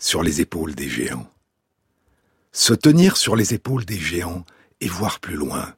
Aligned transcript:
sur 0.00 0.24
les 0.24 0.40
épaules 0.40 0.74
des 0.74 0.88
géants. 0.88 1.30
Se 2.50 2.74
tenir 2.74 3.16
sur 3.16 3.36
les 3.36 3.54
épaules 3.54 3.84
des 3.84 4.00
géants 4.00 4.44
et 4.80 4.88
voir 4.88 5.20
plus 5.20 5.36
loin, 5.36 5.74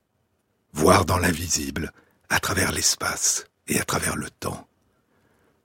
voir 0.72 1.04
dans 1.04 1.18
l'invisible, 1.18 1.92
à 2.30 2.38
travers 2.40 2.72
l'espace 2.72 3.44
et 3.68 3.78
à 3.78 3.84
travers 3.84 4.16
le 4.16 4.30
temps. 4.30 4.66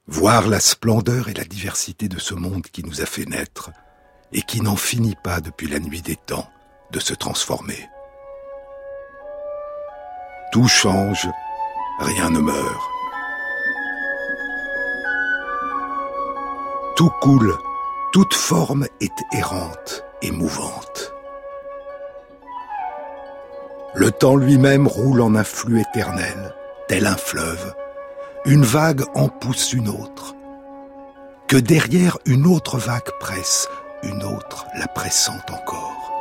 Voir 0.07 0.47
la 0.47 0.59
splendeur 0.59 1.29
et 1.29 1.33
la 1.33 1.45
diversité 1.45 2.09
de 2.09 2.19
ce 2.19 2.33
monde 2.33 2.63
qui 2.63 2.83
nous 2.83 3.01
a 3.01 3.05
fait 3.05 3.25
naître 3.25 3.71
et 4.33 4.41
qui 4.41 4.61
n'en 4.61 4.75
finit 4.75 5.15
pas 5.23 5.39
depuis 5.39 5.67
la 5.67 5.79
nuit 5.79 6.01
des 6.01 6.17
temps 6.17 6.49
de 6.91 6.99
se 6.99 7.13
transformer. 7.13 7.87
Tout 10.51 10.67
change, 10.67 11.29
rien 11.99 12.29
ne 12.29 12.39
meurt. 12.39 12.89
Tout 16.95 17.11
coule, 17.21 17.55
toute 18.17 18.33
forme 18.33 18.87
est 18.99 19.13
errante 19.31 20.03
et 20.23 20.31
mouvante. 20.31 21.13
Le 23.93 24.09
temps 24.09 24.35
lui-même 24.35 24.87
roule 24.87 25.21
en 25.21 25.35
un 25.35 25.43
flux 25.43 25.81
éternel, 25.81 26.55
tel 26.87 27.05
un 27.05 27.15
fleuve. 27.15 27.75
Une 28.45 28.63
vague 28.63 29.03
en 29.13 29.29
pousse 29.29 29.71
une 29.71 29.89
autre. 29.89 30.33
Que 31.47 31.57
derrière 31.57 32.17
une 32.25 32.47
autre 32.47 32.79
vague 32.79 33.11
presse, 33.19 33.67
une 34.01 34.23
autre 34.23 34.65
la 34.79 34.87
pressant 34.87 35.37
encore. 35.51 36.11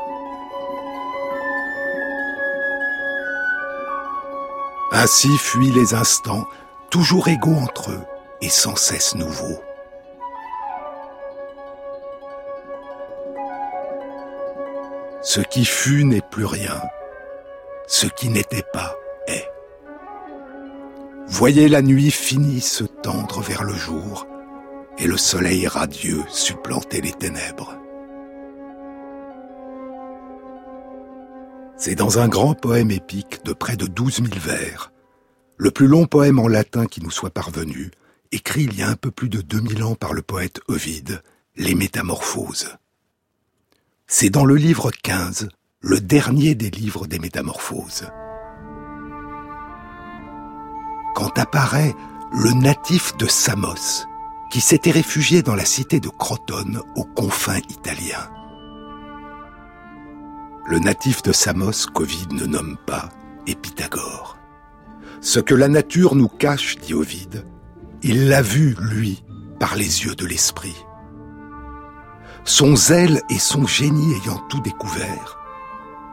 Ainsi 4.92 5.34
fuient 5.39 5.72
les 5.72 5.94
instants, 5.94 6.44
toujours 6.91 7.28
égaux 7.28 7.56
entre 7.56 7.91
eux 7.91 8.05
et 8.42 8.50
sans 8.50 8.77
cesse 8.77 9.14
nouveaux. 9.14 9.66
Ce 15.28 15.41
qui 15.41 15.64
fut 15.64 16.05
n'est 16.05 16.20
plus 16.20 16.44
rien. 16.44 16.80
Ce 17.88 18.06
qui 18.06 18.28
n'était 18.28 18.62
pas 18.72 18.94
est. 19.27 19.50
Voyez 21.27 21.68
la 21.68 21.83
nuit 21.83 22.12
finie 22.12 22.60
se 22.60 22.84
tendre 22.84 23.41
vers 23.41 23.64
le 23.64 23.74
jour 23.74 24.28
et 24.98 25.08
le 25.08 25.16
soleil 25.16 25.66
radieux 25.66 26.22
supplanter 26.28 27.00
les 27.00 27.10
ténèbres. 27.10 27.77
C'est 31.77 31.96
dans 31.96 32.20
un 32.20 32.28
grand 32.28 32.55
poème 32.55 32.92
épique 32.92 33.44
de 33.44 33.52
près 33.52 33.77
de 33.77 33.88
douze 33.88 34.20
mille 34.20 34.38
vers, 34.38 34.92
le 35.56 35.72
plus 35.72 35.88
long 35.88 36.06
poème 36.06 36.38
en 36.38 36.46
latin 36.46 36.86
qui 36.86 37.02
nous 37.02 37.11
soit 37.11 37.30
parvenu, 37.30 37.90
écrit 38.30 38.62
il 38.62 38.78
y 38.78 38.83
a 38.83 38.88
un 38.88 38.96
peu 38.96 39.11
plus 39.11 39.28
de 39.28 39.40
deux 39.40 39.61
mille 39.61 39.83
ans 39.83 39.96
par 39.96 40.12
le 40.12 40.22
poète 40.22 40.61
Ovide, 40.68 41.20
Les 41.56 41.74
Métamorphoses. 41.74 42.77
C'est 44.08 44.30
dans 44.30 44.44
le 44.44 44.54
livre 44.54 44.92
15, 45.02 45.48
le 45.80 46.00
dernier 46.00 46.54
des 46.54 46.70
livres 46.70 47.08
des 47.08 47.18
Métamorphoses. 47.18 48.06
Quand 51.17 51.36
apparaît 51.36 51.92
le 52.33 52.52
natif 52.52 53.16
de 53.16 53.27
Samos, 53.27 54.06
qui 54.52 54.61
s'était 54.61 54.92
réfugié 54.92 55.42
dans 55.42 55.56
la 55.56 55.64
cité 55.64 55.98
de 55.98 56.08
Crotone 56.08 56.83
aux 56.95 57.05
confins 57.05 57.58
italiens. 57.68 58.30
Le 60.68 60.78
natif 60.78 61.22
de 61.22 61.33
Samos 61.33 61.86
qu'Ovide 61.92 62.33
ne 62.33 62.46
nomme 62.46 62.77
pas 62.86 63.08
est 63.48 63.61
Pythagore. 63.61 64.39
Ce 65.20 65.40
que 65.40 65.55
la 65.55 65.66
nature 65.66 66.14
nous 66.14 66.28
cache, 66.28 66.77
dit 66.77 66.95
Ovide, 66.95 67.45
il 68.02 68.28
l'a 68.28 68.42
vu, 68.42 68.77
lui, 68.78 69.24
par 69.58 69.74
les 69.74 70.05
yeux 70.05 70.14
de 70.14 70.27
l'esprit. 70.27 70.86
Son 72.48 72.77
zèle 72.77 73.23
et 73.29 73.40
son 73.40 73.67
génie 73.67 74.14
ayant 74.14 74.39
tout 74.48 74.61
découvert, 74.61 75.36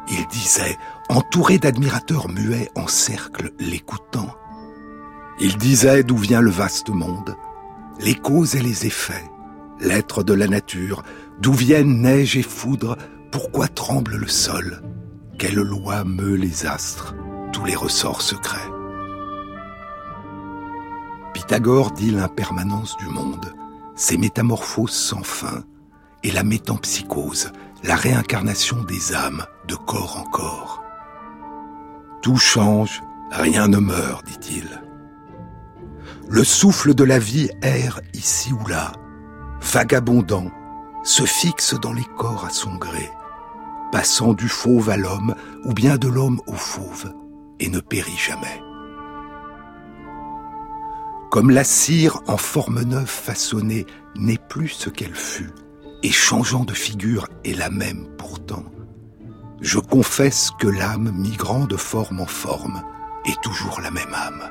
il 0.09 0.25
disait, 0.27 0.79
entouré 1.07 1.59
d'admirateurs 1.59 2.27
muets 2.27 2.71
en 2.75 2.87
cercle 2.87 3.51
l'écoutant. 3.59 4.35
Il 5.39 5.57
disait 5.57 6.03
d'où 6.03 6.17
vient 6.17 6.41
le 6.41 6.49
vaste 6.49 6.89
monde, 6.89 7.35
les 7.99 8.15
causes 8.15 8.55
et 8.55 8.61
les 8.61 8.87
effets, 8.87 9.29
l'être 9.79 10.23
de 10.23 10.33
la 10.33 10.47
nature, 10.47 11.03
d'où 11.39 11.53
viennent 11.53 12.01
neige 12.01 12.35
et 12.35 12.41
foudre, 12.41 12.97
pourquoi 13.31 13.67
tremble 13.67 14.15
le 14.15 14.27
sol, 14.27 14.81
quelle 15.37 15.61
loi 15.61 16.03
meut 16.03 16.35
les 16.35 16.65
astres, 16.65 17.13
tous 17.51 17.63
les 17.63 17.75
ressorts 17.75 18.23
secrets. 18.23 18.71
Pythagore 21.35 21.91
dit 21.91 22.09
l'impermanence 22.09 22.97
du 22.97 23.05
monde, 23.05 23.53
ses 23.95 24.17
métamorphoses 24.17 24.91
sans 24.91 25.21
fin, 25.21 25.63
et 26.23 26.31
la 26.31 26.43
métampsychose, 26.43 27.51
la 27.83 27.95
réincarnation 27.95 28.83
des 28.83 29.13
âmes 29.13 29.45
de 29.67 29.75
corps 29.75 30.17
en 30.17 30.29
corps. 30.29 30.81
Tout 32.21 32.37
change, 32.37 33.01
rien 33.31 33.67
ne 33.67 33.77
meurt, 33.77 34.25
dit-il. 34.25 34.81
Le 36.29 36.43
souffle 36.43 36.93
de 36.93 37.03
la 37.03 37.19
vie 37.19 37.49
erre 37.61 37.99
ici 38.13 38.53
ou 38.53 38.67
là, 38.67 38.93
vagabondant, 39.61 40.49
se 41.03 41.23
fixe 41.23 41.73
dans 41.73 41.91
les 41.91 42.05
corps 42.17 42.45
à 42.45 42.49
son 42.49 42.75
gré, 42.75 43.09
passant 43.91 44.33
du 44.33 44.47
fauve 44.47 44.89
à 44.89 44.97
l'homme 44.97 45.35
ou 45.65 45.73
bien 45.73 45.97
de 45.97 46.07
l'homme 46.07 46.39
au 46.47 46.53
fauve, 46.53 47.13
et 47.59 47.69
ne 47.69 47.81
périt 47.81 48.17
jamais. 48.17 48.61
Comme 51.29 51.49
la 51.49 51.63
cire 51.63 52.21
en 52.27 52.37
forme 52.37 52.83
neuve 52.83 53.05
façonnée 53.05 53.85
n'est 54.15 54.37
plus 54.37 54.69
ce 54.69 54.89
qu'elle 54.89 55.15
fut, 55.15 55.51
et 56.03 56.11
changeant 56.11 56.65
de 56.65 56.73
figure 56.73 57.27
est 57.45 57.57
la 57.57 57.69
même 57.69 58.07
pourtant. 58.17 58.65
Je 59.61 59.79
confesse 59.79 60.51
que 60.59 60.67
l'âme 60.67 61.11
migrant 61.15 61.65
de 61.65 61.77
forme 61.77 62.19
en 62.19 62.25
forme 62.25 62.83
est 63.25 63.41
toujours 63.41 63.79
la 63.81 63.89
même 63.89 64.13
âme. 64.13 64.43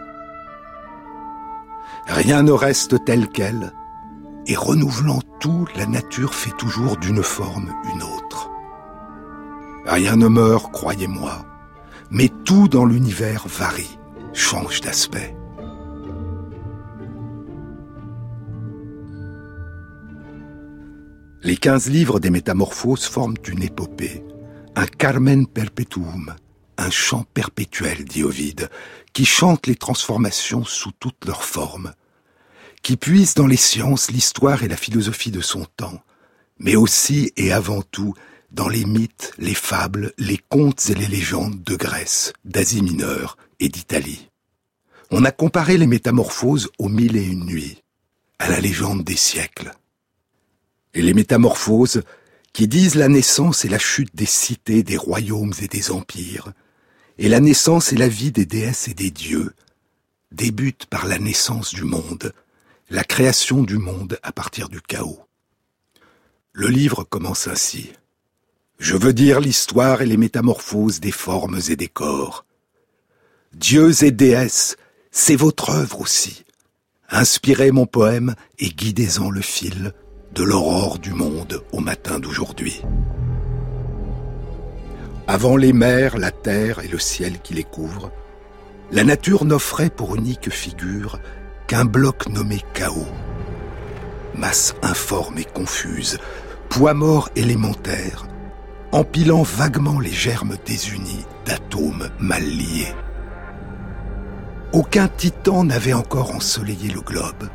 Rien 2.07 2.43
ne 2.43 2.53
reste 2.53 3.05
tel 3.05 3.29
quel, 3.29 3.73
et 4.47 4.57
renouvelant 4.57 5.21
tout, 5.39 5.67
la 5.77 5.87
nature 5.87 6.35
fait 6.35 6.57
toujours 6.57 6.97
d'une 6.97 7.23
forme 7.23 7.73
une 7.95 8.03
autre. 8.03 8.51
Rien 9.85 10.17
ne 10.17 10.29
meurt, 10.29 10.73
croyez-moi, 10.73 11.45
mais 12.11 12.29
tout 12.45 12.67
dans 12.67 12.87
l'univers 12.87 13.45
varie, 13.47 13.99
change 14.33 14.81
d'aspect. 14.81 15.37
Les 21.45 21.57
quinze 21.57 21.91
livres 21.91 22.21
des 22.21 22.31
Métamorphoses 22.31 23.05
forment 23.05 23.35
une 23.49 23.65
épopée, 23.65 24.23
un 24.77 24.87
Carmen 24.87 25.49
perpetuum, 25.49 26.37
un 26.79 26.91
chant 26.91 27.27
perpétuel, 27.35 28.05
dit 28.05 28.23
Ovide, 28.23 28.71
qui 29.13 29.25
chante 29.25 29.67
les 29.67 29.75
transformations 29.75 30.65
sous 30.65 30.93
toutes 31.01 31.25
leurs 31.27 31.43
formes, 31.43 31.95
qui 32.83 32.97
puise 32.97 33.35
dans 33.35 33.49
les 33.49 33.57
sciences, 33.57 34.13
l'histoire 34.13 34.63
et 34.63 34.69
la 34.69 34.77
philosophie 34.77 35.33
de 35.33 35.41
son 35.41 35.65
temps, 35.77 36.01
mais 36.61 36.77
aussi 36.77 37.33
et 37.37 37.51
avant 37.51 37.83
tout 37.83 38.15
dans 38.53 38.69
les 38.69 38.85
mythes, 38.85 39.33
les 39.39 39.55
fables, 39.55 40.13
les 40.19 40.39
contes 40.39 40.91
et 40.91 40.95
les 40.95 41.09
légendes 41.09 41.61
de 41.65 41.75
Grèce, 41.75 42.33
d'Asie 42.45 42.83
mineure 42.83 43.37
et 43.59 43.69
d'Italie. 43.69 44.29
On 45.11 45.25
a 45.25 45.33
comparé 45.33 45.77
les 45.77 45.89
métamorphoses 45.89 46.71
aux 46.79 46.89
mille 46.89 47.17
et 47.17 47.25
une 47.25 47.47
nuits, 47.47 47.83
à 48.39 48.49
la 48.49 48.61
légende 48.61 49.03
des 49.03 49.17
siècles 49.17 49.73
et 50.95 51.03
les 51.03 51.15
métamorphoses 51.15 52.03
qui 52.53 52.69
disent 52.69 52.97
la 52.97 53.09
naissance 53.09 53.65
et 53.65 53.69
la 53.69 53.79
chute 53.79 54.15
des 54.15 54.27
cités, 54.27 54.83
des 54.83 54.97
royaumes 54.97 55.55
et 55.61 55.69
des 55.69 55.91
empires, 55.91 56.53
et 57.19 57.29
la 57.29 57.41
naissance 57.41 57.93
et 57.93 57.97
la 57.97 58.09
vie 58.09 58.33
des 58.33 58.47
déesses 58.47 58.89
et 58.89 58.95
des 58.95 59.11
dieux, 59.11 59.55
débutent 60.33 60.87
par 60.87 61.07
la 61.07 61.19
naissance 61.19 61.75
du 61.75 61.85
monde, 61.85 62.33
la 62.91 63.05
création 63.05 63.63
du 63.63 63.79
monde 63.79 64.19
à 64.23 64.33
partir 64.33 64.69
du 64.69 64.81
chaos. 64.81 65.21
Le 66.53 66.69
livre 66.69 67.05
commence 67.05 67.49
ainsi. 67.49 67.93
Je 68.79 68.97
veux 68.97 69.15
dire 69.15 69.41
l'histoire 69.41 70.03
et 70.03 70.07
les 70.07 70.17
métamorphoses 70.17 71.01
des 71.01 71.13
formes 71.13 71.61
et 71.69 71.77
des 71.77 71.89
corps. 71.89 72.45
Dieux 73.55 74.05
et 74.05 74.11
déesses, 74.11 74.77
c'est 75.11 75.37
votre 75.37 75.71
œuvre 75.71 76.01
aussi. 76.01 76.45
Inspirez 77.09 77.71
mon 77.71 77.87
poème 77.87 78.35
et 78.59 78.71
guidez-en 78.71 79.31
le 79.31 79.43
fil, 79.43 79.93
de 80.35 80.43
l'aurore 80.43 80.99
du 80.99 81.13
monde 81.13 81.63
au 81.73 81.81
matin 81.81 82.19
d'aujourd'hui. 82.19 82.83
Avant 85.27 85.57
les 85.57 85.75
mers, 85.75 86.17
la 86.17 86.31
terre 86.31 86.81
et 86.83 86.89
le 86.89 86.99
ciel 86.99 87.41
qui 87.41 87.53
les 87.55 87.65
couvrent, 87.65 88.11
la 88.91 89.05
nature 89.05 89.45
n'offrait 89.45 89.91
pour 89.91 90.17
unique 90.17 90.51
figure 90.51 91.19
qu'un 91.67 91.85
bloc 91.85 92.29
nommé 92.29 92.63
chaos. 92.73 93.07
Masse 94.35 94.75
informe 94.83 95.39
et 95.39 95.45
confuse, 95.45 96.19
poids 96.71 96.95
mort 96.95 97.29
élémentaire, 97.37 98.27
empilant 98.91 99.43
vaguement 99.43 100.01
les 100.01 100.13
germes 100.13 100.57
désunis 100.65 101.27
d'atomes 101.45 102.09
mal 102.19 102.43
liés. 102.43 102.95
Aucun 104.73 105.09
titan 105.09 105.65
n'avait 105.65 105.93
encore 105.93 106.35
ensoleillé 106.35 106.91
le 106.91 107.03
globe. 107.03 107.49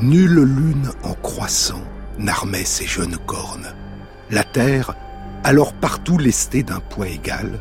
Nulle 0.00 0.44
lune 0.44 0.92
en 1.02 1.14
croissant 1.14 1.82
n'armait 2.20 2.64
ses 2.64 2.86
jeunes 2.86 3.16
cornes. 3.26 3.74
La 4.30 4.44
Terre, 4.44 4.94
alors 5.42 5.72
partout 5.72 6.18
lestée 6.18 6.62
d'un 6.62 6.78
poids 6.78 7.08
égal, 7.08 7.58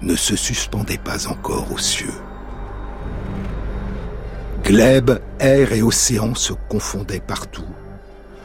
ne 0.00 0.14
se 0.14 0.36
suspendait 0.36 0.98
pas 0.98 1.26
encore 1.26 1.72
aux 1.72 1.78
cieux. 1.78 2.14
Glèbe, 4.62 5.18
air 5.40 5.72
et 5.72 5.82
océan 5.82 6.36
se 6.36 6.52
confondaient 6.52 7.18
partout. 7.18 7.66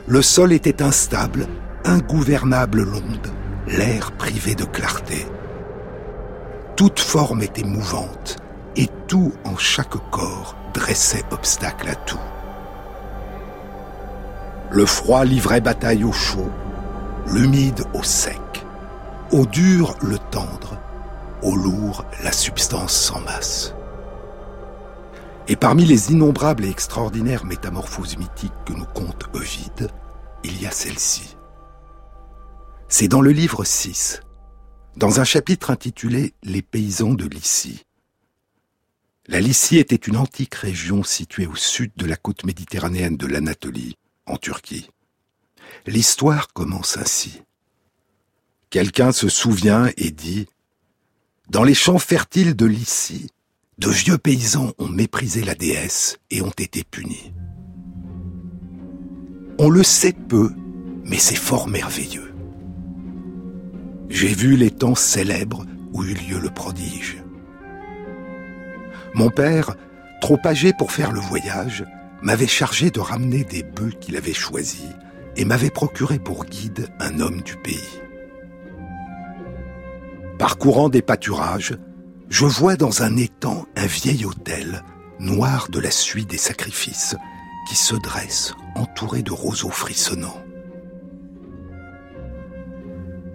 Le 0.07 0.23
sol 0.23 0.51
était 0.51 0.81
instable, 0.81 1.47
ingouvernable 1.83 2.81
l'onde, 2.81 3.31
l'air 3.67 4.11
privé 4.13 4.55
de 4.55 4.65
clarté. 4.65 5.23
Toute 6.75 6.99
forme 6.99 7.43
était 7.43 7.63
mouvante, 7.63 8.37
et 8.75 8.89
tout 9.07 9.33
en 9.43 9.55
chaque 9.55 10.09
corps 10.09 10.55
dressait 10.73 11.23
obstacle 11.29 11.89
à 11.89 11.95
tout. 11.95 12.17
Le 14.75 14.85
froid 14.85 15.23
livrait 15.23 15.61
bataille 15.61 16.03
au 16.03 16.11
chaud, 16.11 16.51
l'humide 17.27 17.85
au 17.93 18.03
sec, 18.03 18.65
au 19.31 19.45
dur 19.45 19.95
le 20.01 20.17
tendre, 20.31 20.77
au 21.41 21.55
lourd 21.55 22.03
la 22.21 22.33
substance 22.33 22.93
sans 22.93 23.21
masse. 23.21 23.73
Et 25.47 25.55
parmi 25.55 25.85
les 25.85 26.11
innombrables 26.11 26.65
et 26.65 26.69
extraordinaires 26.69 27.45
métamorphoses 27.45 28.17
mythiques 28.17 28.51
que 28.65 28.73
nous 28.73 28.83
compte 28.83 29.29
Ovide, 29.33 29.91
il 30.43 30.61
y 30.61 30.65
a 30.65 30.71
celle-ci. 30.71 31.37
C'est 32.89 33.07
dans 33.07 33.21
le 33.21 33.31
livre 33.31 33.63
6, 33.63 34.23
dans 34.97 35.21
un 35.21 35.23
chapitre 35.23 35.71
intitulé 35.71 36.33
Les 36.43 36.61
paysans 36.61 37.13
de 37.13 37.25
Lycie, 37.25 37.85
la 39.27 39.39
Lycie 39.39 39.77
était 39.77 39.95
une 39.95 40.17
antique 40.17 40.55
région 40.55 41.01
située 41.01 41.47
au 41.47 41.55
sud 41.55 41.93
de 41.95 42.05
la 42.05 42.17
côte 42.17 42.43
méditerranéenne 42.43 43.15
de 43.15 43.25
l'Anatolie, 43.25 43.95
en 44.25 44.37
Turquie. 44.37 44.89
L'histoire 45.85 46.53
commence 46.53 46.97
ainsi. 46.97 47.41
Quelqu'un 48.69 49.11
se 49.11 49.29
souvient 49.29 49.89
et 49.97 50.11
dit 50.11 50.47
Dans 51.49 51.63
les 51.63 51.73
champs 51.73 51.99
fertiles 51.99 52.55
de 52.55 52.65
Lycie, 52.65 53.29
de 53.77 53.89
vieux 53.89 54.17
paysans 54.17 54.71
ont 54.77 54.87
méprisé 54.87 55.43
la 55.43 55.55
déesse 55.55 56.17
et 56.31 56.41
ont 56.41 56.53
été 56.57 56.83
punis. 56.83 57.33
On 59.59 59.69
le 59.69 59.83
sait 59.83 60.13
peu, 60.13 60.51
mais 61.03 61.17
c'est 61.17 61.35
fort 61.35 61.67
merveilleux. 61.67 62.33
J'ai 64.09 64.33
vu 64.33 64.55
les 64.55 64.71
temps 64.71 64.95
célèbres 64.95 65.65
où 65.93 66.03
eut 66.03 66.13
lieu 66.13 66.39
le 66.39 66.49
prodige. 66.49 67.23
Mon 69.13 69.29
père, 69.29 69.75
trop 70.21 70.39
âgé 70.45 70.73
pour 70.77 70.91
faire 70.91 71.11
le 71.11 71.21
voyage, 71.21 71.85
m'avait 72.25 72.47
chargé 72.47 72.89
de 72.89 72.99
ramener 72.99 73.43
des 73.43 73.61
bœufs 73.61 73.93
qu'il 74.01 74.17
avait 74.17 74.33
choisis 74.33 74.89
et 75.35 75.45
m'avait 75.45 75.69
procuré 75.69 76.17
pour 76.17 76.45
guide 76.45 76.89
un 76.99 77.19
homme 77.19 77.41
du 77.41 77.55
pays. 77.55 78.01
Parcourant 80.39 80.89
des 80.89 81.03
pâturages, 81.03 81.77
je 82.29 82.45
vois 82.45 82.77
dans 82.77 83.03
un 83.03 83.15
étang 83.15 83.67
un 83.75 83.85
vieil 83.85 84.25
hôtel, 84.25 84.83
noir 85.19 85.67
de 85.69 85.79
la 85.79 85.91
suie 85.91 86.25
des 86.25 86.39
sacrifices, 86.39 87.15
qui 87.69 87.75
se 87.75 87.95
dresse 87.95 88.55
entouré 88.73 89.21
de 89.21 89.31
roseaux 89.31 89.69
frissonnants. 89.69 90.43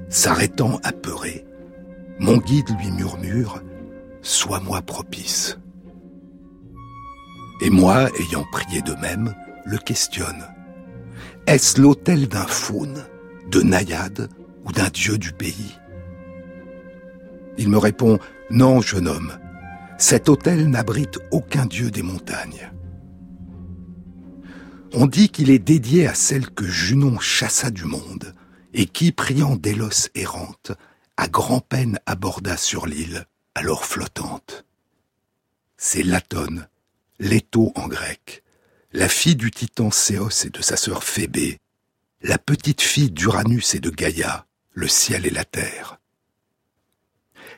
S'arrêtant 0.09 0.81
apeuré, 0.83 1.45
mon 2.19 2.39
guide 2.39 2.77
lui 2.81 2.91
murmure⁇ 2.91 3.59
Sois-moi 4.21 4.83
propice⁇ 4.83 5.59
et 7.61 7.71
moi, 7.71 8.09
ayant 8.19 8.45
prié 8.51 8.83
de 8.83 8.95
même, 8.95 9.35
le 9.65 9.79
questionne. 9.79 10.45
Est-ce 11.47 11.81
l'autel 11.81 12.29
d'un 12.29 12.47
faune, 12.47 13.05
de 13.51 13.61
naïade 13.61 14.29
ou 14.65 14.73
d'un 14.73 14.89
dieu 14.89 15.19
du 15.19 15.33
pays? 15.33 15.77
Il 17.59 17.69
me 17.69 17.79
répond 17.79 18.19
Non, 18.51 18.81
jeune 18.81 19.09
homme, 19.09 19.39
cet 19.99 20.29
autel 20.31 20.71
n'abrite 20.71 21.19
aucun 21.31 21.67
dieu 21.67 21.91
des 21.91 22.03
montagnes. 22.03 22.73
On 24.95 25.07
dit 25.07 25.29
qu'il 25.29 25.51
est 25.51 25.59
dédié 25.59 26.07
à 26.07 26.15
celle 26.15 26.49
que 26.51 26.65
Junon 26.65 27.19
chassa 27.19 27.71
du 27.71 27.85
monde 27.85 28.35
et 28.73 28.87
qui, 28.87 29.13
priant 29.13 29.57
d'Élos 29.57 30.09
errante, 30.15 30.73
à 31.17 31.29
grand-peine 31.29 31.99
aborda 32.07 32.57
sur 32.57 32.87
l'île, 32.87 33.27
alors 33.55 33.85
flottante. 33.85 34.65
C'est 35.77 36.03
Latone, 36.03 36.67
Leto 37.23 37.71
en 37.75 37.87
grec, 37.87 38.43
la 38.95 39.07
fille 39.07 39.37
du 39.37 39.51
titan 39.51 39.91
Céos 39.91 40.47
et 40.47 40.49
de 40.49 40.63
sa 40.63 40.79
sœur 40.79 41.05
Phébé, 41.05 41.59
la 42.23 42.39
petite 42.39 42.81
fille 42.81 43.11
d'Uranus 43.11 43.75
et 43.75 43.79
de 43.79 43.91
Gaïa, 43.91 44.47
le 44.73 44.89
ciel 44.89 45.27
et 45.27 45.31
la 45.31 45.45
terre. 45.45 45.99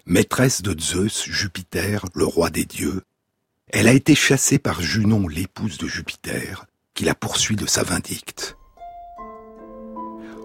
Maîtresse 0.05 0.63
de 0.63 0.77
Zeus, 0.77 1.27
Jupiter, 1.31 2.07
le 2.17 2.25
roi 2.25 2.51
des 2.51 2.65
dieux, 2.65 3.03
elle 3.69 3.87
a 3.87 3.93
été 3.93 4.17
chassée 4.17 4.59
par 4.59 4.83
Junon, 4.83 5.29
l'épouse 5.29 5.79
de 5.79 5.87
Jupiter, 5.87 6.67
qui 6.93 7.05
la 7.05 7.15
poursuit 7.15 7.55
de 7.55 7.67
sa 7.67 7.85
vindicte. 7.85 8.57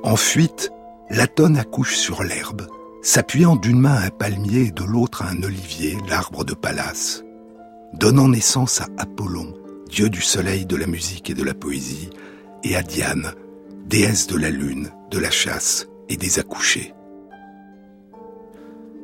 En 0.03 0.15
fuite, 0.15 0.69
l'atone 1.09 1.57
accouche 1.57 1.95
sur 1.95 2.21
l'herbe, 2.21 2.67
s'appuyant 3.01 3.55
d'une 3.55 3.79
main 3.79 3.95
à 3.95 4.05
un 4.05 4.09
palmier 4.11 4.67
et 4.67 4.71
de 4.71 4.83
l'autre 4.83 5.23
à 5.23 5.29
un 5.29 5.41
olivier, 5.41 5.97
l'arbre 6.07 6.45
de 6.45 6.53
Pallas 6.53 7.23
donnant 7.97 8.27
naissance 8.27 8.81
à 8.81 8.87
Apollon, 8.97 9.53
dieu 9.89 10.09
du 10.09 10.21
soleil, 10.21 10.65
de 10.65 10.75
la 10.75 10.85
musique 10.85 11.29
et 11.29 11.33
de 11.33 11.43
la 11.43 11.53
poésie, 11.53 12.09
et 12.63 12.75
à 12.75 12.83
Diane, 12.83 13.33
déesse 13.85 14.27
de 14.27 14.37
la 14.37 14.49
lune, 14.49 14.91
de 15.09 15.17
la 15.17 15.31
chasse 15.31 15.87
et 16.07 16.17
des 16.17 16.39
accouchés. 16.39 16.93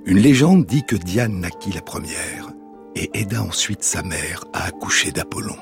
Une 0.05 0.19
légende 0.19 0.65
dit 0.65 0.83
que 0.83 0.95
Diane 0.95 1.39
naquit 1.39 1.71
la 1.71 1.81
première 1.81 2.51
et 2.95 3.09
aida 3.13 3.41
ensuite 3.41 3.83
sa 3.83 4.03
mère 4.03 4.45
à 4.53 4.65
accoucher 4.65 5.11
d'Apollon. 5.11 5.57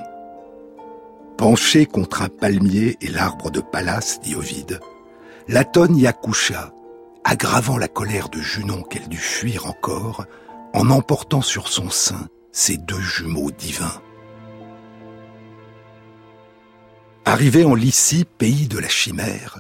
Penchée 1.37 1.85
contre 1.85 2.23
un 2.23 2.29
palmier 2.29 2.97
et 3.01 3.07
l'arbre 3.07 3.49
de 3.49 3.61
Pallas, 3.61 4.19
dit 4.21 4.35
Ovide, 4.35 4.79
l'Atone 5.47 5.95
y 5.95 6.05
accoucha, 6.05 6.73
aggravant 7.23 7.77
la 7.77 7.87
colère 7.87 8.29
de 8.29 8.39
Junon 8.39 8.81
qu'elle 8.81 9.07
dut 9.07 9.17
fuir 9.17 9.67
encore, 9.67 10.25
en 10.73 10.89
emportant 10.89 11.41
sur 11.41 11.67
son 11.67 11.89
sein 11.89 12.27
ces 12.51 12.77
deux 12.77 12.99
jumeaux 12.99 13.51
divins. 13.51 14.01
Arrivé 17.25 17.63
en 17.63 17.75
Lycie, 17.75 18.25
pays 18.25 18.67
de 18.67 18.79
la 18.79 18.89
chimère, 18.89 19.59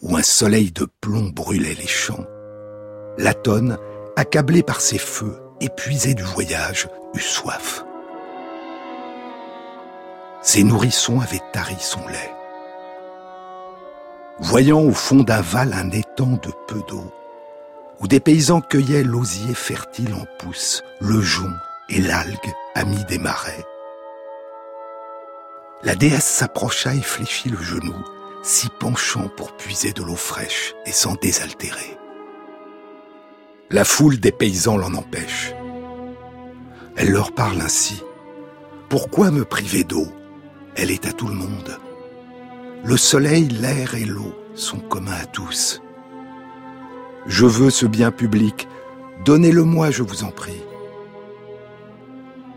où 0.00 0.16
un 0.16 0.22
soleil 0.22 0.70
de 0.72 0.86
plomb 1.00 1.28
brûlait 1.28 1.74
les 1.74 1.86
champs, 1.86 2.24
Latone, 3.18 3.78
accablé 4.16 4.62
par 4.62 4.80
ses 4.80 4.98
feux, 4.98 5.36
épuisé 5.60 6.14
du 6.14 6.22
voyage, 6.22 6.88
eut 7.14 7.20
soif. 7.20 7.84
Ses 10.42 10.64
nourrissons 10.64 11.20
avaient 11.20 11.42
tari 11.52 11.76
son 11.78 12.06
lait. 12.08 12.32
Voyant 14.38 14.80
au 14.80 14.92
fond 14.92 15.22
d'un 15.22 15.42
val 15.42 15.74
un 15.74 15.90
étang 15.90 16.38
de 16.42 16.50
peu 16.66 16.80
d'eau, 16.88 17.12
où 18.00 18.08
des 18.08 18.20
paysans 18.20 18.62
cueillaient 18.62 19.02
l'osier 19.02 19.52
fertile 19.52 20.14
en 20.14 20.24
pousses, 20.38 20.82
le 21.00 21.20
jonc 21.20 21.52
et 21.90 22.00
l'algue, 22.00 22.54
amie 22.74 23.04
des 23.04 23.18
marais. 23.18 23.64
La 25.82 25.94
déesse 25.94 26.26
s'approcha 26.26 26.94
et 26.94 27.02
fléchit 27.02 27.48
le 27.48 27.60
genou, 27.60 27.94
s'y 28.42 28.68
penchant 28.68 29.28
pour 29.36 29.56
puiser 29.56 29.92
de 29.92 30.02
l'eau 30.02 30.16
fraîche 30.16 30.74
et 30.86 30.92
s'en 30.92 31.14
désaltérer. 31.14 31.98
La 33.70 33.84
foule 33.84 34.18
des 34.18 34.32
paysans 34.32 34.76
l'en 34.76 34.94
empêche. 34.94 35.52
Elle 36.96 37.10
leur 37.10 37.32
parle 37.32 37.60
ainsi. 37.60 38.02
Pourquoi 38.88 39.30
me 39.30 39.44
priver 39.44 39.84
d'eau? 39.84 40.06
Elle 40.76 40.90
est 40.90 41.06
à 41.06 41.12
tout 41.12 41.28
le 41.28 41.34
monde. 41.34 41.78
Le 42.84 42.96
soleil, 42.96 43.48
l'air 43.48 43.94
et 43.94 44.04
l'eau 44.04 44.34
sont 44.54 44.80
communs 44.80 45.12
à 45.20 45.26
tous. 45.26 45.82
Je 47.26 47.46
veux 47.46 47.70
ce 47.70 47.86
bien 47.86 48.10
public, 48.10 48.68
donnez-le-moi, 49.24 49.90
je 49.90 50.02
vous 50.02 50.24
en 50.24 50.30
prie. 50.30 50.62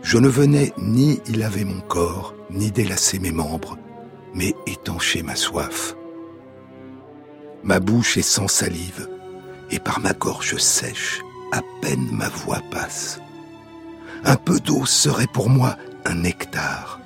Je 0.04 0.18
ne 0.18 0.28
venais 0.28 0.70
ni 0.76 1.18
y 1.26 1.32
laver 1.32 1.64
mon 1.64 1.80
corps, 1.80 2.34
ni 2.50 2.70
délasser 2.70 3.18
mes 3.18 3.32
membres, 3.32 3.78
mais 4.34 4.54
étancher 4.66 5.22
ma 5.22 5.34
soif. 5.34 5.96
Ma 7.62 7.80
bouche 7.80 8.18
est 8.18 8.22
sans 8.22 8.46
salive, 8.46 9.08
et 9.70 9.78
par 9.78 10.00
ma 10.00 10.12
gorge 10.12 10.58
sèche, 10.58 11.22
à 11.52 11.62
peine 11.80 12.06
ma 12.12 12.28
voix 12.28 12.60
passe. 12.70 13.18
Un 14.24 14.36
peu 14.36 14.60
d'eau 14.60 14.84
serait 14.84 15.26
pour 15.26 15.48
moi 15.48 15.78
un 16.04 16.16
nectar. 16.16 17.00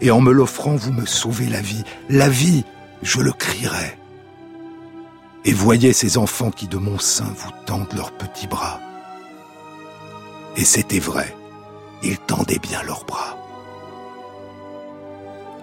Et 0.00 0.10
en 0.10 0.22
me 0.22 0.32
l'offrant, 0.32 0.76
vous 0.76 0.92
me 0.92 1.04
sauvez 1.04 1.50
la 1.50 1.60
vie. 1.60 1.84
La 2.08 2.30
vie, 2.30 2.64
je 3.02 3.20
le 3.20 3.32
crierai. 3.32 3.98
Et 5.44 5.52
voyez 5.52 5.92
ces 5.92 6.16
enfants 6.16 6.50
qui 6.50 6.68
de 6.68 6.78
mon 6.78 6.98
sein 6.98 7.34
vous 7.36 7.52
tendent 7.66 7.92
leurs 7.94 8.12
petits 8.12 8.46
bras. 8.46 8.80
Et 10.56 10.64
c'était 10.64 11.00
vrai, 11.00 11.36
ils 12.04 12.18
tendaient 12.18 12.58
bien 12.58 12.82
leurs 12.82 13.04
bras. 13.04 13.38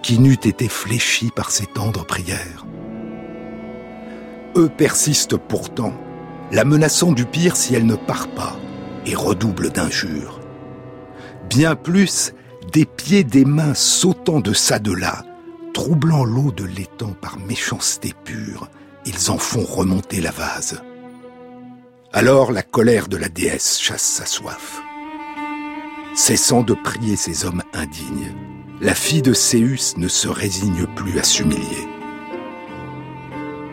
Qui 0.02 0.18
n'eût 0.18 0.34
été 0.34 0.68
fléchi 0.68 1.30
par 1.30 1.50
ces 1.50 1.66
tendres 1.66 2.04
prières 2.04 2.66
Eux 4.56 4.68
persistent 4.68 5.36
pourtant, 5.36 5.94
la 6.50 6.64
menaçant 6.64 7.12
du 7.12 7.24
pire 7.24 7.56
si 7.56 7.74
elle 7.74 7.86
ne 7.86 7.94
part 7.94 8.28
pas, 8.28 8.56
et 9.06 9.14
redoublent 9.14 9.70
d'injures. 9.70 10.40
Bien 11.48 11.76
plus, 11.76 12.34
des 12.72 12.84
pieds, 12.84 13.24
des 13.24 13.44
mains 13.44 13.74
sautant 13.74 14.40
de 14.40 14.52
ça 14.52 14.78
de 14.78 14.92
là, 14.92 15.24
troublant 15.72 16.24
l'eau 16.24 16.52
de 16.52 16.64
l'étang 16.64 17.14
par 17.20 17.38
méchanceté 17.38 18.14
pure, 18.24 18.68
ils 19.06 19.30
en 19.30 19.38
font 19.38 19.64
remonter 19.64 20.20
la 20.20 20.30
vase. 20.30 20.82
Alors 22.12 22.52
la 22.52 22.62
colère 22.62 23.08
de 23.08 23.16
la 23.16 23.28
déesse 23.28 23.80
chasse 23.80 24.02
sa 24.02 24.26
soif. 24.26 24.81
Cessant 26.14 26.62
de 26.62 26.74
prier 26.74 27.16
ces 27.16 27.46
hommes 27.46 27.62
indignes, 27.72 28.34
la 28.82 28.94
fille 28.94 29.22
de 29.22 29.32
Céus 29.32 29.96
ne 29.96 30.08
se 30.08 30.28
résigne 30.28 30.86
plus 30.94 31.18
à 31.18 31.22
s'humilier. 31.22 31.88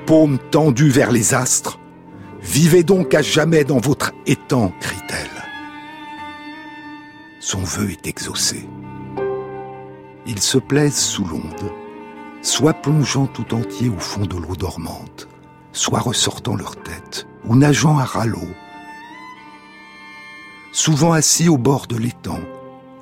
Paume 0.06 0.40
tendue 0.50 0.90
vers 0.90 1.12
les 1.12 1.34
astres, 1.34 1.80
vivez 2.42 2.84
donc 2.84 3.14
à 3.14 3.22
jamais 3.22 3.66
dans 3.66 3.80
votre 3.80 4.14
étang, 4.26 4.72
crie-t-elle. 4.80 5.44
Son 7.42 7.60
vœu 7.60 7.92
est 7.92 8.08
exaucé. 8.08 8.70
Ils 10.26 10.42
se 10.42 10.58
plaisent 10.58 10.96
sous 10.96 11.26
l'onde, 11.26 11.74
soit 12.42 12.74
plongeant 12.74 13.28
tout 13.28 13.54
entier 13.54 13.90
au 13.90 14.00
fond 14.00 14.26
de 14.26 14.38
l'eau 14.38 14.56
dormante, 14.56 15.28
soit 15.74 16.00
ressortant 16.00 16.56
leur 16.56 16.78
tête, 16.78 17.28
ou 17.44 17.58
nageant 17.58 17.98
à 17.98 18.06
râleau, 18.06 18.48
souvent 20.72 21.14
assis 21.14 21.50
au 21.50 21.58
bord 21.58 21.88
de 21.88 21.98
l'étang, 21.98 22.40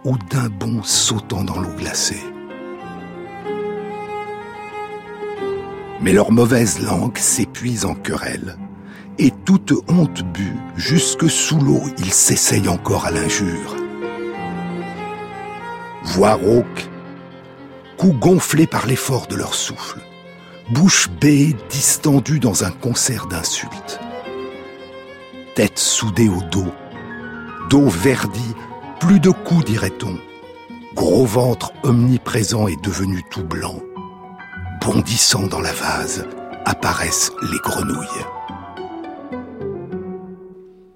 ou 0.04 0.18
d'un 0.30 0.50
bond 0.50 0.82
sautant 0.84 1.44
dans 1.44 1.60
l'eau 1.60 1.74
glacée. 1.78 2.24
Mais 6.02 6.14
leur 6.14 6.32
mauvaise 6.32 6.80
langue 6.80 7.18
s'épuise 7.18 7.86
en 7.86 7.96
querelle, 7.96 8.58
et 9.18 9.32
toute 9.46 9.74
honte 9.88 10.22
bue, 10.22 10.56
jusque 10.76 11.30
sous 11.30 11.60
l'eau, 11.60 11.82
ils 11.98 12.14
s'essayent 12.14 12.70
encore 12.70 13.06
à 13.06 13.12
l'injure. 13.12 13.76
Voix 16.04 16.36
rauque, 16.36 16.88
cou 17.98 18.14
gonflés 18.14 18.68
par 18.68 18.86
l'effort 18.86 19.28
de 19.28 19.36
leur 19.36 19.56
souffle, 19.56 20.00
bouche 20.70 21.10
bée 21.20 21.56
distendue 21.70 22.40
dans 22.40 22.64
un 22.64 22.72
concert 22.72 23.26
d'insultes. 23.28 24.00
Tête 25.56 25.80
soudée 25.80 26.30
au 26.30 26.42
dos, 26.52 26.72
dos 27.70 27.90
verdi, 27.90 28.56
plus 29.00 29.20
de 29.20 29.30
coups 29.30 29.66
dirait-on. 29.66 30.18
Gros 30.96 31.26
ventre 31.26 31.74
omniprésent 31.84 32.68
est 32.68 32.82
devenu 32.84 33.24
tout 33.30 33.44
blanc. 33.44 33.82
Bondissant 34.82 35.48
dans 35.48 35.60
la 35.60 35.74
vase, 35.74 36.26
apparaissent 36.66 37.32
les 37.52 37.58
grenouilles. 37.60 38.26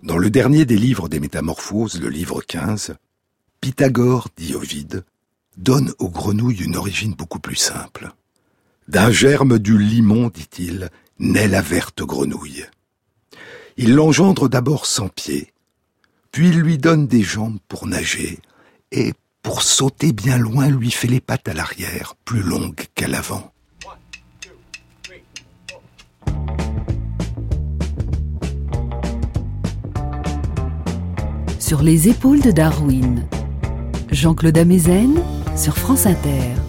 Dans 0.04 0.18
le 0.18 0.30
dernier 0.30 0.66
des 0.66 0.78
livres 0.78 1.10
des 1.10 1.20
Métamorphoses, 1.20 2.00
le 2.00 2.10
livre 2.10 2.42
15, 2.42 2.96
Pythagore, 3.60 4.30
dit 4.38 4.56
Ovide, 4.56 5.04
donne 5.58 5.94
aux 6.00 6.10
grenouilles 6.10 6.64
une 6.64 6.78
origine 6.78 7.14
beaucoup 7.14 7.40
plus 7.40 7.56
simple. 7.56 8.12
D'un 8.88 9.12
germe 9.12 9.60
du 9.60 9.78
limon, 9.78 10.30
dit-il, 10.30 10.90
naît 11.20 11.48
la 11.48 11.62
verte 11.62 12.02
grenouille. 12.02 12.66
Il 13.78 13.94
l'engendre 13.94 14.48
d'abord 14.48 14.86
sans 14.86 15.08
pieds, 15.10 15.51
puis 16.32 16.50
il 16.50 16.60
lui 16.60 16.78
donne 16.78 17.08
des 17.08 17.22
jambes 17.22 17.58
pour 17.68 17.88
nager, 17.88 18.40
et 18.92 19.14
pour 19.44 19.64
sauter 19.64 20.14
bien 20.14 20.38
loin 20.38 20.70
lui 20.70 20.92
fait 20.92 21.08
les 21.08 21.20
pattes 21.20 21.48
à 21.48 21.54
l'arrière, 21.54 22.16
plus 22.26 22.42
longues 22.42 22.86
qu'à 22.96 23.08
l'avant. 23.08 23.52
Sur 31.60 31.82
les 31.84 32.10
épaules 32.10 32.42
de 32.42 32.52
Darwin, 32.52 33.26
Jean-Claude 34.12 34.58
Amezen 34.58 35.22
sur 35.56 35.78
France 35.78 36.06
Inter. 36.06 36.61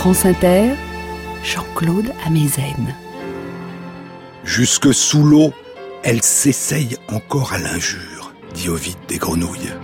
France 0.00 0.24
Inter, 0.24 0.72
Jean-Claude 1.44 2.10
Amezen. 2.24 2.94
Jusque 4.44 4.94
sous 4.94 5.22
l'eau, 5.22 5.52
elle 6.02 6.22
s'essaye 6.22 6.96
encore 7.08 7.52
à 7.52 7.58
l'injure, 7.58 8.32
dit 8.54 8.70
Ovid 8.70 8.96
des 9.08 9.18
grenouilles. 9.18 9.74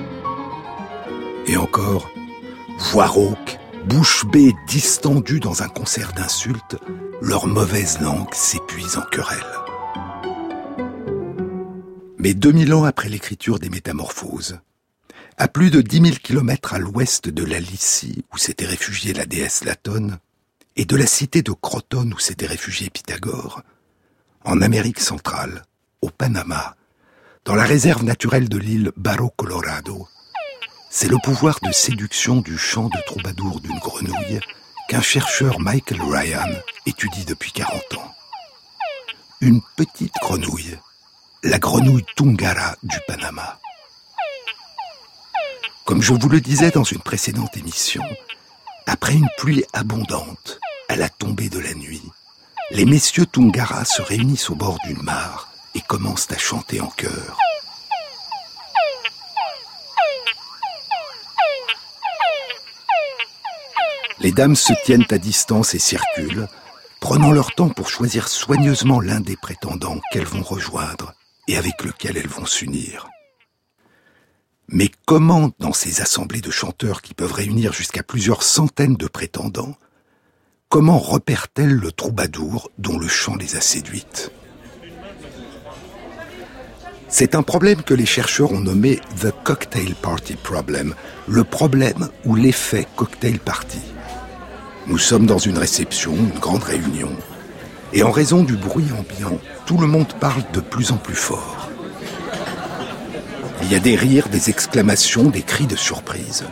Et 1.46 1.58
encore, 1.58 2.08
voix 2.78 3.08
rauque, 3.08 3.58
bouche 3.84 4.24
bée 4.24 4.54
distendue 4.66 5.38
dans 5.38 5.62
un 5.62 5.68
concert 5.68 6.14
d'insultes, 6.14 6.78
leur 7.20 7.46
mauvaise 7.46 8.00
langue 8.00 8.32
s'épuise 8.32 8.96
en 8.96 9.02
querelle. 9.02 9.44
Mais 12.16 12.32
2000 12.32 12.72
ans 12.72 12.84
après 12.84 13.10
l'écriture 13.10 13.58
des 13.58 13.68
Métamorphoses, 13.68 14.60
à 15.38 15.48
plus 15.48 15.70
de 15.70 15.82
10 15.82 16.00
000 16.00 16.16
kilomètres 16.22 16.74
à 16.74 16.78
l'ouest 16.78 17.28
de 17.28 17.44
la 17.44 17.60
Lycie, 17.60 18.24
où 18.32 18.38
s'était 18.38 18.64
réfugiée 18.64 19.12
la 19.12 19.26
déesse 19.26 19.64
Latone, 19.64 20.18
et 20.76 20.84
de 20.84 20.96
la 20.96 21.06
cité 21.06 21.42
de 21.42 21.52
Crotone, 21.52 22.14
où 22.14 22.18
s'était 22.18 22.46
réfugié 22.46 22.88
Pythagore, 22.90 23.62
en 24.44 24.62
Amérique 24.62 25.00
centrale, 25.00 25.62
au 26.00 26.08
Panama, 26.08 26.76
dans 27.44 27.54
la 27.54 27.64
réserve 27.64 28.02
naturelle 28.02 28.48
de 28.48 28.58
l'île 28.58 28.92
Barro 28.96 29.30
Colorado, 29.36 30.08
c'est 30.90 31.08
le 31.08 31.18
pouvoir 31.22 31.58
de 31.62 31.70
séduction 31.70 32.40
du 32.40 32.56
chant 32.56 32.88
de 32.88 32.98
troubadour 33.06 33.60
d'une 33.60 33.78
grenouille 33.78 34.40
qu'un 34.88 35.02
chercheur 35.02 35.60
Michael 35.60 36.00
Ryan 36.00 36.48
étudie 36.86 37.24
depuis 37.26 37.52
40 37.52 37.72
ans. 37.98 38.14
Une 39.42 39.60
petite 39.76 40.14
grenouille, 40.22 40.78
la 41.42 41.58
grenouille 41.58 42.06
Tungara 42.16 42.76
du 42.82 42.96
Panama. 43.06 43.58
Comme 45.86 46.02
je 46.02 46.12
vous 46.12 46.28
le 46.28 46.40
disais 46.40 46.72
dans 46.72 46.82
une 46.82 46.98
précédente 46.98 47.56
émission, 47.56 48.02
après 48.86 49.14
une 49.14 49.28
pluie 49.38 49.64
abondante, 49.72 50.58
à 50.88 50.96
la 50.96 51.08
tombée 51.08 51.48
de 51.48 51.60
la 51.60 51.74
nuit, 51.74 52.02
les 52.72 52.84
messieurs 52.84 53.24
Tungara 53.24 53.84
se 53.84 54.02
réunissent 54.02 54.50
au 54.50 54.56
bord 54.56 54.78
d'une 54.84 55.00
mare 55.02 55.48
et 55.76 55.80
commencent 55.80 56.30
à 56.32 56.38
chanter 56.38 56.80
en 56.80 56.88
chœur. 56.88 57.38
Les 64.18 64.32
dames 64.32 64.56
se 64.56 64.72
tiennent 64.84 65.06
à 65.10 65.18
distance 65.18 65.72
et 65.76 65.78
circulent, 65.78 66.48
prenant 66.98 67.30
leur 67.30 67.54
temps 67.54 67.70
pour 67.70 67.90
choisir 67.90 68.26
soigneusement 68.26 69.00
l'un 69.00 69.20
des 69.20 69.36
prétendants 69.36 70.00
qu'elles 70.10 70.24
vont 70.24 70.42
rejoindre 70.42 71.14
et 71.46 71.56
avec 71.56 71.84
lequel 71.84 72.16
elles 72.16 72.26
vont 72.26 72.46
s'unir. 72.46 73.08
Mais 74.68 74.90
comment, 75.06 75.50
dans 75.60 75.72
ces 75.72 76.00
assemblées 76.00 76.40
de 76.40 76.50
chanteurs 76.50 77.00
qui 77.02 77.14
peuvent 77.14 77.32
réunir 77.32 77.72
jusqu'à 77.72 78.02
plusieurs 78.02 78.42
centaines 78.42 78.96
de 78.96 79.06
prétendants, 79.06 79.76
comment 80.68 80.98
repèrent-elles 80.98 81.74
le 81.74 81.92
troubadour 81.92 82.70
dont 82.78 82.98
le 82.98 83.08
chant 83.08 83.36
les 83.36 83.56
a 83.56 83.60
séduites? 83.60 84.32
C'est 87.08 87.36
un 87.36 87.42
problème 87.42 87.82
que 87.82 87.94
les 87.94 88.06
chercheurs 88.06 88.50
ont 88.50 88.60
nommé 88.60 89.00
The 89.20 89.32
Cocktail 89.44 89.94
Party 89.94 90.34
Problem, 90.34 90.94
le 91.28 91.44
problème 91.44 92.08
ou 92.24 92.34
l'effet 92.34 92.86
cocktail 92.96 93.38
party. 93.38 93.80
Nous 94.88 94.98
sommes 94.98 95.26
dans 95.26 95.38
une 95.38 95.58
réception, 95.58 96.14
une 96.14 96.40
grande 96.40 96.64
réunion, 96.64 97.12
et 97.92 98.02
en 98.02 98.10
raison 98.10 98.42
du 98.42 98.56
bruit 98.56 98.86
ambiant, 98.98 99.38
tout 99.66 99.78
le 99.78 99.86
monde 99.86 100.12
parle 100.14 100.42
de 100.52 100.60
plus 100.60 100.90
en 100.90 100.96
plus 100.96 101.14
fort. 101.14 101.65
Il 103.62 103.72
y 103.72 103.74
a 103.74 103.78
des 103.78 103.96
rires, 103.96 104.28
des 104.28 104.50
exclamations, 104.50 105.30
des 105.30 105.42
cris 105.42 105.66
de 105.66 105.76
surprise. 105.76 106.44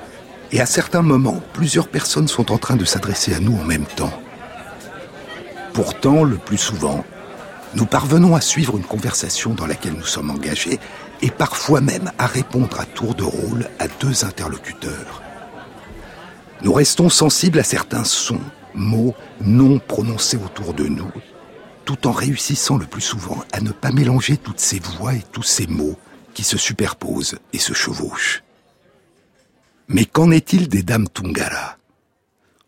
Et 0.53 0.61
à 0.61 0.67
certains 0.67 1.03
moments, 1.03 1.43
plusieurs 1.53 1.89
personnes 1.89 2.29
sont 2.29 2.51
en 2.51 2.59
train 2.59 2.77
de 2.77 2.85
s'adresser 2.85 3.35
à 3.35 3.41
nous 3.41 3.57
en 3.57 3.65
même 3.65 3.85
temps. 3.85 4.13
Pourtant, 5.73 6.25
le 6.25 6.37
plus 6.37 6.59
souvent, 6.59 7.05
nous 7.75 7.87
parvenons 7.87 8.35
à 8.35 8.41
suivre 8.41 8.77
une 8.77 8.85
conversation 8.85 9.53
dans 9.53 9.67
laquelle 9.67 9.95
nous 9.95 10.05
sommes 10.05 10.31
engagés 10.31 10.79
et 11.23 11.31
parfois 11.31 11.81
même 11.81 12.11
à 12.19 12.27
répondre 12.27 12.81
à 12.81 12.85
tour 12.85 13.15
de 13.15 13.25
rôle 13.25 13.69
à 13.79 13.89
deux 14.01 14.25
interlocuteurs. 14.25 15.23
Nous 16.63 16.73
restons 16.73 17.11
sensibles 17.11 17.59
à 17.59 17.65
certains 17.65 18.05
sons, 18.05 18.41
mots, 18.75 19.15
non 19.41 19.79
prononcés 19.79 20.37
autour 20.37 20.73
de 20.73 20.85
nous, 20.85 21.11
tout 21.85 22.07
en 22.07 22.13
réussissant 22.13 22.79
le 22.79 22.87
plus 22.87 23.03
souvent 23.03 23.45
à 23.53 23.61
ne 23.61 23.73
pas 23.73 23.91
mélanger 23.91 24.37
toutes 24.37 24.61
ces 24.61 24.79
voix 24.79 25.15
et 25.15 25.25
tous 25.33 25.43
ces 25.43 25.67
mots 25.67 25.99
qui 26.35 26.45
se 26.45 26.59
superposent 26.59 27.39
et 27.53 27.59
se 27.59 27.73
chevauchent. 27.73 28.43
Mais 29.89 30.05
qu'en 30.05 30.31
est-il 30.31 30.69
des 30.69 30.83
dames 30.83 31.09
Tungara? 31.09 31.77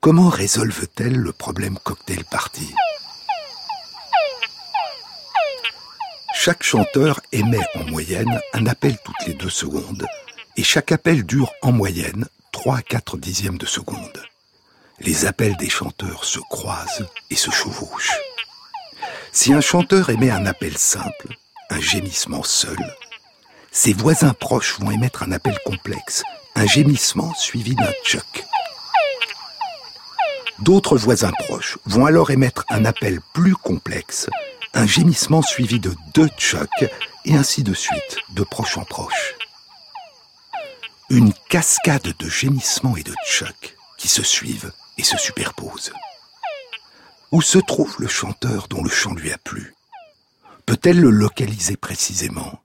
Comment 0.00 0.29
résolvent-elles 0.29 1.16
le 1.16 1.33
problème 1.33 1.79
cocktail 1.79 2.24
party? 2.31 2.72
Chaque 6.35 6.62
chanteur 6.62 7.20
émet 7.33 7.66
en 7.74 7.85
moyenne 7.90 8.40
un 8.52 8.66
appel 8.66 8.96
toutes 9.05 9.26
les 9.26 9.35
deux 9.35 9.50
secondes, 9.50 10.07
et 10.57 10.62
chaque 10.62 10.92
appel 10.92 11.24
dure 11.24 11.52
en 11.62 11.72
moyenne 11.72 12.26
3 12.52 12.76
à 12.76 12.83
4 12.83 13.16
dixièmes 13.16 13.59
de 13.59 13.66
seconde. 13.66 14.22
Les 15.00 15.26
appels 15.26 15.57
des 15.57 15.68
chanteurs 15.68 16.24
se 16.24 16.38
croisent 16.38 17.07
et 17.31 17.37
se 17.37 17.50
chevauchent. 17.50 18.16
Si 19.33 19.52
un 19.52 19.61
chanteur 19.61 20.09
émet 20.11 20.31
un 20.31 20.46
appel 20.46 20.79
simple, 20.79 21.37
un 21.70 21.81
gémissement 21.81 22.42
seul, 22.42 22.79
ses 23.76 23.92
voisins 23.92 24.32
proches 24.32 24.80
vont 24.80 24.90
émettre 24.90 25.22
un 25.22 25.32
appel 25.32 25.54
complexe, 25.66 26.22
un 26.54 26.66
gémissement 26.66 27.34
suivi 27.34 27.74
d'un 27.74 27.92
tchoc. 28.02 28.44
D'autres 30.60 30.96
voisins 30.96 31.30
proches 31.40 31.76
vont 31.84 32.06
alors 32.06 32.30
émettre 32.30 32.64
un 32.70 32.86
appel 32.86 33.20
plus 33.34 33.54
complexe, 33.54 34.30
un 34.72 34.86
gémissement 34.86 35.42
suivi 35.42 35.78
de 35.78 35.94
deux 36.14 36.28
tchocs, 36.38 36.86
et 37.26 37.36
ainsi 37.36 37.62
de 37.62 37.74
suite, 37.74 38.16
de 38.30 38.44
proche 38.44 38.78
en 38.78 38.84
proche. 38.84 39.34
Une 41.10 41.34
cascade 41.50 42.14
de 42.18 42.28
gémissements 42.30 42.96
et 42.96 43.02
de 43.02 43.14
tchocs 43.26 43.76
qui 43.98 44.08
se 44.08 44.22
suivent 44.22 44.72
et 44.96 45.04
se 45.04 45.18
superposent. 45.18 45.92
Où 47.30 47.42
se 47.42 47.58
trouve 47.58 47.94
le 47.98 48.08
chanteur 48.08 48.68
dont 48.68 48.82
le 48.82 48.90
chant 48.90 49.12
lui 49.12 49.32
a 49.32 49.38
plu? 49.38 49.74
Peut-elle 50.64 50.98
le 50.98 51.10
localiser 51.10 51.76
précisément? 51.76 52.62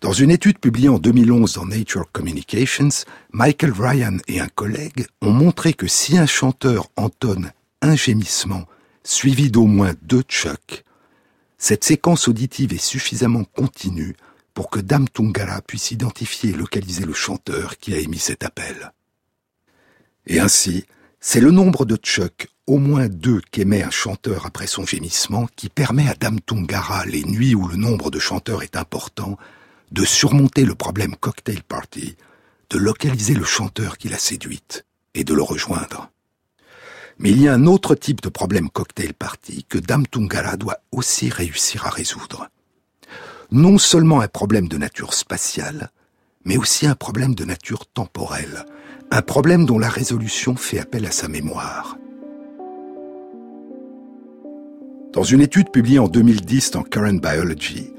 Dans 0.00 0.12
une 0.12 0.30
étude 0.30 0.58
publiée 0.58 0.88
en 0.88 0.98
2011 0.98 1.54
dans 1.54 1.66
Nature 1.66 2.10
Communications, 2.12 3.04
Michael 3.32 3.72
Ryan 3.72 4.16
et 4.28 4.40
un 4.40 4.48
collègue 4.48 5.06
ont 5.22 5.32
montré 5.32 5.72
que 5.72 5.88
si 5.88 6.16
un 6.16 6.26
chanteur 6.26 6.88
entonne 6.96 7.52
un 7.82 7.96
gémissement 7.96 8.64
suivi 9.02 9.50
d'au 9.50 9.66
moins 9.66 9.94
deux 10.02 10.22
tchocs, 10.22 10.84
cette 11.56 11.82
séquence 11.82 12.28
auditive 12.28 12.72
est 12.72 12.82
suffisamment 12.82 13.44
continue 13.44 14.14
pour 14.54 14.70
que 14.70 14.78
Dame 14.78 15.08
Tungara 15.08 15.60
puisse 15.62 15.90
identifier 15.90 16.50
et 16.50 16.56
localiser 16.56 17.04
le 17.04 17.12
chanteur 17.12 17.78
qui 17.78 17.94
a 17.94 17.98
émis 17.98 18.18
cet 18.18 18.44
appel. 18.44 18.92
Et 20.26 20.38
ainsi, 20.38 20.84
c'est 21.20 21.40
le 21.40 21.50
nombre 21.50 21.84
de 21.84 21.96
tchocs, 21.96 22.48
au 22.68 22.78
moins 22.78 23.08
deux 23.08 23.40
qu'émet 23.50 23.82
un 23.82 23.90
chanteur 23.90 24.46
après 24.46 24.68
son 24.68 24.86
gémissement, 24.86 25.48
qui 25.56 25.68
permet 25.68 26.08
à 26.08 26.14
Dame 26.14 26.40
Tungara, 26.40 27.06
les 27.06 27.24
nuits 27.24 27.54
où 27.56 27.66
le 27.66 27.76
nombre 27.76 28.10
de 28.10 28.18
chanteurs 28.20 28.62
est 28.62 28.76
important, 28.76 29.36
de 29.92 30.04
surmonter 30.04 30.64
le 30.64 30.74
problème 30.74 31.16
cocktail 31.16 31.62
party, 31.62 32.16
de 32.70 32.78
localiser 32.78 33.34
le 33.34 33.44
chanteur 33.44 33.98
qui 33.98 34.08
l'a 34.08 34.18
séduite 34.18 34.84
et 35.14 35.24
de 35.24 35.34
le 35.34 35.42
rejoindre. 35.42 36.10
Mais 37.18 37.30
il 37.30 37.42
y 37.42 37.48
a 37.48 37.54
un 37.54 37.66
autre 37.66 37.94
type 37.94 38.20
de 38.20 38.28
problème 38.28 38.70
cocktail 38.70 39.12
party 39.12 39.64
que 39.68 39.78
Dame 39.78 40.06
Tungara 40.06 40.56
doit 40.56 40.78
aussi 40.92 41.30
réussir 41.30 41.86
à 41.86 41.90
résoudre. 41.90 42.48
Non 43.50 43.78
seulement 43.78 44.20
un 44.20 44.28
problème 44.28 44.68
de 44.68 44.76
nature 44.76 45.14
spatiale, 45.14 45.90
mais 46.44 46.56
aussi 46.56 46.86
un 46.86 46.94
problème 46.94 47.34
de 47.34 47.44
nature 47.44 47.86
temporelle, 47.86 48.64
un 49.10 49.22
problème 49.22 49.64
dont 49.66 49.78
la 49.78 49.88
résolution 49.88 50.54
fait 50.54 50.78
appel 50.78 51.06
à 51.06 51.10
sa 51.10 51.28
mémoire. 51.28 51.96
Dans 55.12 55.24
une 55.24 55.40
étude 55.40 55.70
publiée 55.70 55.98
en 55.98 56.08
2010 56.08 56.72
dans 56.72 56.82
Current 56.82 57.20
Biology, 57.20 57.90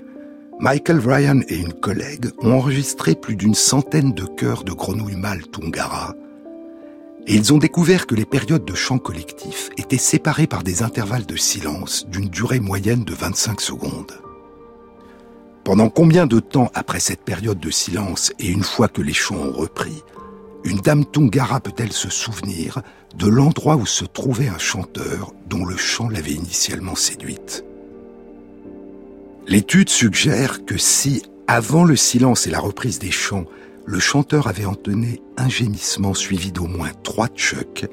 Michael 0.61 0.99
Ryan 0.99 1.39
et 1.47 1.55
une 1.55 1.71
collègue 1.71 2.31
ont 2.39 2.51
enregistré 2.51 3.15
plus 3.15 3.37
d'une 3.37 3.55
centaine 3.55 4.11
de 4.11 4.25
chœurs 4.25 4.65
de 4.65 4.73
grenouilles 4.73 5.15
mâles 5.15 5.47
Tungara, 5.47 6.15
et 7.27 7.35
ils 7.35 7.53
ont 7.53 7.59
découvert 7.59 8.05
que 8.05 8.15
les 8.15 8.25
périodes 8.25 8.65
de 8.65 8.75
chant 8.75 8.97
collectif 8.97 9.69
étaient 9.77 9.97
séparées 9.97 10.47
par 10.47 10.63
des 10.63 10.83
intervalles 10.83 11.25
de 11.25 11.37
silence 11.37 12.05
d'une 12.09 12.27
durée 12.27 12.59
moyenne 12.59 13.05
de 13.05 13.13
25 13.13 13.61
secondes. 13.61 14.19
Pendant 15.63 15.89
combien 15.89 16.27
de 16.27 16.41
temps 16.41 16.71
après 16.73 16.99
cette 16.99 17.23
période 17.23 17.61
de 17.61 17.71
silence 17.71 18.33
et 18.37 18.49
une 18.49 18.63
fois 18.63 18.89
que 18.89 19.01
les 19.01 19.13
chants 19.13 19.37
ont 19.37 19.53
repris, 19.53 20.03
une 20.65 20.79
dame 20.79 21.05
Tungara 21.05 21.61
peut-elle 21.61 21.93
se 21.93 22.09
souvenir 22.09 22.81
de 23.15 23.29
l'endroit 23.29 23.77
où 23.77 23.85
se 23.85 24.03
trouvait 24.03 24.49
un 24.49 24.57
chanteur 24.57 25.31
dont 25.47 25.63
le 25.63 25.77
chant 25.77 26.09
l'avait 26.09 26.33
initialement 26.33 26.95
séduite? 26.95 27.63
L'étude 29.49 29.89
suggère 29.89 30.63
que 30.63 30.77
si, 30.77 31.23
avant 31.47 31.83
le 31.83 31.95
silence 31.95 32.45
et 32.45 32.51
la 32.51 32.59
reprise 32.59 32.99
des 32.99 33.09
chants, 33.09 33.45
le 33.83 33.99
chanteur 33.99 34.45
avait 34.45 34.65
entonné 34.65 35.23
un 35.37 35.49
gémissement 35.49 36.13
suivi 36.13 36.51
d'au 36.51 36.67
moins 36.67 36.91
trois 37.01 37.29
tchocs, 37.29 37.87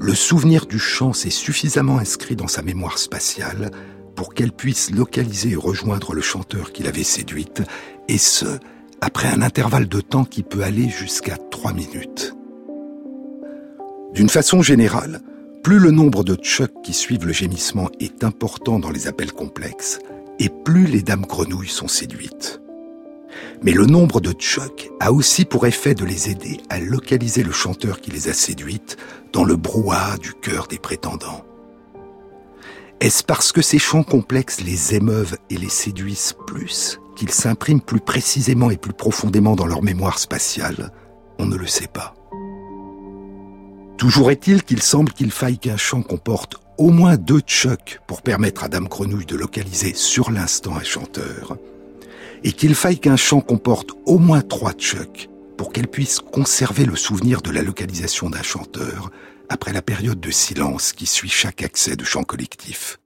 le 0.00 0.14
souvenir 0.14 0.64
du 0.64 0.78
chant 0.78 1.12
s'est 1.12 1.28
suffisamment 1.28 1.98
inscrit 1.98 2.36
dans 2.36 2.48
sa 2.48 2.62
mémoire 2.62 2.96
spatiale 2.96 3.70
pour 4.16 4.32
qu'elle 4.32 4.52
puisse 4.52 4.92
localiser 4.92 5.50
et 5.50 5.56
rejoindre 5.56 6.14
le 6.14 6.22
chanteur 6.22 6.72
qui 6.72 6.82
l'avait 6.82 7.04
séduite, 7.04 7.60
et 8.08 8.16
ce, 8.16 8.46
après 9.02 9.28
un 9.28 9.42
intervalle 9.42 9.88
de 9.88 10.00
temps 10.00 10.24
qui 10.24 10.42
peut 10.42 10.62
aller 10.62 10.88
jusqu'à 10.88 11.36
trois 11.50 11.74
minutes. 11.74 12.34
D'une 14.14 14.30
façon 14.30 14.62
générale, 14.62 15.20
plus 15.62 15.78
le 15.78 15.90
nombre 15.90 16.24
de 16.24 16.34
chucks 16.34 16.80
qui 16.82 16.94
suivent 16.94 17.26
le 17.26 17.34
gémissement 17.34 17.90
est 18.00 18.24
important 18.24 18.78
dans 18.78 18.90
les 18.90 19.06
appels 19.06 19.32
complexes, 19.32 19.98
et 20.38 20.48
plus 20.48 20.86
les 20.86 21.02
dames 21.02 21.26
grenouilles 21.26 21.68
sont 21.68 21.88
séduites. 21.88 22.60
Mais 23.62 23.72
le 23.72 23.86
nombre 23.86 24.20
de 24.20 24.32
chucks 24.32 24.90
a 25.00 25.12
aussi 25.12 25.44
pour 25.44 25.66
effet 25.66 25.94
de 25.94 26.04
les 26.04 26.30
aider 26.30 26.60
à 26.68 26.78
localiser 26.80 27.42
le 27.42 27.52
chanteur 27.52 28.00
qui 28.00 28.10
les 28.10 28.28
a 28.28 28.32
séduites 28.32 28.96
dans 29.32 29.44
le 29.44 29.56
brouhaha 29.56 30.16
du 30.18 30.34
cœur 30.34 30.66
des 30.66 30.78
prétendants. 30.78 31.44
Est-ce 33.00 33.24
parce 33.24 33.52
que 33.52 33.62
ces 33.62 33.78
chants 33.78 34.02
complexes 34.02 34.60
les 34.60 34.94
émeuvent 34.94 35.36
et 35.50 35.56
les 35.56 35.68
séduisent 35.68 36.34
plus 36.46 37.00
qu'ils 37.16 37.30
s'impriment 37.30 37.80
plus 37.80 38.00
précisément 38.00 38.70
et 38.70 38.76
plus 38.76 38.92
profondément 38.92 39.56
dans 39.56 39.66
leur 39.66 39.82
mémoire 39.82 40.18
spatiale? 40.18 40.92
On 41.38 41.46
ne 41.46 41.56
le 41.56 41.66
sait 41.66 41.88
pas. 41.88 42.14
Toujours 43.96 44.30
est-il 44.30 44.62
qu'il 44.62 44.82
semble 44.82 45.12
qu'il 45.12 45.30
faille 45.30 45.58
qu'un 45.58 45.76
chant 45.76 46.02
comporte 46.02 46.56
au 46.78 46.90
moins 46.90 47.16
deux 47.16 47.40
chucks 47.40 48.00
pour 48.06 48.22
permettre 48.22 48.64
à 48.64 48.68
Dame 48.68 48.88
Grenouille 48.88 49.26
de 49.26 49.36
localiser 49.36 49.94
sur 49.94 50.30
l'instant 50.30 50.76
un 50.76 50.84
chanteur, 50.84 51.56
et 52.42 52.52
qu'il 52.52 52.74
faille 52.74 52.98
qu'un 52.98 53.16
chant 53.16 53.40
comporte 53.40 53.90
au 54.06 54.18
moins 54.18 54.42
trois 54.42 54.72
chucks 54.72 55.28
pour 55.56 55.72
qu'elle 55.72 55.88
puisse 55.88 56.18
conserver 56.18 56.84
le 56.84 56.96
souvenir 56.96 57.42
de 57.42 57.50
la 57.50 57.62
localisation 57.62 58.28
d'un 58.28 58.42
chanteur 58.42 59.10
après 59.48 59.72
la 59.72 59.82
période 59.82 60.20
de 60.20 60.30
silence 60.30 60.92
qui 60.92 61.06
suit 61.06 61.28
chaque 61.28 61.62
accès 61.62 61.96
de 61.96 62.04
chant 62.04 62.24
collectif. 62.24 62.98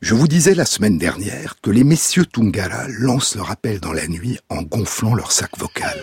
Je 0.00 0.14
vous 0.14 0.28
disais 0.28 0.54
la 0.54 0.66
semaine 0.66 0.98
dernière 0.98 1.56
que 1.62 1.70
les 1.70 1.84
messieurs 1.84 2.26
Tungara 2.26 2.88
lancent 2.88 3.36
leur 3.36 3.50
appel 3.50 3.80
dans 3.80 3.92
la 3.92 4.06
nuit 4.06 4.38
en 4.50 4.62
gonflant 4.62 5.14
leur 5.14 5.32
sac 5.32 5.56
vocal. 5.58 5.98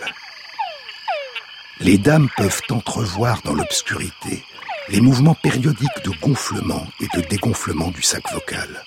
Les 1.80 1.98
dames 1.98 2.28
peuvent 2.36 2.62
entrevoir 2.70 3.42
dans 3.44 3.54
l'obscurité 3.54 4.42
les 4.88 5.00
mouvements 5.00 5.34
périodiques 5.34 6.04
de 6.04 6.10
gonflement 6.20 6.86
et 7.00 7.06
de 7.16 7.26
dégonflement 7.26 7.90
du 7.90 8.02
sac 8.02 8.22
vocal. 8.32 8.84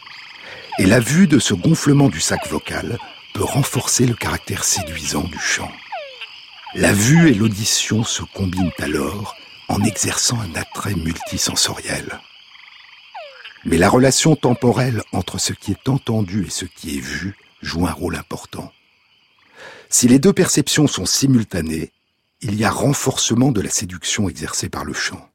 Et 0.77 0.85
la 0.85 0.99
vue 0.99 1.27
de 1.27 1.39
ce 1.39 1.53
gonflement 1.53 2.09
du 2.09 2.19
sac 2.19 2.47
vocal 2.47 2.97
peut 3.33 3.43
renforcer 3.43 4.05
le 4.05 4.13
caractère 4.13 4.63
séduisant 4.63 5.23
du 5.23 5.39
chant. 5.39 5.71
La 6.73 6.91
vue 6.91 7.29
et 7.29 7.33
l'audition 7.33 8.03
se 8.03 8.23
combinent 8.23 8.71
alors 8.79 9.35
en 9.67 9.81
exerçant 9.83 10.39
un 10.41 10.55
attrait 10.55 10.95
multisensoriel. 10.95 12.19
Mais 13.63 13.77
la 13.77 13.89
relation 13.89 14.35
temporelle 14.35 15.01
entre 15.11 15.37
ce 15.39 15.53
qui 15.53 15.71
est 15.71 15.89
entendu 15.89 16.45
et 16.45 16.49
ce 16.49 16.65
qui 16.65 16.97
est 16.97 17.01
vu 17.01 17.35
joue 17.61 17.87
un 17.87 17.91
rôle 17.91 18.15
important. 18.15 18.71
Si 19.89 20.07
les 20.07 20.19
deux 20.19 20.33
perceptions 20.33 20.87
sont 20.87 21.05
simultanées, 21.05 21.91
il 22.41 22.55
y 22.55 22.65
a 22.65 22.69
renforcement 22.69 23.51
de 23.51 23.61
la 23.61 23.69
séduction 23.69 24.29
exercée 24.29 24.69
par 24.69 24.83
le 24.83 24.93
chant. 24.93 25.29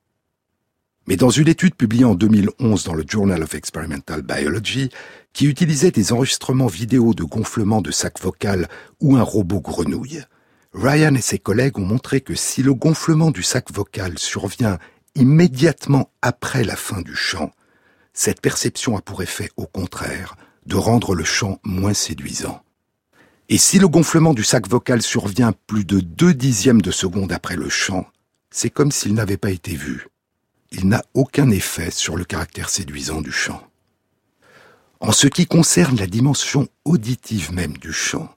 Mais 1.07 1.17
dans 1.17 1.31
une 1.31 1.49
étude 1.49 1.75
publiée 1.75 2.05
en 2.05 2.15
2011 2.15 2.85
dans 2.85 2.95
le 2.95 3.05
Journal 3.07 3.43
of 3.43 3.55
Experimental 3.55 4.23
Biology, 4.23 4.91
qui 5.33 5.47
utilisait 5.47 5.91
des 5.91 6.13
enregistrements 6.13 6.67
vidéo 6.67 7.15
de 7.15 7.25
gonflement 7.25 7.81
de 7.81 7.91
sac 7.91 8.21
vocal 8.21 8.69
ou 9.01 9.17
un 9.17 9.23
robot 9.23 9.61
grenouille, 9.61 10.23
Ryan 10.73 11.15
et 11.15 11.21
ses 11.21 11.39
collègues 11.39 11.79
ont 11.79 11.85
montré 11.85 12.21
que 12.21 12.35
si 12.35 12.63
le 12.63 12.75
gonflement 12.75 13.31
du 13.31 13.43
sac 13.43 13.73
vocal 13.73 14.19
survient 14.19 14.79
immédiatement 15.17 16.13
après 16.23 16.63
la 16.63 16.77
fin 16.77 17.01
du 17.03 17.17
chant, 17.17 17.51
cette 18.13 18.41
perception 18.41 18.97
a 18.97 19.01
pour 19.01 19.23
effet, 19.23 19.51
au 19.57 19.67
contraire, 19.67 20.37
de 20.67 20.77
rendre 20.77 21.15
le 21.15 21.25
chant 21.25 21.59
moins 21.65 21.95
séduisant. 21.95 22.63
Et 23.49 23.59
si 23.59 23.81
le 23.81 23.89
gonflement 23.89 24.35
du 24.35 24.45
sac 24.45 24.69
vocal 24.69 25.03
survient 25.03 25.53
plus 25.67 25.85
de 25.85 25.99
deux 25.99 26.35
dixièmes 26.35 26.83
de 26.83 26.93
seconde 26.93 27.33
après 27.33 27.57
le 27.57 27.69
chant, 27.69 28.07
c'est 28.51 28.71
comme 28.71 28.93
s'il 28.93 29.15
n'avait 29.15 29.37
pas 29.37 29.51
été 29.51 29.75
vu. 29.75 30.10
Il 30.73 30.89
n'a 30.89 31.03
aucun 31.15 31.51
effet 31.51 31.91
sur 31.91 32.17
le 32.17 32.25
caractère 32.25 32.71
séduisant 32.71 33.21
du 33.21 33.33
chant. 33.33 33.63
En 35.01 35.13
ce 35.13 35.27
qui 35.27 35.47
concerne 35.47 35.97
la 35.97 36.07
dimension 36.07 36.69
auditive 36.85 37.53
même 37.53 37.77
du 37.79 37.93
chant, 37.93 38.29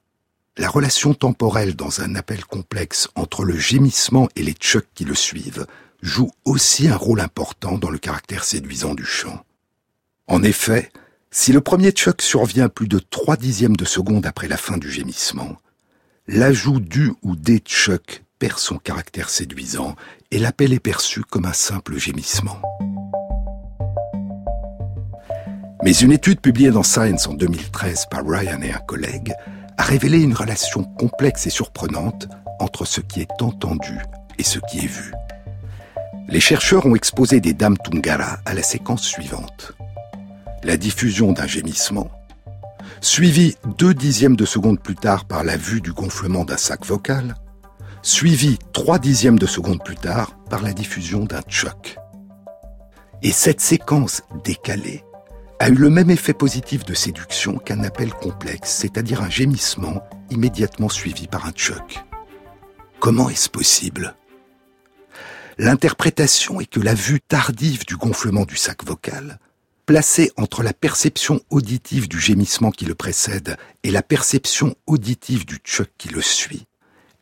la 0.56 0.68
relation 0.68 1.14
temporelle 1.14 1.76
dans 1.76 2.00
un 2.00 2.14
appel 2.14 2.44
complexe 2.44 3.08
entre 3.14 3.44
le 3.44 3.56
gémissement 3.56 4.28
et 4.34 4.42
les 4.42 4.52
tchucs 4.52 4.88
qui 4.94 5.04
le 5.04 5.14
suivent 5.14 5.66
joue 6.02 6.30
aussi 6.44 6.88
un 6.88 6.96
rôle 6.96 7.20
important 7.20 7.78
dans 7.78 7.90
le 7.90 7.98
caractère 7.98 8.44
séduisant 8.44 8.94
du 8.94 9.04
chant. 9.04 9.44
En 10.26 10.42
effet, 10.42 10.90
si 11.30 11.52
le 11.52 11.60
premier 11.60 11.92
choc 11.94 12.22
survient 12.22 12.68
plus 12.68 12.88
de 12.88 12.98
trois 12.98 13.36
dixièmes 13.36 13.76
de 13.76 13.84
seconde 13.84 14.26
après 14.26 14.48
la 14.48 14.56
fin 14.56 14.78
du 14.78 14.90
gémissement, 14.90 15.56
l'ajout 16.26 16.80
du 16.80 17.12
ou 17.22 17.36
des 17.36 17.62
chocs 17.66 18.23
son 18.52 18.78
caractère 18.78 19.30
séduisant 19.30 19.96
et 20.30 20.38
l'appel 20.38 20.72
est 20.72 20.80
perçu 20.80 21.22
comme 21.22 21.46
un 21.46 21.52
simple 21.52 21.98
gémissement. 21.98 22.60
Mais 25.82 25.92
une 25.92 26.12
étude 26.12 26.40
publiée 26.40 26.70
dans 26.70 26.82
Science 26.82 27.26
en 27.26 27.34
2013 27.34 28.06
par 28.10 28.26
Ryan 28.26 28.62
et 28.62 28.72
un 28.72 28.78
collègue 28.78 29.34
a 29.76 29.82
révélé 29.82 30.20
une 30.22 30.34
relation 30.34 30.84
complexe 30.84 31.46
et 31.46 31.50
surprenante 31.50 32.28
entre 32.60 32.84
ce 32.84 33.00
qui 33.00 33.20
est 33.20 33.42
entendu 33.42 33.98
et 34.38 34.44
ce 34.44 34.58
qui 34.70 34.78
est 34.78 34.88
vu. 34.88 35.12
Les 36.28 36.40
chercheurs 36.40 36.86
ont 36.86 36.94
exposé 36.94 37.40
des 37.40 37.52
dames 37.52 37.76
Tungara 37.78 38.38
à 38.46 38.54
la 38.54 38.62
séquence 38.62 39.04
suivante 39.04 39.74
la 40.64 40.78
diffusion 40.78 41.32
d'un 41.32 41.46
gémissement, 41.46 42.10
suivi 43.02 43.56
deux 43.76 43.92
dixièmes 43.92 44.36
de 44.36 44.46
seconde 44.46 44.80
plus 44.80 44.94
tard 44.94 45.26
par 45.26 45.44
la 45.44 45.56
vue 45.56 45.82
du 45.82 45.92
gonflement 45.92 46.44
d'un 46.44 46.56
sac 46.56 46.86
vocal, 46.86 47.34
suivi 48.04 48.58
trois 48.74 48.98
dixièmes 48.98 49.38
de 49.38 49.46
seconde 49.46 49.82
plus 49.82 49.96
tard 49.96 50.36
par 50.50 50.62
la 50.62 50.72
diffusion 50.72 51.24
d'un 51.24 51.40
choc. 51.48 51.96
Et 53.22 53.32
cette 53.32 53.62
séquence 53.62 54.22
décalée 54.44 55.02
a 55.58 55.70
eu 55.70 55.74
le 55.74 55.88
même 55.88 56.10
effet 56.10 56.34
positif 56.34 56.84
de 56.84 56.92
séduction 56.92 57.56
qu'un 57.56 57.82
appel 57.82 58.12
complexe, 58.12 58.70
c'est-à-dire 58.70 59.22
un 59.22 59.30
gémissement 59.30 60.02
immédiatement 60.30 60.90
suivi 60.90 61.26
par 61.26 61.46
un 61.46 61.52
choc. 61.56 62.04
Comment 63.00 63.30
est-ce 63.30 63.48
possible? 63.48 64.14
L'interprétation 65.56 66.60
est 66.60 66.66
que 66.66 66.80
la 66.80 66.94
vue 66.94 67.20
tardive 67.20 67.86
du 67.86 67.96
gonflement 67.96 68.44
du 68.44 68.56
sac 68.56 68.84
vocal 68.84 69.38
placé 69.86 70.30
entre 70.36 70.62
la 70.62 70.72
perception 70.74 71.40
auditive 71.48 72.08
du 72.08 72.20
gémissement 72.20 72.70
qui 72.70 72.84
le 72.84 72.94
précède 72.94 73.56
et 73.82 73.90
la 73.90 74.02
perception 74.02 74.74
auditive 74.86 75.46
du 75.46 75.58
choc 75.64 75.88
qui 75.96 76.08
le 76.08 76.22
suit, 76.22 76.66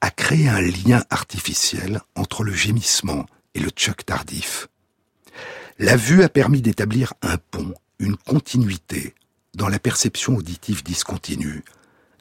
a 0.02 0.10
créé 0.10 0.48
un 0.48 0.60
lien 0.60 1.04
artificiel 1.10 2.00
entre 2.16 2.42
le 2.42 2.52
gémissement 2.52 3.24
et 3.54 3.60
le 3.60 3.70
choc 3.74 4.04
tardif. 4.04 4.66
La 5.78 5.96
vue 5.96 6.24
a 6.24 6.28
permis 6.28 6.60
d'établir 6.60 7.14
un 7.22 7.38
pont, 7.38 7.72
une 8.00 8.16
continuité, 8.16 9.14
dans 9.54 9.68
la 9.68 9.78
perception 9.78 10.36
auditive 10.36 10.82
discontinue, 10.82 11.62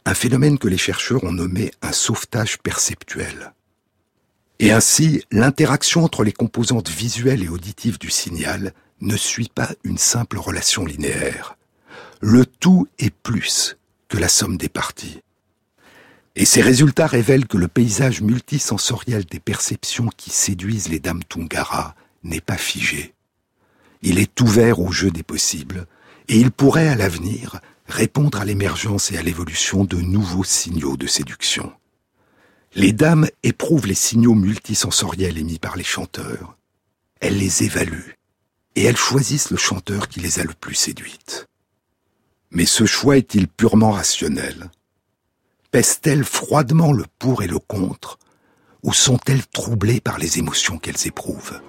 un 0.06 0.13
phénomène 0.13 0.60
que 0.60 0.67
les 0.67 0.78
chercheurs 0.78 1.24
ont 1.24 1.32
nommé 1.32 1.72
un 1.82 1.91
sauvetage 1.91 2.60
perceptuel. 2.60 3.52
Et 4.60 4.72
ainsi, 4.72 5.24
l'interaction 5.32 6.04
entre 6.04 6.24
les 6.24 6.34
composantes 6.34 6.89
visuelles 6.89 7.44
et 7.44 7.50
auditives 7.50 7.98
du 7.98 8.12
signal 8.12 8.74
ne 9.00 9.17
suit 9.17 9.50
pas 9.54 9.72
une 9.84 9.98
simple 9.98 10.38
relation 10.38 10.86
linéaire. 10.86 11.58
Le 12.20 12.46
tout 12.46 12.88
est 13.00 13.10
plus 13.10 13.78
que 14.08 14.20
la 14.20 14.30
somme 14.30 14.58
des 14.58 14.70
parties. 14.70 15.22
Et 16.36 16.46
ces 16.46 16.62
résultats 16.62 17.08
révèlent 17.08 17.48
que 17.48 17.58
le 17.58 17.67
paysage 17.67 18.22
multisensoriel 18.22 19.26
des 19.26 19.39
perceptions 19.39 20.10
qui 20.15 20.30
séduisent 20.30 20.89
les 20.89 21.00
dames 21.00 21.24
Tungara 21.24 21.96
n'est 22.24 22.41
pas 22.41 22.58
figé. 22.58 23.13
Il 24.02 24.17
est 24.17 24.39
ouvert 24.39 24.80
au 24.80 24.91
jeu 24.91 25.12
des 25.12 25.24
possibles, 25.24 25.88
et 26.28 26.38
il 26.38 26.52
pourrait 26.52 26.88
à 26.88 26.96
l'avenir 26.96 27.60
répondre 27.88 28.39
à 28.39 28.46
l'émergence 28.46 29.12
et 29.12 29.17
à 29.17 29.22
l'évolution 29.22 29.84
de 29.84 29.98
nouveaux 29.98 30.46
signaux 30.46 30.96
de 30.96 31.08
séduction. 31.08 31.74
Les 32.74 32.94
dames 32.94 33.28
éprouvent 33.44 33.88
les 33.88 33.96
signaux 33.96 34.34
multisensoriels 34.34 35.38
émis 35.38 35.60
par 35.60 35.76
les 35.76 35.84
chanteurs. 35.84 36.58
Elles 37.20 37.38
les 37.38 37.63
évaluent 37.63 38.17
et 38.76 38.84
elles 38.86 38.98
choisissent 38.98 39.52
le 39.52 39.58
chanteur 39.58 40.08
qui 40.08 40.22
les 40.22 40.39
a 40.39 40.44
le 40.44 40.54
plus 40.54 40.76
séduites. 40.76 41.48
Mais 42.52 42.65
ce 42.65 42.86
choix 42.86 43.17
est-il 43.17 43.50
purement 43.50 43.91
rationnel? 43.91 44.72
Pèsent-elles 45.72 46.26
froidement 46.26 46.92
le 46.92 47.06
pour 47.18 47.44
et 47.44 47.48
le 47.48 47.58
contre 47.58 48.20
ou 48.84 48.92
sont-elles 48.92 49.48
troublées 49.48 50.02
par 50.02 50.18
les 50.18 50.38
émotions 50.38 50.78
qu'elles 50.78 51.08
éprouvent? 51.08 51.62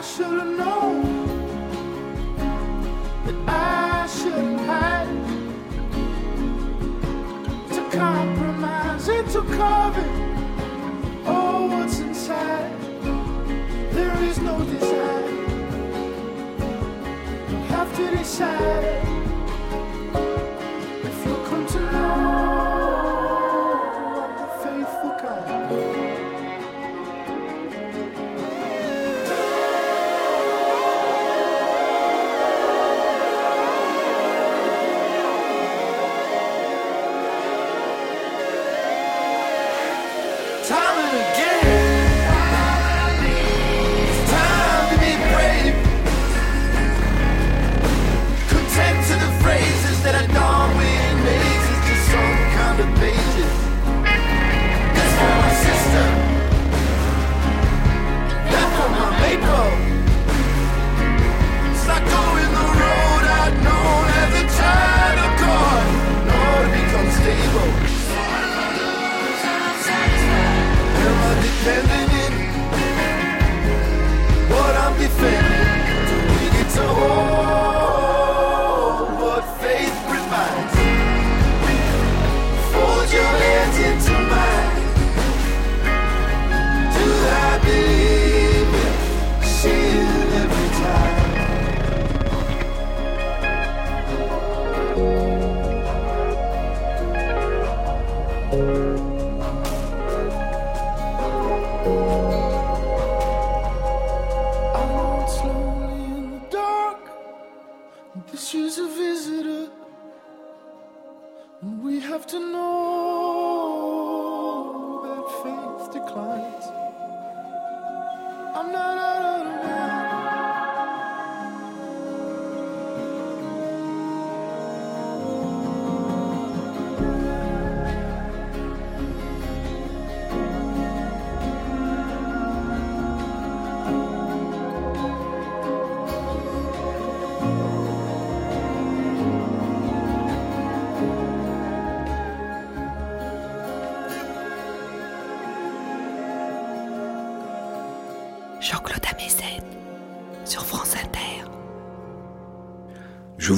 I 0.00 0.02
should 0.02 0.38
have 0.38 0.56
known 0.56 1.02
that 3.26 3.34
I 3.46 4.06
shouldn't 4.06 4.60
have 4.60 5.08
to 7.68 7.98
compromise 7.98 9.08
and 9.10 9.28
to 9.28 9.42
cover 9.58 10.06
all 11.26 11.68
what's 11.68 12.00
inside. 12.00 12.72
There 13.92 14.22
is 14.22 14.38
no 14.38 14.58
desire. 14.64 15.30
You 17.50 17.58
have 17.68 17.94
to 17.96 18.16
decide 18.16 18.99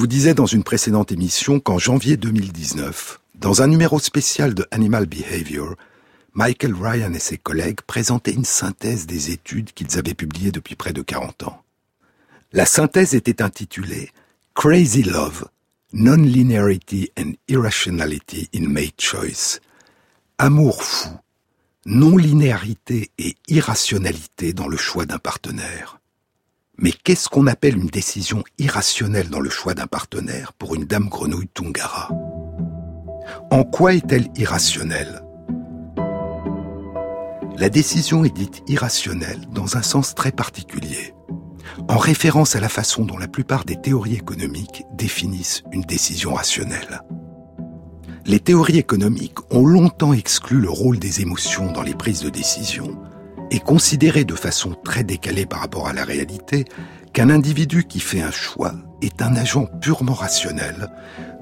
vous 0.03 0.09
disais 0.09 0.35
dans 0.35 0.47
une 0.47 0.65
précédente 0.65 1.13
émission 1.13 1.61
qu'en 1.61 1.79
janvier 1.79 2.17
2019, 2.17 3.21
dans 3.37 3.63
un 3.63 3.69
numéro 3.69 4.01
spécial 4.01 4.53
de 4.53 4.67
Animal 4.73 5.07
Behavior, 5.07 5.77
Michael 6.35 6.75
Ryan 6.75 7.15
et 7.15 7.21
ses 7.21 7.39
collègues 7.39 7.83
présentaient 7.83 8.33
une 8.33 8.45
synthèse 8.45 9.07
des 9.07 9.31
études 9.31 9.71
qu'ils 9.71 9.97
avaient 10.01 10.15
publiées 10.15 10.51
depuis 10.51 10.75
près 10.75 10.93
de 10.93 11.03
40 11.03 11.45
ans. 11.45 11.63
La 12.53 12.67
synthèse 12.67 13.15
était 13.15 13.43
intitulée 13.43 14.11
Crazy 14.57 15.05
Love, 15.05 15.47
Non-Linearity 15.93 17.13
and 17.17 17.35
Irrationality 17.47 18.49
in 18.57 18.67
Mate 18.69 19.01
Choice. 19.01 19.61
Amour 20.37 20.83
fou, 20.83 21.11
non-linéarité 21.87 23.13
et 23.19 23.37
irrationalité 23.47 24.53
dans 24.53 24.67
le 24.67 24.77
choix 24.77 25.07
d'un 25.07 25.21
partenaire. 25.21 26.01
Mais 26.79 26.93
qu'est-ce 26.93 27.29
qu'on 27.29 27.47
appelle 27.47 27.77
une 27.77 27.89
décision 27.89 28.45
irrationnelle 28.59 29.29
dans 29.29 29.41
le 29.41 29.51
choix 29.51 29.75
d'un 29.75 29.87
partenaire 29.87 30.53
pour 30.55 30.75
une 30.75 30.85
dame 30.85 31.09
grenouille 31.09 31.49
Tungara? 31.53 32.09
En 33.51 33.65
quoi 33.65 33.95
est-elle 33.95 34.29
irrationnelle? 34.37 35.23
La 37.59 37.69
décision 37.69 38.25
est 38.25 38.35
dite 38.35 38.63
irrationnelle 38.69 39.47
dans 39.53 39.77
un 39.77 39.83
sens 39.83 40.15
très 40.15 40.33
particulier, 40.33 41.15
en 41.89 41.99
référence 41.99 42.57
à 42.57 42.61
la 42.61 42.71
façon 42.71 43.05
dont 43.05 43.19
la 43.19 43.29
plupart 43.29 43.65
des 43.67 43.81
théories 43.81 44.15
économiques 44.15 44.85
définissent 44.95 45.63
une 45.73 45.83
décision 45.83 46.33
rationnelle. 46.33 47.03
Les 48.25 48.41
théories 48.41 48.79
économiques 48.79 49.39
ont 49.51 49.67
longtemps 49.67 50.15
exclu 50.15 50.61
le 50.61 50.71
rôle 50.71 50.99
des 50.99 51.21
émotions 51.21 51.71
dans 51.71 51.83
les 51.83 51.95
prises 51.95 52.23
de 52.23 52.31
décision 52.31 52.99
et 53.53 53.61
considéré 53.61 54.25
de 54.25 54.35
façon 54.35 54.75
très 54.83 55.05
décalée 55.05 55.45
par 55.45 55.61
rapport 55.61 55.87
à 55.87 55.93
la 55.93 56.05
réalité 56.05 56.65
qu'un 57.13 57.29
individu 57.29 57.85
qui 57.85 58.01
fait 58.01 58.23
un 58.23 58.31
choix 58.31 58.73
est 59.03 59.21
un 59.21 59.37
agent 59.37 59.67
purement 59.83 60.15
rationnel 60.15 60.89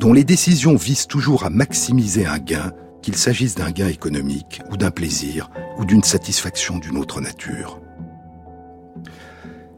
dont 0.00 0.12
les 0.12 0.24
décisions 0.24 0.74
visent 0.74 1.06
toujours 1.06 1.44
à 1.44 1.50
maximiser 1.50 2.26
un 2.26 2.38
gain, 2.38 2.72
qu'il 3.00 3.16
s'agisse 3.16 3.54
d'un 3.54 3.70
gain 3.70 3.86
économique 3.86 4.60
ou 4.72 4.76
d'un 4.76 4.90
plaisir 4.90 5.50
ou 5.78 5.84
d'une 5.84 6.02
satisfaction 6.02 6.78
d'une 6.78 6.98
autre 6.98 7.20
nature. 7.20 7.80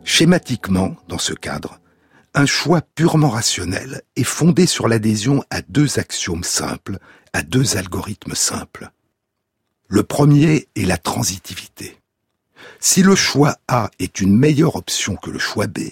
Schématiquement, 0.03 0.97
dans 1.09 1.19
ce 1.19 1.35
cadre, 1.35 1.81
un 2.33 2.47
choix 2.47 2.81
purement 2.81 3.29
rationnel 3.29 4.01
est 4.17 4.25
fondé 4.25 4.65
sur 4.65 4.89
l'adhésion 4.89 5.45
à 5.51 5.61
deux 5.61 5.99
axiomes 5.99 6.45
simples, 6.45 6.97
à 7.35 7.43
deux 7.43 7.77
algorithmes 7.77 8.35
simples. 8.35 8.89
Le 9.89 10.03
premier 10.03 10.67
est 10.75 10.87
la 10.87 10.97
transitivité. 10.97 12.02
Si 12.85 13.05
le 13.05 13.15
choix 13.15 13.57
A 13.69 13.93
est 14.01 14.21
une 14.21 14.37
meilleure 14.37 14.75
option 14.75 15.15
que 15.15 15.31
le 15.31 15.39
choix 15.39 15.69
B, 15.69 15.83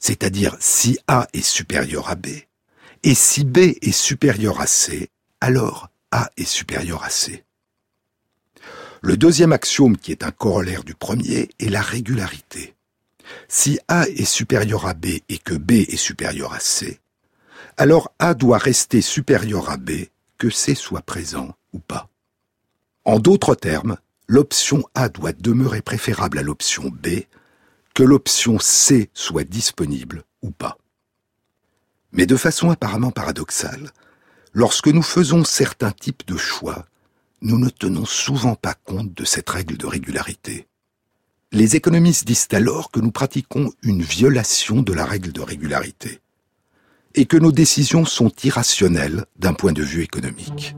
c'est-à-dire 0.00 0.56
si 0.58 0.98
A 1.06 1.28
est 1.32 1.40
supérieur 1.40 2.10
à 2.10 2.16
B, 2.16 2.26
et 3.04 3.14
si 3.14 3.44
B 3.44 3.58
est 3.80 3.92
supérieur 3.92 4.60
à 4.60 4.66
C, 4.66 5.08
alors 5.40 5.88
A 6.10 6.28
est 6.36 6.44
supérieur 6.44 7.04
à 7.04 7.10
C. 7.10 7.44
Le 9.02 9.16
deuxième 9.16 9.52
axiome 9.52 9.96
qui 9.96 10.10
est 10.10 10.24
un 10.24 10.32
corollaire 10.32 10.82
du 10.82 10.96
premier 10.96 11.48
est 11.60 11.68
la 11.68 11.80
régularité. 11.80 12.74
Si 13.46 13.78
A 13.86 14.08
est 14.08 14.24
supérieur 14.24 14.84
à 14.88 14.94
B 14.94 15.06
et 15.28 15.38
que 15.38 15.54
B 15.54 15.72
est 15.86 15.96
supérieur 15.96 16.52
à 16.52 16.58
C, 16.58 16.98
alors 17.76 18.12
A 18.18 18.34
doit 18.34 18.58
rester 18.58 19.00
supérieur 19.00 19.70
à 19.70 19.76
B, 19.76 19.92
que 20.38 20.50
C 20.50 20.74
soit 20.74 21.02
présent 21.02 21.54
ou 21.72 21.78
pas. 21.78 22.08
En 23.04 23.20
d'autres 23.20 23.54
termes, 23.54 23.96
l'option 24.28 24.84
A 24.94 25.08
doit 25.08 25.32
demeurer 25.32 25.82
préférable 25.82 26.38
à 26.38 26.42
l'option 26.42 26.90
B, 26.90 27.24
que 27.94 28.02
l'option 28.02 28.58
C 28.58 29.10
soit 29.14 29.44
disponible 29.44 30.24
ou 30.42 30.50
pas. 30.50 30.78
Mais 32.12 32.26
de 32.26 32.36
façon 32.36 32.70
apparemment 32.70 33.10
paradoxale, 33.10 33.90
lorsque 34.52 34.88
nous 34.88 35.02
faisons 35.02 35.44
certains 35.44 35.92
types 35.92 36.26
de 36.26 36.36
choix, 36.36 36.86
nous 37.42 37.58
ne 37.58 37.68
tenons 37.68 38.04
souvent 38.04 38.54
pas 38.54 38.74
compte 38.74 39.14
de 39.14 39.24
cette 39.24 39.50
règle 39.50 39.76
de 39.76 39.86
régularité. 39.86 40.66
Les 41.52 41.76
économistes 41.76 42.26
disent 42.26 42.48
alors 42.52 42.90
que 42.90 43.00
nous 43.00 43.12
pratiquons 43.12 43.72
une 43.82 44.02
violation 44.02 44.82
de 44.82 44.92
la 44.92 45.04
règle 45.04 45.32
de 45.32 45.40
régularité 45.40 46.20
et 47.14 47.24
que 47.26 47.36
nos 47.36 47.52
décisions 47.52 48.04
sont 48.04 48.30
irrationnelles 48.44 49.24
d'un 49.38 49.54
point 49.54 49.72
de 49.72 49.82
vue 49.82 50.02
économique. 50.02 50.74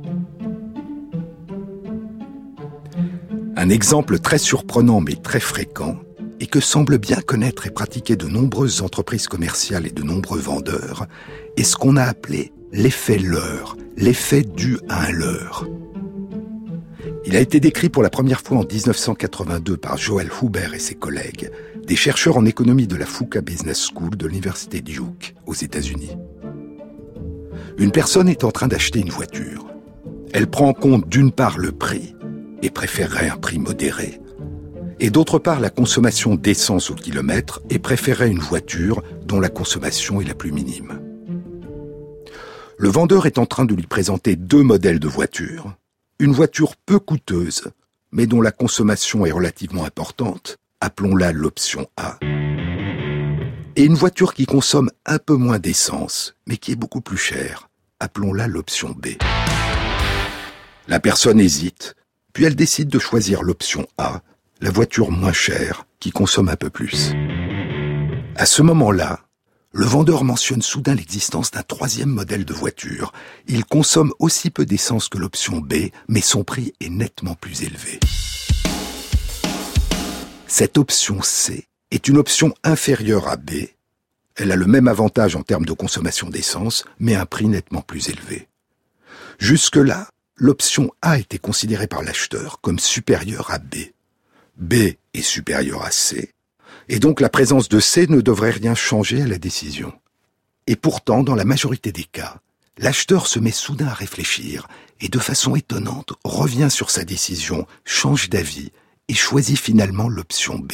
Un 3.60 3.70
exemple 3.70 4.20
très 4.20 4.38
surprenant 4.38 5.00
mais 5.00 5.16
très 5.16 5.40
fréquent 5.40 5.96
et 6.38 6.46
que 6.46 6.60
semblent 6.60 6.98
bien 6.98 7.20
connaître 7.20 7.66
et 7.66 7.70
pratiquer 7.70 8.14
de 8.14 8.28
nombreuses 8.28 8.82
entreprises 8.82 9.26
commerciales 9.26 9.84
et 9.84 9.90
de 9.90 10.04
nombreux 10.04 10.38
vendeurs 10.38 11.08
est 11.56 11.64
ce 11.64 11.74
qu'on 11.74 11.96
a 11.96 12.04
appelé 12.04 12.52
l'effet 12.70 13.18
leurre, 13.18 13.76
l'effet 13.96 14.42
dû 14.42 14.78
à 14.88 15.06
un 15.06 15.10
leurre. 15.10 15.66
Il 17.26 17.34
a 17.34 17.40
été 17.40 17.58
décrit 17.58 17.88
pour 17.88 18.04
la 18.04 18.10
première 18.10 18.42
fois 18.42 18.58
en 18.58 18.64
1982 18.64 19.76
par 19.76 19.96
Joel 19.96 20.30
Huber 20.40 20.68
et 20.72 20.78
ses 20.78 20.94
collègues, 20.94 21.50
des 21.84 21.96
chercheurs 21.96 22.36
en 22.36 22.46
économie 22.46 22.86
de 22.86 22.94
la 22.94 23.06
Fuqua 23.06 23.40
Business 23.40 23.88
School 23.92 24.16
de 24.16 24.28
l'Université 24.28 24.82
Duke 24.82 25.34
aux 25.46 25.54
États-Unis. 25.54 26.16
Une 27.76 27.90
personne 27.90 28.28
est 28.28 28.44
en 28.44 28.52
train 28.52 28.68
d'acheter 28.68 29.00
une 29.00 29.10
voiture. 29.10 29.66
Elle 30.32 30.46
prend 30.46 30.68
en 30.68 30.74
compte 30.74 31.08
d'une 31.08 31.32
part 31.32 31.58
le 31.58 31.72
prix 31.72 32.14
et 32.62 32.70
préférerait 32.70 33.28
un 33.28 33.36
prix 33.36 33.58
modéré, 33.58 34.20
et 35.00 35.10
d'autre 35.10 35.38
part 35.38 35.60
la 35.60 35.70
consommation 35.70 36.34
d'essence 36.34 36.90
au 36.90 36.94
kilomètre 36.94 37.60
et 37.70 37.78
préférerait 37.78 38.30
une 38.30 38.40
voiture 38.40 39.02
dont 39.24 39.40
la 39.40 39.48
consommation 39.48 40.20
est 40.20 40.26
la 40.26 40.34
plus 40.34 40.52
minime. 40.52 41.00
Le 42.76 42.88
vendeur 42.88 43.26
est 43.26 43.38
en 43.38 43.46
train 43.46 43.64
de 43.64 43.74
lui 43.74 43.86
présenter 43.86 44.36
deux 44.36 44.62
modèles 44.62 45.00
de 45.00 45.08
voitures, 45.08 45.74
une 46.18 46.32
voiture 46.32 46.76
peu 46.76 46.98
coûteuse, 46.98 47.64
mais 48.12 48.26
dont 48.26 48.40
la 48.40 48.52
consommation 48.52 49.26
est 49.26 49.32
relativement 49.32 49.84
importante, 49.84 50.56
appelons-la 50.80 51.32
l'option 51.32 51.86
A, 51.96 52.18
et 53.76 53.84
une 53.84 53.94
voiture 53.94 54.34
qui 54.34 54.46
consomme 54.46 54.90
un 55.06 55.18
peu 55.18 55.34
moins 55.34 55.58
d'essence, 55.58 56.34
mais 56.46 56.56
qui 56.56 56.72
est 56.72 56.76
beaucoup 56.76 57.00
plus 57.00 57.16
chère, 57.16 57.68
appelons-la 58.00 58.46
l'option 58.46 58.90
B. 58.90 59.08
La 60.88 61.00
personne 61.00 61.38
hésite, 61.38 61.94
puis 62.38 62.44
elle 62.44 62.54
décide 62.54 62.88
de 62.88 63.00
choisir 63.00 63.42
l'option 63.42 63.88
A, 63.98 64.22
la 64.60 64.70
voiture 64.70 65.10
moins 65.10 65.32
chère, 65.32 65.86
qui 65.98 66.12
consomme 66.12 66.48
un 66.48 66.54
peu 66.54 66.70
plus. 66.70 67.10
À 68.36 68.46
ce 68.46 68.62
moment-là, 68.62 69.24
le 69.72 69.84
vendeur 69.84 70.22
mentionne 70.22 70.62
soudain 70.62 70.94
l'existence 70.94 71.50
d'un 71.50 71.64
troisième 71.64 72.10
modèle 72.10 72.44
de 72.44 72.54
voiture. 72.54 73.12
Il 73.48 73.64
consomme 73.64 74.12
aussi 74.20 74.50
peu 74.50 74.66
d'essence 74.66 75.08
que 75.08 75.18
l'option 75.18 75.58
B, 75.58 75.90
mais 76.06 76.20
son 76.20 76.44
prix 76.44 76.74
est 76.78 76.90
nettement 76.90 77.34
plus 77.34 77.64
élevé. 77.64 77.98
Cette 80.46 80.78
option 80.78 81.20
C 81.22 81.66
est 81.90 82.06
une 82.06 82.18
option 82.18 82.54
inférieure 82.62 83.26
à 83.26 83.36
B. 83.36 83.50
Elle 84.36 84.52
a 84.52 84.56
le 84.56 84.66
même 84.66 84.86
avantage 84.86 85.34
en 85.34 85.42
termes 85.42 85.66
de 85.66 85.72
consommation 85.72 86.30
d'essence, 86.30 86.84
mais 87.00 87.16
un 87.16 87.26
prix 87.26 87.48
nettement 87.48 87.82
plus 87.82 88.10
élevé. 88.10 88.46
Jusque-là, 89.40 90.06
l'option 90.38 90.92
A 91.02 91.18
était 91.18 91.38
considérée 91.38 91.88
par 91.88 92.02
l'acheteur 92.02 92.60
comme 92.60 92.78
supérieure 92.78 93.50
à 93.50 93.58
B. 93.58 93.74
B 94.56 94.74
est 95.14 95.22
supérieur 95.22 95.84
à 95.84 95.90
C, 95.90 96.32
et 96.88 97.00
donc 97.00 97.20
la 97.20 97.28
présence 97.28 97.68
de 97.68 97.80
C 97.80 98.06
ne 98.08 98.20
devrait 98.20 98.50
rien 98.50 98.74
changer 98.74 99.22
à 99.22 99.26
la 99.26 99.38
décision. 99.38 99.92
Et 100.66 100.76
pourtant, 100.76 101.22
dans 101.22 101.34
la 101.34 101.44
majorité 101.44 101.92
des 101.92 102.04
cas, 102.04 102.36
l'acheteur 102.78 103.26
se 103.26 103.40
met 103.40 103.50
soudain 103.50 103.88
à 103.88 103.94
réfléchir 103.94 104.68
et 105.00 105.08
de 105.08 105.18
façon 105.18 105.56
étonnante 105.56 106.12
revient 106.24 106.70
sur 106.70 106.90
sa 106.90 107.04
décision, 107.04 107.66
change 107.84 108.30
d'avis 108.30 108.70
et 109.08 109.14
choisit 109.14 109.58
finalement 109.58 110.08
l'option 110.08 110.58
B. 110.58 110.72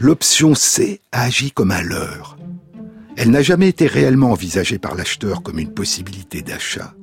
L'option 0.00 0.54
C 0.54 1.00
a 1.12 1.22
agi 1.22 1.52
comme 1.52 1.70
un 1.70 1.82
leurre. 1.82 2.36
Elle 3.16 3.30
n'a 3.30 3.42
jamais 3.42 3.68
été 3.68 3.86
réellement 3.86 4.32
envisagée 4.32 4.78
par 4.78 4.96
l'acheteur 4.96 5.42
comme 5.42 5.60
une 5.60 5.72
possibilité 5.72 6.42
d'achat, 6.42 6.94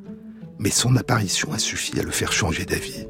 mais 0.61 0.69
son 0.69 0.95
apparition 0.95 1.51
a 1.51 1.57
suffi 1.57 1.99
à 1.99 2.03
le 2.03 2.11
faire 2.11 2.31
changer 2.31 2.65
d'avis. 2.65 3.07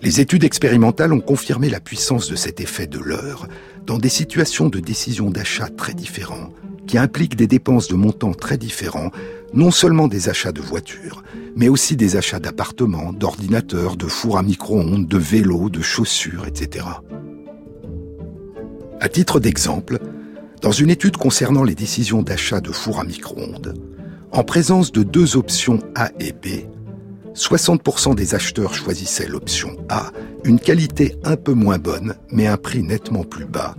Les 0.00 0.20
études 0.20 0.44
expérimentales 0.44 1.12
ont 1.12 1.20
confirmé 1.20 1.68
la 1.68 1.80
puissance 1.80 2.30
de 2.30 2.36
cet 2.36 2.60
effet 2.60 2.86
de 2.86 3.00
leurre 3.00 3.48
dans 3.84 3.98
des 3.98 4.08
situations 4.08 4.68
de 4.68 4.78
décision 4.78 5.28
d'achat 5.28 5.68
très 5.68 5.92
différents, 5.92 6.50
qui 6.86 6.98
impliquent 6.98 7.34
des 7.34 7.48
dépenses 7.48 7.88
de 7.88 7.96
montants 7.96 8.32
très 8.32 8.56
différents, 8.56 9.10
non 9.52 9.72
seulement 9.72 10.06
des 10.06 10.28
achats 10.28 10.52
de 10.52 10.60
voitures, 10.60 11.24
mais 11.56 11.68
aussi 11.68 11.96
des 11.96 12.16
achats 12.16 12.38
d'appartements, 12.38 13.12
d'ordinateurs, 13.12 13.96
de 13.96 14.06
fours 14.06 14.38
à 14.38 14.42
micro-ondes, 14.44 15.08
de 15.08 15.18
vélos, 15.18 15.68
de 15.68 15.82
chaussures, 15.82 16.46
etc. 16.46 16.86
À 19.00 19.08
titre 19.08 19.40
d'exemple, 19.40 19.98
dans 20.62 20.72
une 20.72 20.90
étude 20.90 21.16
concernant 21.16 21.64
les 21.64 21.74
décisions 21.74 22.22
d'achat 22.22 22.60
de 22.60 22.70
fours 22.70 23.00
à 23.00 23.04
micro-ondes, 23.04 23.74
en 24.32 24.44
présence 24.44 24.92
de 24.92 25.02
deux 25.02 25.36
options 25.36 25.78
A 25.94 26.10
et 26.20 26.32
B, 26.32 26.68
60% 27.34 28.14
des 28.14 28.34
acheteurs 28.34 28.74
choisissaient 28.74 29.28
l'option 29.28 29.76
A, 29.88 30.12
une 30.44 30.58
qualité 30.58 31.16
un 31.24 31.36
peu 31.36 31.52
moins 31.52 31.78
bonne, 31.78 32.14
mais 32.30 32.46
un 32.46 32.56
prix 32.56 32.82
nettement 32.82 33.24
plus 33.24 33.46
bas, 33.46 33.74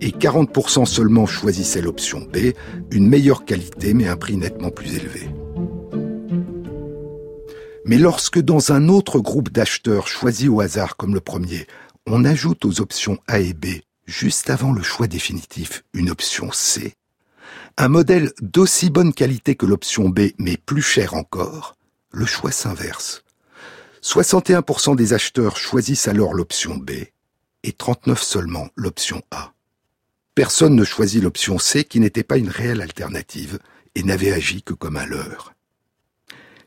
et 0.00 0.10
40% 0.10 0.86
seulement 0.86 1.26
choisissaient 1.26 1.82
l'option 1.82 2.20
B, 2.20 2.54
une 2.90 3.08
meilleure 3.08 3.44
qualité, 3.44 3.94
mais 3.94 4.08
un 4.08 4.16
prix 4.16 4.36
nettement 4.36 4.70
plus 4.70 4.96
élevé. 4.96 5.28
Mais 7.86 7.98
lorsque 7.98 8.40
dans 8.40 8.72
un 8.72 8.88
autre 8.88 9.18
groupe 9.18 9.50
d'acheteurs 9.50 10.08
choisis 10.08 10.48
au 10.48 10.60
hasard 10.60 10.96
comme 10.96 11.14
le 11.14 11.20
premier, 11.20 11.66
on 12.06 12.24
ajoute 12.24 12.64
aux 12.64 12.80
options 12.80 13.18
A 13.28 13.40
et 13.40 13.52
B, 13.52 13.66
juste 14.06 14.50
avant 14.50 14.72
le 14.72 14.82
choix 14.82 15.06
définitif, 15.06 15.84
une 15.92 16.10
option 16.10 16.50
C, 16.52 16.94
un 17.76 17.88
modèle 17.88 18.32
d'aussi 18.40 18.88
bonne 18.90 19.12
qualité 19.12 19.56
que 19.56 19.66
l'option 19.66 20.08
B 20.08 20.30
mais 20.38 20.56
plus 20.56 20.82
cher 20.82 21.14
encore, 21.14 21.76
le 22.12 22.24
choix 22.24 22.52
s'inverse. 22.52 23.24
61% 24.02 24.94
des 24.94 25.12
acheteurs 25.12 25.56
choisissent 25.56 26.08
alors 26.08 26.34
l'option 26.34 26.76
B 26.76 26.90
et 27.62 27.72
39 27.72 28.22
seulement 28.22 28.68
l'option 28.76 29.22
A. 29.30 29.52
Personne 30.34 30.76
ne 30.76 30.84
choisit 30.84 31.22
l'option 31.22 31.58
C 31.58 31.84
qui 31.84 32.00
n'était 32.00 32.22
pas 32.22 32.36
une 32.36 32.48
réelle 32.48 32.82
alternative 32.82 33.58
et 33.94 34.02
n'avait 34.02 34.32
agi 34.32 34.62
que 34.62 34.74
comme 34.74 34.96
un 34.96 35.06
leurre. 35.06 35.54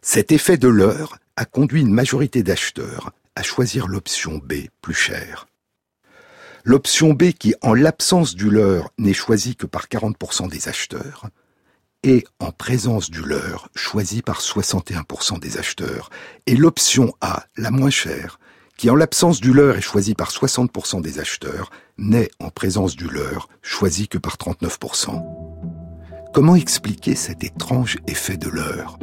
Cet 0.01 0.31
effet 0.31 0.57
de 0.57 0.67
leurre 0.67 1.17
a 1.35 1.45
conduit 1.45 1.81
une 1.81 1.93
majorité 1.93 2.43
d'acheteurs 2.43 3.11
à 3.35 3.43
choisir 3.43 3.87
l'option 3.87 4.39
B 4.39 4.53
plus 4.81 4.93
chère. 4.93 5.47
L'option 6.69 7.13
B 7.13 7.31
qui, 7.31 7.55
en 7.61 7.73
l'absence 7.73 8.35
du 8.35 8.49
leurre, 8.49 8.89
n'est 8.97 9.13
choisie 9.13 9.55
que 9.55 9.65
par 9.65 9.87
40% 9.87 10.49
des 10.49 10.67
acheteurs, 10.67 11.27
et 12.03 12.25
en 12.41 12.51
présence 12.51 13.09
du 13.09 13.21
leur, 13.21 13.69
choisi 13.73 14.21
par 14.21 14.41
61% 14.41 15.39
des 15.39 15.57
acheteurs, 15.57 16.09
et 16.45 16.57
l'option 16.57 17.15
A, 17.21 17.45
la 17.55 17.71
moins 17.71 17.89
chère, 17.89 18.37
qui 18.75 18.89
en 18.89 18.95
l'absence 18.95 19.39
du 19.39 19.53
leur 19.53 19.77
est 19.77 19.81
choisie 19.81 20.13
par 20.13 20.29
60% 20.29 21.01
des 21.01 21.19
acheteurs, 21.19 21.69
n'est 21.97 22.31
en 22.39 22.49
présence 22.49 22.97
du 22.97 23.07
leur 23.07 23.47
choisi 23.61 24.09
que 24.09 24.17
par 24.17 24.35
39%. 24.35 25.23
Comment 26.33 26.55
expliquer 26.57 27.15
cet 27.15 27.45
étrange 27.45 27.97
effet 28.07 28.35
de 28.35 28.49
l'heure 28.49 28.99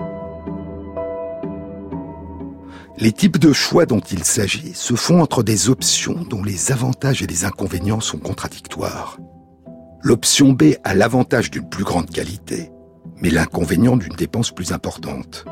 Les 2.96 3.10
types 3.10 3.38
de 3.38 3.52
choix 3.52 3.86
dont 3.86 4.00
il 4.00 4.22
s'agit 4.22 4.72
se 4.72 4.94
font 4.94 5.20
entre 5.20 5.42
des 5.42 5.68
options 5.68 6.24
dont 6.30 6.44
les 6.44 6.70
avantages 6.70 7.22
et 7.22 7.26
les 7.26 7.44
inconvénients 7.44 8.00
sont 8.00 8.18
contradictoires. 8.18 9.18
L'option 10.00 10.52
B 10.52 10.74
a 10.84 10.94
l'avantage 10.94 11.50
d'une 11.50 11.68
plus 11.68 11.82
grande 11.82 12.08
qualité, 12.08 12.70
mais 13.16 13.30
l'inconvénient 13.30 13.96
d'une 13.96 14.14
dépense 14.14 14.52
plus 14.52 14.70
importante. 14.70 15.44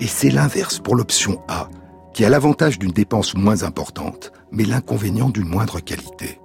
Et 0.00 0.06
c'est 0.06 0.28
l'inverse 0.28 0.78
pour 0.78 0.96
l'option 0.96 1.40
A, 1.48 1.70
qui 2.12 2.26
a 2.26 2.28
l'avantage 2.28 2.78
d'une 2.78 2.92
dépense 2.92 3.34
moins 3.34 3.62
importante, 3.62 4.32
mais 4.52 4.64
l'inconvénient 4.64 5.30
d'une 5.30 5.48
moindre 5.48 5.80
qualité. 5.80 6.40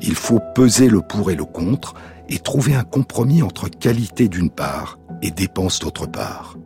Il 0.00 0.14
faut 0.14 0.40
peser 0.54 0.88
le 0.88 1.00
pour 1.00 1.30
et 1.30 1.36
le 1.36 1.44
contre 1.44 1.94
et 2.28 2.38
trouver 2.38 2.74
un 2.74 2.84
compromis 2.84 3.42
entre 3.42 3.68
qualité 3.68 4.28
d'une 4.28 4.50
part 4.50 4.98
et 5.22 5.32
dépense 5.32 5.80
d'autre 5.80 6.06
part. 6.06 6.56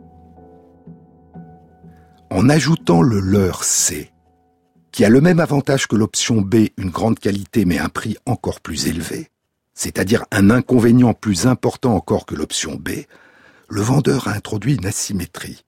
En 2.29 2.49
ajoutant 2.49 3.01
le 3.01 3.21
leur 3.21 3.63
C, 3.63 4.11
qui 4.91 5.05
a 5.05 5.09
le 5.09 5.21
même 5.21 5.39
avantage 5.39 5.87
que 5.87 5.95
l'option 5.95 6.41
B, 6.41 6.67
une 6.75 6.89
grande 6.89 7.19
qualité 7.19 7.63
mais 7.63 7.79
un 7.79 7.87
prix 7.87 8.17
encore 8.25 8.59
plus 8.59 8.87
élevé, 8.87 9.29
c'est-à-dire 9.73 10.25
un 10.31 10.49
inconvénient 10.49 11.13
plus 11.13 11.47
important 11.47 11.95
encore 11.95 12.25
que 12.25 12.35
l'option 12.35 12.75
B, 12.75 12.89
le 13.69 13.81
vendeur 13.81 14.27
a 14.27 14.33
introduit 14.33 14.75
une 14.75 14.85
asymétrie. 14.85 15.63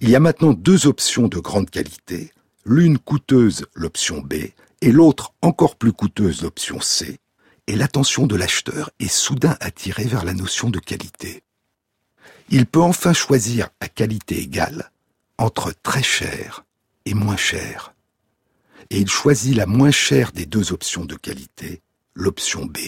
Il 0.00 0.10
y 0.10 0.16
a 0.16 0.20
maintenant 0.20 0.52
deux 0.52 0.86
options 0.86 1.26
de 1.26 1.38
grande 1.38 1.70
qualité, 1.70 2.32
l'une 2.66 2.98
coûteuse, 2.98 3.64
l'option 3.74 4.20
B, 4.20 4.34
et 4.82 4.92
l'autre 4.92 5.32
encore 5.40 5.76
plus 5.76 5.92
coûteuse, 5.92 6.42
l'option 6.42 6.82
C, 6.82 7.18
et 7.66 7.76
l'attention 7.76 8.26
de 8.26 8.36
l'acheteur 8.36 8.90
est 9.00 9.08
soudain 9.08 9.56
attirée 9.60 10.04
vers 10.04 10.26
la 10.26 10.34
notion 10.34 10.68
de 10.68 10.80
qualité. 10.80 11.42
Il 12.50 12.66
peut 12.66 12.82
enfin 12.82 13.14
choisir 13.14 13.70
à 13.80 13.88
qualité 13.88 14.38
égale 14.38 14.90
entre 15.38 15.72
très 15.82 16.02
cher 16.02 16.64
et 17.04 17.14
moins 17.14 17.36
cher. 17.36 17.94
et 18.90 18.98
il 18.98 19.08
choisit 19.08 19.54
la 19.54 19.66
moins 19.66 19.90
chère 19.90 20.32
des 20.32 20.46
deux 20.46 20.72
options 20.72 21.04
de 21.04 21.14
qualité, 21.14 21.82
l'option 22.14 22.64
B. 22.64 22.78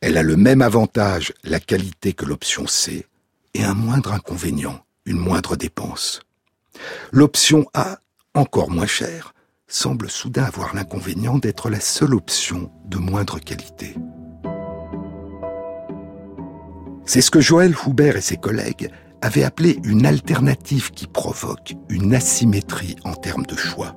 Elle 0.00 0.16
a 0.16 0.22
le 0.22 0.36
même 0.36 0.62
avantage, 0.62 1.32
la 1.44 1.60
qualité, 1.60 2.12
que 2.12 2.24
l'option 2.24 2.66
C, 2.66 3.06
et 3.54 3.62
un 3.62 3.74
moindre 3.74 4.12
inconvénient, 4.12 4.84
une 5.06 5.18
moindre 5.18 5.56
dépense. 5.56 6.20
L'option 7.12 7.66
A, 7.74 8.00
encore 8.34 8.70
moins 8.70 8.86
chère, 8.86 9.34
semble 9.68 10.10
soudain 10.10 10.44
avoir 10.44 10.74
l'inconvénient 10.74 11.38
d'être 11.38 11.70
la 11.70 11.80
seule 11.80 12.14
option 12.14 12.70
de 12.86 12.98
moindre 12.98 13.38
qualité. 13.38 13.94
C'est 17.04 17.20
ce 17.20 17.30
que 17.30 17.40
Joël 17.40 17.74
Houbert 17.86 18.16
et 18.16 18.20
ses 18.20 18.36
collègues 18.36 18.90
avaient 19.22 19.44
appelé 19.44 19.78
une 19.84 20.04
alternative 20.04 20.90
qui 20.90 21.06
provoque 21.06 21.74
une 21.88 22.14
asymétrie 22.14 22.96
en 23.04 23.14
termes 23.14 23.46
de 23.46 23.56
choix. 23.56 23.96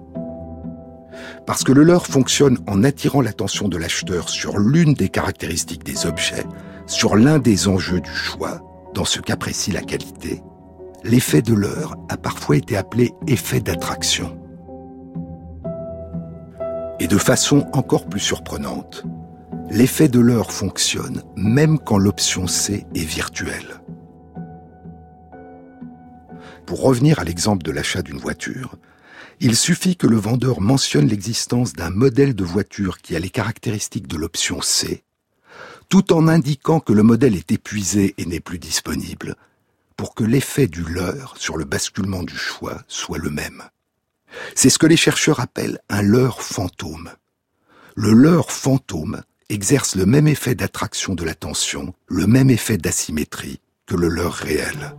Parce 1.46 1.64
que 1.64 1.72
le 1.72 1.84
leurre 1.84 2.08
fonctionne 2.08 2.60
en 2.68 2.84
attirant 2.84 3.22
l'attention 3.22 3.68
de 3.68 3.78
l'acheteur 3.78 4.30
sur 4.30 4.58
l'une 4.60 4.94
des 4.94 5.10
caractéristiques 5.10 5.84
des 5.84 6.06
objets, 6.06 6.46
sur 6.86 7.16
l'un 7.16 7.40
des 7.40 7.68
enjeux 7.68 8.02
du 8.02 8.12
choix, 8.12 8.62
dans 8.94 9.06
ce 9.06 9.20
cas 9.20 9.36
précis 9.36 9.72
la 9.72 9.82
qualité, 9.82 10.42
l'effet 11.04 11.42
de 11.42 11.54
leurre 11.54 11.96
a 12.10 12.18
parfois 12.18 12.58
été 12.58 12.78
appelé 12.78 13.12
effet 13.28 13.60
d'attraction. 13.60 14.38
Et 17.00 17.08
de 17.08 17.18
façon 17.18 17.68
encore 17.74 18.08
plus 18.08 18.20
surprenante, 18.20 19.04
l'effet 19.70 20.08
de 20.08 20.20
leurre 20.20 20.52
fonctionne 20.52 21.24
même 21.36 21.80
quand 21.80 21.98
l'option 21.98 22.48
C 22.48 22.86
est 22.96 23.06
virtuelle. 23.06 23.82
Pour 26.66 26.82
revenir 26.82 27.20
à 27.20 27.24
l'exemple 27.24 27.64
de 27.64 27.72
l'achat 27.72 28.02
d'une 28.02 28.18
voiture, 28.18 28.76
il 29.40 29.56
suffit 29.56 29.96
que 29.96 30.08
le 30.08 30.18
vendeur 30.18 30.62
mentionne 30.62 31.08
l'existence 31.08 31.74
d'un 31.74 31.90
modèle 31.90 32.34
de 32.34 32.44
voiture 32.44 33.00
qui 33.00 33.16
a 33.16 33.20
les 33.20 33.30
caractéristiques 33.30 34.08
de 34.08 34.18
l'option 34.18 34.62
C, 34.62 35.04
tout 35.90 36.14
en 36.14 36.28
indiquant 36.28 36.80
que 36.80 36.94
le 36.94 37.04
modèle 37.04 37.36
est 37.36 37.52
épuisé 37.52 38.16
et 38.18 38.26
n'est 38.26 38.40
plus 38.40 38.58
disponible, 38.58 39.36
pour 39.96 40.16
que 40.16 40.24
l'effet 40.24 40.68
du 40.68 40.84
leurre 40.84 41.36
sur 41.38 41.58
le 41.58 41.66
basculement 41.66 42.24
du 42.24 42.36
choix 42.36 42.82
soit 42.88 43.20
le 43.20 43.30
même. 43.30 43.64
C'est 44.56 44.70
ce 44.70 44.80
que 44.80 44.88
les 44.88 44.98
chercheurs 44.98 45.40
appellent 45.40 45.80
un 45.90 46.02
leurre 46.02 46.42
fantôme. 46.42 47.12
Le 47.96 48.12
leurre 48.12 48.52
fantôme 48.52 49.22
exerce 49.50 49.96
le 49.96 50.06
même 50.06 50.28
effet 50.28 50.56
d'attraction 50.56 51.14
de 51.14 51.24
l'attention, 51.24 51.94
le 52.08 52.26
même 52.26 52.50
effet 52.50 52.78
d'asymétrie 52.78 53.60
que 53.86 53.96
le 53.96 54.08
leurre 54.08 54.34
réel. 54.34 54.96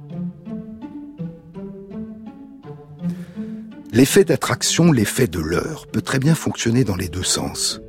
L'effet 3.92 4.24
d'attraction, 4.24 4.92
l'effet 4.92 5.26
de 5.26 5.38
leurre, 5.38 5.86
peut 5.86 6.02
très 6.02 6.18
bien 6.18 6.34
fonctionner 6.34 6.84
dans 6.84 6.96
les 6.96 7.08
deux 7.08 7.22
sens. 7.22 7.80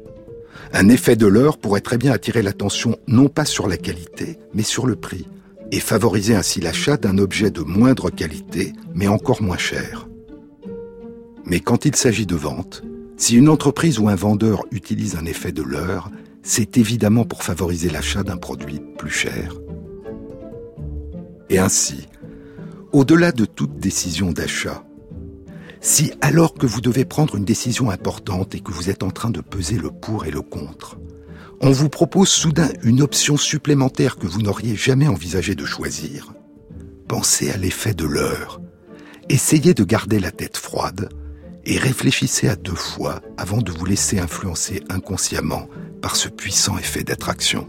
Un 0.73 0.89
effet 0.89 1.15
de 1.15 1.27
leurre 1.27 1.57
pourrait 1.57 1.81
très 1.81 1.97
bien 1.97 2.11
attirer 2.11 2.41
l'attention 2.41 2.97
non 3.07 3.29
pas 3.29 3.45
sur 3.45 3.67
la 3.67 3.77
qualité, 3.77 4.37
mais 4.53 4.63
sur 4.63 4.85
le 4.85 4.95
prix, 4.95 5.27
et 5.71 5.79
favoriser 5.79 6.35
ainsi 6.35 6.61
l'achat 6.61 6.97
d'un 6.97 7.17
objet 7.17 7.51
de 7.51 7.61
moindre 7.61 8.09
qualité, 8.09 8.73
mais 8.93 9.07
encore 9.07 9.41
moins 9.41 9.57
cher. 9.57 10.07
Mais 11.45 11.59
quand 11.59 11.85
il 11.85 11.95
s'agit 11.95 12.25
de 12.25 12.35
vente, 12.35 12.83
si 13.17 13.35
une 13.35 13.49
entreprise 13.49 13.99
ou 13.99 14.09
un 14.09 14.15
vendeur 14.15 14.63
utilise 14.71 15.15
un 15.15 15.25
effet 15.25 15.51
de 15.51 15.63
leurre, 15.63 16.11
c'est 16.43 16.77
évidemment 16.77 17.25
pour 17.25 17.43
favoriser 17.43 17.89
l'achat 17.89 18.23
d'un 18.23 18.37
produit 18.37 18.81
plus 18.97 19.09
cher. 19.09 19.53
Et 21.49 21.57
ainsi, 21.57 22.07
au-delà 22.91 23.31
de 23.31 23.45
toute 23.45 23.79
décision 23.79 24.31
d'achat, 24.31 24.86
si 25.81 26.11
alors 26.21 26.53
que 26.53 26.65
vous 26.65 26.81
devez 26.81 27.05
prendre 27.05 27.35
une 27.35 27.45
décision 27.45 27.89
importante 27.89 28.55
et 28.55 28.59
que 28.59 28.71
vous 28.71 28.89
êtes 28.89 29.03
en 29.03 29.11
train 29.11 29.29
de 29.29 29.41
peser 29.41 29.77
le 29.77 29.91
pour 29.91 30.25
et 30.25 30.31
le 30.31 30.41
contre, 30.41 30.97
on 31.61 31.71
vous 31.71 31.89
propose 31.89 32.29
soudain 32.29 32.69
une 32.83 33.01
option 33.01 33.37
supplémentaire 33.37 34.17
que 34.17 34.27
vous 34.27 34.41
n'auriez 34.41 34.75
jamais 34.75 35.07
envisagé 35.07 35.55
de 35.55 35.65
choisir, 35.65 36.33
pensez 37.07 37.49
à 37.49 37.57
l'effet 37.57 37.93
de 37.93 38.05
l'heure. 38.05 38.61
Essayez 39.29 39.73
de 39.73 39.83
garder 39.83 40.19
la 40.19 40.31
tête 40.31 40.57
froide 40.57 41.09
et 41.65 41.77
réfléchissez 41.77 42.47
à 42.47 42.55
deux 42.55 42.75
fois 42.75 43.21
avant 43.37 43.61
de 43.61 43.71
vous 43.71 43.85
laisser 43.85 44.19
influencer 44.19 44.83
inconsciemment 44.89 45.67
par 46.01 46.15
ce 46.15 46.29
puissant 46.29 46.77
effet 46.77 47.03
d'attraction. 47.03 47.67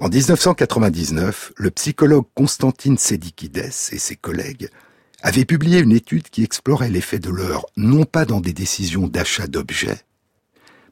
En 0.00 0.08
1999, 0.08 1.52
le 1.56 1.70
psychologue 1.70 2.26
Constantine 2.34 2.98
Sédikides 2.98 3.70
et 3.92 3.98
ses 3.98 4.16
collègues 4.16 4.68
avaient 5.22 5.44
publié 5.44 5.80
une 5.80 5.92
étude 5.92 6.28
qui 6.28 6.44
explorait 6.44 6.90
l'effet 6.90 7.18
de 7.18 7.30
l'heure 7.30 7.66
non 7.76 8.04
pas 8.04 8.24
dans 8.24 8.40
des 8.40 8.52
décisions 8.52 9.08
d'achat 9.08 9.46
d'objets, 9.46 10.02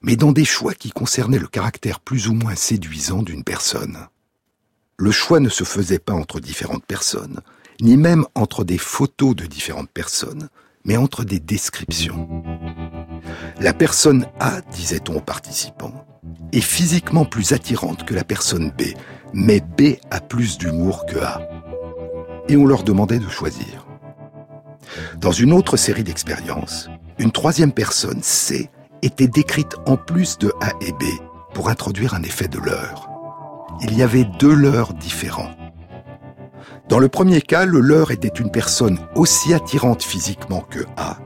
mais 0.03 0.17
dans 0.17 0.33
des 0.33 0.45
choix 0.45 0.75
qui 0.75 0.91
concernaient 0.91 1.39
le 1.39 1.47
caractère 1.47 2.01
plus 2.01 2.29
ou 2.29 2.35
moins 2.35 2.55
séduisant 2.55 3.23
d'une 3.23 3.45
personne. 3.45 4.07
Le 4.99 5.11
choix 5.11 5.41
ne 5.41 5.49
se 5.49 5.65
faisait 5.65 5.99
pas 5.99 6.15
entre 6.15 6.41
différentes 6.41 6.87
personnes, 6.87 7.41
ni 7.81 7.97
même 7.97 8.25
entre 8.35 8.65
des 8.65 8.79
photos 8.79 9.37
de 9.37 9.47
différentes 9.47 9.91
personnes, 9.91 10.49
mais 10.85 10.97
entre 10.97 11.25
des 11.25 11.41
descriptions. 11.41 12.29
La 13.61 13.75
personne 13.75 14.27
A, 14.41 14.61
disait-on 14.73 15.17
aux 15.17 15.21
participants, 15.21 16.07
est 16.53 16.61
physiquement 16.61 17.25
plus 17.25 17.53
attirante 17.53 18.05
que 18.05 18.15
la 18.15 18.25
personne 18.25 18.71
B, 18.71 18.95
mais 19.33 19.61
B 19.61 19.97
a 20.11 20.21
plus 20.21 20.59
d'humour 20.59 21.05
que 21.07 21.19
A. 21.19 21.47
Et 22.49 22.57
on 22.57 22.65
leur 22.65 22.85
demandait 22.85 23.19
de 23.19 23.29
choisir. 23.29 23.86
Dans 25.19 25.33
une 25.33 25.53
autre 25.53 25.77
série 25.77 26.05
d'expériences, 26.05 26.89
une 27.19 27.33
troisième 27.33 27.73
personne, 27.73 28.23
C, 28.23 28.71
était 29.03 29.29
décrite 29.29 29.75
en 29.87 29.97
plus 29.97 30.39
de 30.39 30.53
A 30.61 30.71
et 30.81 30.93
B 30.93 31.05
pour 31.55 31.69
introduire 31.69 32.15
un 32.15 32.23
effet 32.23 32.49
de 32.49 32.59
leurre. 32.59 33.09
Il 33.83 33.97
y 33.97 34.03
avait 34.03 34.25
deux 34.39 34.55
leurres 34.55 34.95
différents. 34.95 35.51
Dans 36.89 36.99
le 36.99 37.09
premier 37.09 37.41
cas, 37.41 37.65
le 37.65 37.81
leurre 37.81 38.11
était 38.11 38.29
une 38.29 38.51
personne 38.51 38.99
aussi 39.15 39.53
attirante 39.53 40.03
physiquement 40.03 40.61
que 40.61 40.81
A, 40.97 41.19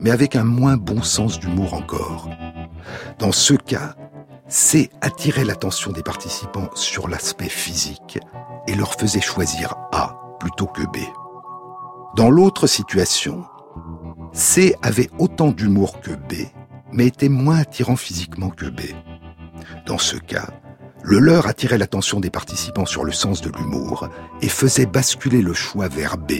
mais 0.00 0.10
avec 0.10 0.36
un 0.36 0.44
moins 0.44 0.76
bon 0.76 1.02
sens 1.02 1.38
d'humour 1.40 1.74
encore. 1.74 2.28
Dans 3.18 3.32
ce 3.32 3.54
cas, 3.54 3.94
C 4.48 4.90
attirait 5.00 5.44
l'attention 5.44 5.92
des 5.92 6.02
participants 6.02 6.70
sur 6.74 7.08
l'aspect 7.08 7.48
physique 7.48 8.18
et 8.66 8.74
leur 8.74 8.94
faisait 8.94 9.20
choisir 9.20 9.74
A 9.92 10.16
plutôt 10.40 10.66
que 10.66 10.82
B. 10.82 10.98
Dans 12.16 12.28
l'autre 12.28 12.66
situation, 12.66 13.44
C 14.32 14.74
avait 14.82 15.10
autant 15.18 15.52
d'humour 15.52 16.00
que 16.00 16.10
B, 16.10 16.48
mais 16.92 17.06
était 17.06 17.28
moins 17.28 17.58
attirant 17.58 17.94
physiquement 17.94 18.50
que 18.50 18.66
B. 18.66 18.80
Dans 19.86 19.98
ce 19.98 20.16
cas, 20.16 20.48
le 21.04 21.20
leur 21.20 21.46
attirait 21.46 21.78
l'attention 21.78 22.18
des 22.18 22.30
participants 22.30 22.84
sur 22.84 23.04
le 23.04 23.12
sens 23.12 23.40
de 23.42 23.50
l'humour 23.50 24.08
et 24.42 24.48
faisait 24.48 24.86
basculer 24.86 25.40
le 25.40 25.54
choix 25.54 25.86
vers 25.86 26.18
B 26.18 26.32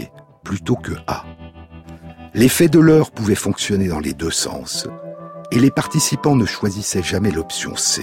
plutôt 0.42 0.74
que 0.74 0.92
A. 1.06 1.24
L'effet 2.34 2.68
de 2.68 2.80
l'heure 2.80 3.12
pouvait 3.12 3.36
fonctionner 3.36 3.88
dans 3.88 4.00
les 4.00 4.12
deux 4.12 4.30
sens, 4.30 4.88
et 5.52 5.60
les 5.60 5.70
participants 5.70 6.36
ne 6.36 6.46
choisissaient 6.46 7.02
jamais 7.02 7.30
l'option 7.30 7.76
C. 7.76 8.02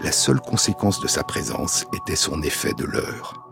La 0.00 0.12
seule 0.12 0.40
conséquence 0.40 1.00
de 1.00 1.06
sa 1.06 1.22
présence 1.22 1.84
était 1.94 2.16
son 2.16 2.42
effet 2.42 2.72
de 2.78 2.84
l'heure. 2.84 3.42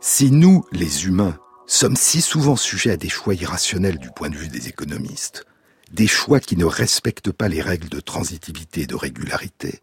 Si 0.00 0.30
nous, 0.30 0.64
les 0.72 1.06
humains, 1.06 1.36
sommes 1.66 1.96
si 1.96 2.20
souvent 2.20 2.56
sujets 2.56 2.92
à 2.92 2.96
des 2.96 3.08
choix 3.08 3.34
irrationnels 3.34 3.98
du 3.98 4.10
point 4.10 4.30
de 4.30 4.36
vue 4.36 4.48
des 4.48 4.68
économistes, 4.68 5.46
des 5.92 6.06
choix 6.06 6.40
qui 6.40 6.56
ne 6.56 6.64
respectent 6.64 7.32
pas 7.32 7.48
les 7.48 7.60
règles 7.60 7.88
de 7.88 8.00
transitivité 8.00 8.82
et 8.82 8.86
de 8.86 8.94
régularité, 8.94 9.80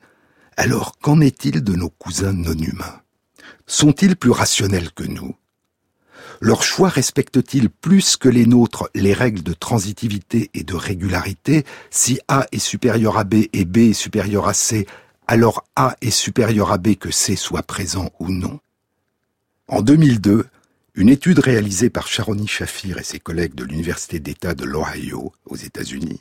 alors 0.57 0.97
qu'en 0.99 1.21
est-il 1.21 1.63
de 1.63 1.75
nos 1.75 1.89
cousins 1.89 2.33
non 2.33 2.57
humains? 2.57 3.01
Sont-ils 3.67 4.15
plus 4.15 4.31
rationnels 4.31 4.91
que 4.91 5.03
nous? 5.03 5.35
Leurs 6.41 6.63
choix 6.63 6.89
respectent-ils 6.89 7.69
plus 7.69 8.15
que 8.17 8.29
les 8.29 8.45
nôtres 8.45 8.89
les 8.95 9.13
règles 9.13 9.43
de 9.43 9.53
transitivité 9.53 10.49
et 10.53 10.63
de 10.63 10.73
régularité? 10.73 11.65
Si 11.89 12.19
A 12.27 12.45
est 12.51 12.59
supérieur 12.59 13.17
à 13.17 13.23
B 13.23 13.45
et 13.51 13.65
B 13.65 13.77
est 13.77 13.93
supérieur 13.93 14.47
à 14.47 14.53
C, 14.53 14.87
alors 15.27 15.65
A 15.75 15.95
est 16.01 16.11
supérieur 16.11 16.71
à 16.71 16.77
B 16.77 16.95
que 16.95 17.11
C 17.11 17.35
soit 17.35 17.63
présent 17.63 18.09
ou 18.19 18.29
non? 18.29 18.59
En 19.67 19.81
2002, 19.81 20.47
une 20.99 21.07
étude 21.07 21.39
réalisée 21.39 21.89
par 21.89 22.07
Sharoni 22.07 22.45
Shafir 22.45 22.97
et 22.97 23.03
ses 23.03 23.19
collègues 23.19 23.55
de 23.55 23.63
l'Université 23.63 24.19
d'État 24.19 24.53
de 24.53 24.65
l'Ohio 24.65 25.31
aux 25.45 25.55
États-Unis 25.55 26.19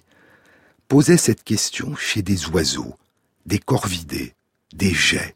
posait 0.87 1.17
cette 1.17 1.43
question 1.43 1.97
chez 1.97 2.23
des 2.23 2.47
oiseaux 2.47 2.95
des 3.45 3.59
corvidés, 3.59 4.35
des 4.73 4.95
jets, 4.95 5.35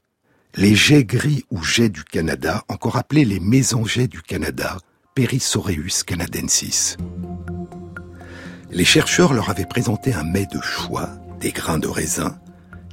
les 0.55 0.77
jets 0.77 1.05
gris 1.05 1.45
ou 1.51 1.61
jets 1.65 1.89
du 1.89 2.05
Canada, 2.05 2.63
encore 2.69 2.97
appelés 2.97 3.25
les 3.25 3.41
mésangers 3.41 4.07
du 4.07 4.23
Canada, 4.23 4.77
Perisoreus 5.17 6.05
canadensis. 6.07 6.97
Les 8.71 8.85
chercheurs 8.85 9.33
leur 9.33 9.51
avaient 9.51 9.67
présenté 9.67 10.15
un 10.15 10.25
mets 10.25 10.47
de 10.47 10.61
choix, 10.61 11.09
des 11.41 11.51
grains 11.51 11.79
de 11.79 11.89
raisin, 11.89 12.39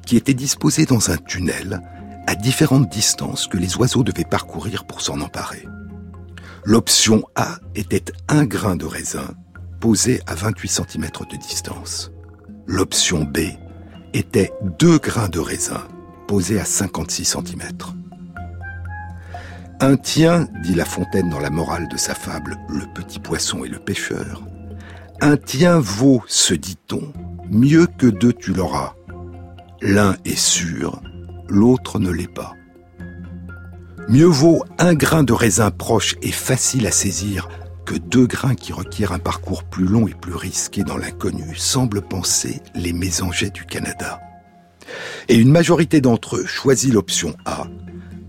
qui 0.04 0.18
étaient 0.18 0.34
disposés 0.34 0.86
dans 0.86 1.12
un 1.12 1.18
tunnel 1.18 1.82
à 2.26 2.34
différentes 2.34 2.89
distances 2.89 3.45
que 3.45 3.58
les 3.58 3.78
oiseaux 3.78 4.04
devaient 4.04 4.24
parcourir 4.24 4.86
pour 4.86 5.02
s'en 5.02 5.22
emparer. 5.22 5.68
L'option 6.66 7.24
A 7.36 7.60
était 7.74 8.12
un 8.28 8.43
grain 8.43 8.76
de 8.76 8.86
raisin 8.86 9.34
posée 9.80 10.20
à 10.28 10.36
28 10.36 10.68
cm 10.68 11.10
de 11.32 11.38
distance. 11.38 12.12
L'option 12.68 13.24
B 13.24 13.39
était 14.14 14.51
deux 14.78 14.99
grains 14.99 15.30
de 15.30 15.39
raisin 15.39 15.88
posés 16.28 16.60
à 16.60 16.66
56 16.66 17.26
cm. 17.26 17.62
Un 19.80 19.95
tien, 19.95 20.47
dit 20.64 20.76
La 20.76 20.84
Fontaine 20.84 21.30
dans 21.30 21.39
la 21.39 21.49
morale 21.49 21.88
de 21.88 21.95
sa 21.95 22.14
fable 22.14 22.57
Le 22.68 22.86
petit 22.93 23.20
poisson 23.20 23.64
et 23.64 23.70
le 23.70 23.80
pêcheur, 23.80 24.43
un 25.22 25.38
tien 25.38 25.80
vaut, 25.80 26.22
se 26.28 26.53
dit-on, 26.53 27.14
mieux 27.49 27.88
que 27.88 28.07
deux 28.07 28.34
tu 28.34 28.53
l'auras. 28.53 28.95
L'un 29.82 30.18
est 30.26 30.38
sûr, 30.38 31.01
l'autre 31.47 31.99
ne 31.99 32.10
l'est 32.10 32.34
pas. 32.34 32.53
Mieux 34.10 34.26
vaut 34.26 34.64
un 34.80 34.95
grain 34.95 35.24
de 35.24 35.34
raisin 35.34 35.70
proche 35.70 36.16
et 36.24 36.32
facile 36.32 36.88
à 36.88 36.91
saisir 36.91 37.47
que 37.86 37.93
deux 37.93 38.26
grains 38.26 38.55
qui 38.55 38.74
requièrent 38.74 39.12
un 39.12 39.20
parcours 39.20 39.64
plus 39.64 39.86
long 39.86 40.07
et 40.07 40.16
plus 40.16 40.34
risqué 40.34 40.84
dans 40.84 40.97
l'inconnu, 40.97 41.55
semblent 41.55 42.01
penser 42.01 42.60
les 42.74 42.91
mésangers 42.91 43.51
du 43.51 43.66
Canada. 43.66 44.20
Et 45.28 45.36
une 45.36 45.51
majorité 45.51 46.01
d'entre 46.01 46.38
eux 46.38 46.45
choisit 46.47 46.91
l'option 46.91 47.36
A, 47.45 47.68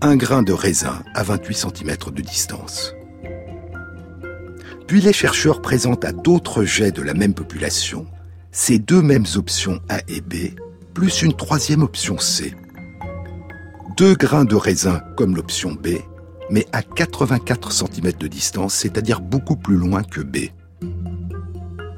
un 0.01 0.15
grain 0.17 0.43
de 0.43 0.53
raisin 0.53 1.01
à 1.15 1.23
28 1.23 1.55
cm 1.55 1.95
de 2.13 2.21
distance. 2.21 2.93
Puis 4.85 5.01
les 5.01 5.13
chercheurs 5.13 5.63
présentent 5.63 6.05
à 6.05 6.11
d'autres 6.11 6.63
jets 6.63 6.91
de 6.91 7.01
la 7.01 7.15
même 7.15 7.33
population 7.33 8.05
ces 8.51 8.77
deux 8.77 9.01
mêmes 9.01 9.25
options 9.35 9.79
A 9.89 9.99
et 10.07 10.21
B, 10.21 10.53
plus 10.93 11.21
une 11.21 11.33
troisième 11.33 11.81
option 11.81 12.19
C, 12.19 12.53
deux 13.97 14.15
grains 14.15 14.45
de 14.45 14.55
raisin 14.55 15.01
comme 15.15 15.35
l'option 15.35 15.73
B, 15.73 15.99
mais 16.49 16.65
à 16.71 16.81
84 16.81 17.71
cm 17.71 18.11
de 18.13 18.27
distance, 18.27 18.73
c'est-à-dire 18.73 19.21
beaucoup 19.21 19.55
plus 19.55 19.75
loin 19.75 20.03
que 20.03 20.21
B. 20.21 20.49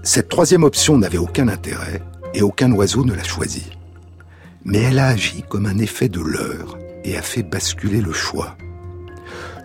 Cette 0.04 0.30
troisième 0.30 0.64
option 0.64 0.98
n'avait 0.98 1.18
aucun 1.18 1.48
intérêt 1.48 2.02
et 2.34 2.42
aucun 2.42 2.72
oiseau 2.72 3.06
ne 3.06 3.14
l'a 3.14 3.24
choisie. 3.24 3.72
Mais 4.66 4.80
elle 4.80 5.00
a 5.00 5.08
agi 5.08 5.44
comme 5.48 5.66
un 5.66 5.78
effet 5.78 6.10
de 6.10 6.22
leurre 6.22 6.78
et 7.04 7.18
a 7.18 7.22
fait 7.22 7.44
basculer 7.44 8.02
le 8.02 8.14
choix. 8.14 8.58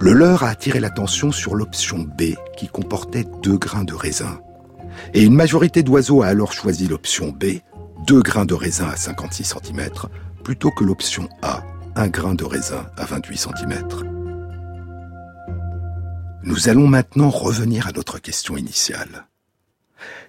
Le 0.00 0.12
leurre 0.12 0.44
a 0.44 0.50
attiré 0.50 0.80
l'attention 0.80 1.32
sur 1.32 1.54
l'option 1.54 1.98
B 1.98 2.34
qui 2.56 2.68
comportait 2.68 3.26
deux 3.42 3.58
grains 3.58 3.84
de 3.84 3.94
raisin. 3.94 4.40
Et 5.14 5.22
une 5.22 5.34
majorité 5.34 5.82
d'oiseaux 5.82 6.22
a 6.22 6.26
alors 6.26 6.52
choisi 6.52 6.88
l'option 6.88 7.30
B, 7.30 7.60
deux 8.06 8.22
grains 8.22 8.46
de 8.46 8.54
raisin 8.54 8.88
à 8.88 8.96
56 8.96 9.54
cm, 9.62 9.88
plutôt 10.44 10.70
que 10.70 10.84
l'option 10.84 11.28
A, 11.42 11.62
un 11.98 12.06
grain 12.06 12.34
de 12.34 12.44
raisin 12.44 12.88
à 12.96 13.04
28 13.06 13.36
cm. 13.36 13.88
Nous 16.44 16.68
allons 16.68 16.86
maintenant 16.86 17.28
revenir 17.28 17.88
à 17.88 17.92
notre 17.92 18.20
question 18.20 18.56
initiale. 18.56 19.26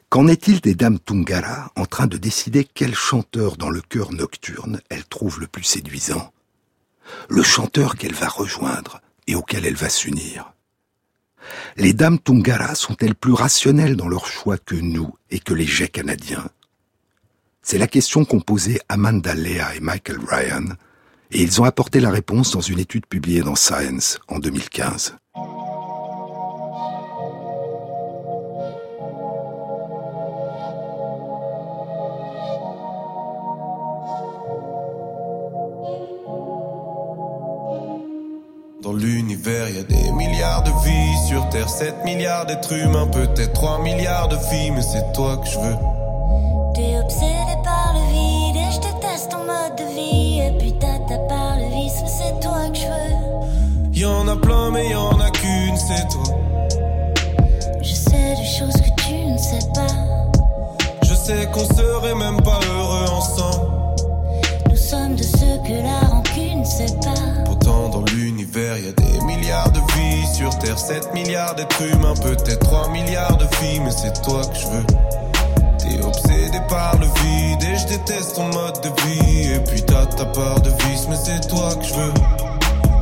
Qu'en 0.10 0.28
est-il 0.28 0.62
des 0.62 0.74
dames 0.74 0.98
Tungara 0.98 1.72
en 1.76 1.86
train 1.86 2.08
de 2.08 2.18
décider 2.18 2.66
quel 2.66 2.96
chanteur 2.96 3.56
dans 3.56 3.70
le 3.70 3.82
chœur 3.82 4.12
nocturne 4.12 4.82
elles 4.90 5.06
trouvent 5.06 5.40
le 5.40 5.46
plus 5.46 5.64
séduisant? 5.64 6.34
Le 7.30 7.44
chanteur 7.44 7.98
qu'elle 7.98 8.16
va 8.16 8.30
rejoindre 8.30 9.00
et 9.28 9.36
auquel 9.36 9.68
elle 9.68 9.76
va 9.76 9.90
s'unir. 9.90 10.52
Les 11.78 11.94
dames 11.94 12.18
Tungara 12.18 12.74
sont-elles 12.74 13.16
plus 13.16 13.34
rationnelles 13.34 13.96
dans 13.96 14.08
leur 14.08 14.26
choix 14.26 14.58
que 14.58 14.76
nous 14.76 15.14
et 15.30 15.40
que 15.40 15.54
les 15.54 15.68
jets 15.68 15.88
canadiens? 15.88 16.50
C'est 17.62 17.78
la 17.78 17.88
question 17.88 18.26
qu'ont 18.26 18.42
posée 18.42 18.82
Amanda 18.90 19.36
Lea 19.36 19.76
et 19.76 19.80
Michael 19.80 20.20
Ryan 20.28 20.66
et 21.32 21.42
ils 21.42 21.62
ont 21.62 21.66
apporté 21.66 22.00
la 22.00 22.10
réponse 22.10 22.52
dans 22.52 22.62
une 22.62 22.80
étude 22.80 23.06
publiée 23.06 23.42
dans 23.42 23.56
Science 23.56 24.20
en 24.28 24.40
2015. 24.40 25.16
Dans 38.82 38.94
l'univers, 38.94 39.70
il 39.70 39.76
y 39.76 39.80
a 39.80 39.84
des 39.84 40.12
milliards 40.14 40.64
de 40.64 40.72
vies. 40.84 41.28
Sur 41.28 41.48
Terre, 41.50 41.70
7 41.70 42.06
milliards 42.06 42.46
d'êtres 42.46 42.74
humains, 42.74 43.08
peut-être 43.08 43.54
3 43.54 43.84
milliards 43.84 44.30
de 44.30 44.38
filles, 44.38 44.72
mais 44.72 44.82
c'est 44.82 45.12
toi 45.14 45.38
que 45.38 45.48
je 45.48 45.60
veux. 45.60 45.99
Plein, 54.42 54.72
mais 54.72 54.90
y 54.90 54.96
en 54.96 55.20
a 55.20 55.30
qu'une, 55.30 55.78
c'est 55.78 56.08
toi. 56.10 56.36
Je 57.82 57.94
sais 57.94 58.36
des 58.36 58.46
choses 58.46 58.74
que 58.74 59.02
tu 59.02 59.14
ne 59.14 59.38
sais 59.38 59.66
pas. 59.74 59.88
Je 61.04 61.14
sais 61.14 61.48
qu'on 61.54 61.66
serait 61.76 62.16
même 62.16 62.42
pas 62.42 62.60
heureux 62.70 63.10
ensemble. 63.10 63.72
Nous 64.70 64.78
sommes 64.78 65.16
de 65.16 65.24
ceux 65.24 65.58
que 65.66 65.82
la 65.84 66.08
rancune 66.08 66.66
sépare. 66.66 67.44
Pourtant, 67.46 67.90
dans 67.90 68.04
l'univers, 68.14 68.78
y 68.78 68.88
a 68.88 68.92
des 68.92 69.26
milliards 69.26 69.72
de 69.72 69.80
vies. 69.80 70.28
Sur 70.36 70.58
Terre, 70.60 70.80
7 70.80 71.14
milliards 71.14 71.56
d'êtres 71.56 71.82
humains, 71.82 72.14
peut-être 72.22 72.60
3 72.60 72.90
milliards 72.90 73.38
de 73.38 73.46
filles, 73.56 73.82
mais 73.84 73.92
c'est 73.92 74.22
toi 74.22 74.42
que 74.46 74.58
je 74.58 74.68
veux. 74.68 74.86
T'es 75.80 76.04
obsédé 76.04 76.60
par 76.70 76.98
le 76.98 77.06
vide 77.06 77.64
et 77.64 77.78
je 77.78 77.88
déteste 77.88 78.36
ton 78.36 78.48
mode 78.48 78.82
de 78.82 78.90
vie. 79.02 79.54
Et 79.54 79.60
puis 79.60 79.82
t'as 79.82 80.06
ta 80.06 80.26
part 80.26 80.62
de 80.62 80.70
vice, 80.70 81.08
mais 81.10 81.16
c'est 81.16 81.48
toi 81.48 81.76
que 81.76 81.86
je 81.86 81.94
veux. 81.94 82.14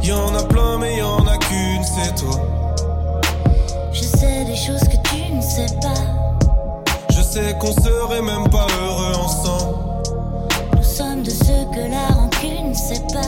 Y 0.04 0.12
en 0.14 0.34
a 0.36 0.44
plein, 0.44 0.78
mais 0.78 0.98
y 0.98 1.02
en 1.02 1.27
a 1.27 1.27
c'est 1.98 2.16
toi. 2.16 2.40
Je 3.92 4.04
sais 4.04 4.46
des 4.46 4.56
choses 4.56 4.82
que 4.82 4.98
tu 5.10 5.34
ne 5.34 5.42
sais 5.42 5.74
pas. 5.82 6.04
Je 7.10 7.22
sais 7.22 7.56
qu'on 7.60 7.72
serait 7.72 8.22
même 8.22 8.48
pas 8.50 8.68
heureux 8.82 9.16
ensemble. 9.16 9.78
Nous 10.76 10.84
sommes 10.84 11.24
de 11.24 11.30
ceux 11.30 11.66
que 11.74 11.90
la 11.90 12.08
rancune 12.14 12.76
sépare. 12.76 13.24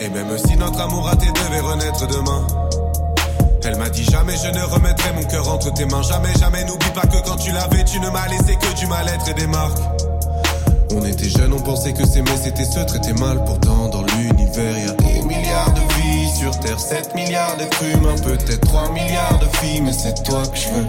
Et 0.00 0.08
même 0.08 0.36
si 0.36 0.56
notre 0.56 0.80
amour 0.80 1.04
raté 1.04 1.26
devait 1.26 1.60
renaître 1.60 2.08
demain. 2.08 2.61
Dit 3.92 4.04
jamais 4.04 4.34
je 4.36 4.48
ne 4.48 4.62
remettrai 4.62 5.12
mon 5.12 5.22
cœur 5.24 5.48
entre 5.48 5.72
tes 5.74 5.84
mains. 5.84 6.02
Jamais, 6.02 6.32
jamais, 6.38 6.64
n'oublie 6.64 6.90
pas 6.90 7.06
que 7.06 7.22
quand 7.26 7.36
tu 7.36 7.52
l'avais, 7.52 7.84
tu 7.84 8.00
ne 8.00 8.08
m'as 8.10 8.26
laissé 8.28 8.56
que 8.56 8.78
du 8.78 8.86
mal-être 8.86 9.28
et 9.28 9.34
des 9.34 9.46
marques. 9.46 9.78
On 10.94 11.04
était 11.04 11.28
jeunes, 11.28 11.52
on 11.52 11.60
pensait 11.60 11.92
que 11.92 12.06
s'aimer 12.06 12.36
c'était 12.42 12.64
se 12.64 12.80
traiter 12.80 13.12
mal. 13.14 13.44
Pourtant, 13.44 13.88
dans 13.88 14.02
l'univers, 14.02 14.78
y 14.78 14.88
a 14.88 14.92
des 14.92 15.22
milliards 15.22 15.72
de 15.72 15.80
vies. 15.80 16.28
Sur 16.38 16.58
Terre, 16.60 16.80
7 16.80 17.14
milliards 17.14 17.56
d'êtres 17.56 17.84
humains, 17.84 18.16
peut-être 18.24 18.66
3 18.66 18.90
milliards 18.90 19.38
de 19.38 19.56
filles, 19.58 19.80
mais 19.82 19.92
c'est 19.92 20.22
toi 20.22 20.42
que 20.46 20.58
je 20.58 20.68
veux. 20.68 20.88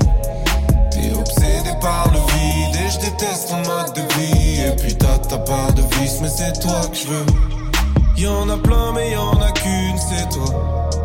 T'es 0.92 1.14
obsédé 1.18 1.72
par 1.82 2.10
le 2.12 2.20
vide 2.20 2.76
et 2.76 2.90
je 2.90 3.00
déteste 3.00 3.50
ton 3.50 3.58
mode 3.58 3.94
de 3.94 4.02
vie. 4.18 4.62
Et 4.62 4.76
puis 4.78 4.96
t'as 4.96 5.18
ta 5.20 5.38
part 5.40 5.74
de 5.74 5.82
vice, 6.00 6.20
mais 6.22 6.30
c'est 6.30 6.60
toi 6.60 6.82
que 6.90 6.98
je 6.98 7.08
veux. 7.08 7.26
Y 8.18 8.28
en 8.28 8.50
a 8.50 8.58
plein, 8.58 8.94
mais 8.94 9.12
y 9.12 9.18
en 9.18 9.42
a 9.42 9.52
qu'une, 9.52 9.98
c'est 9.98 10.30
toi. 10.30 11.03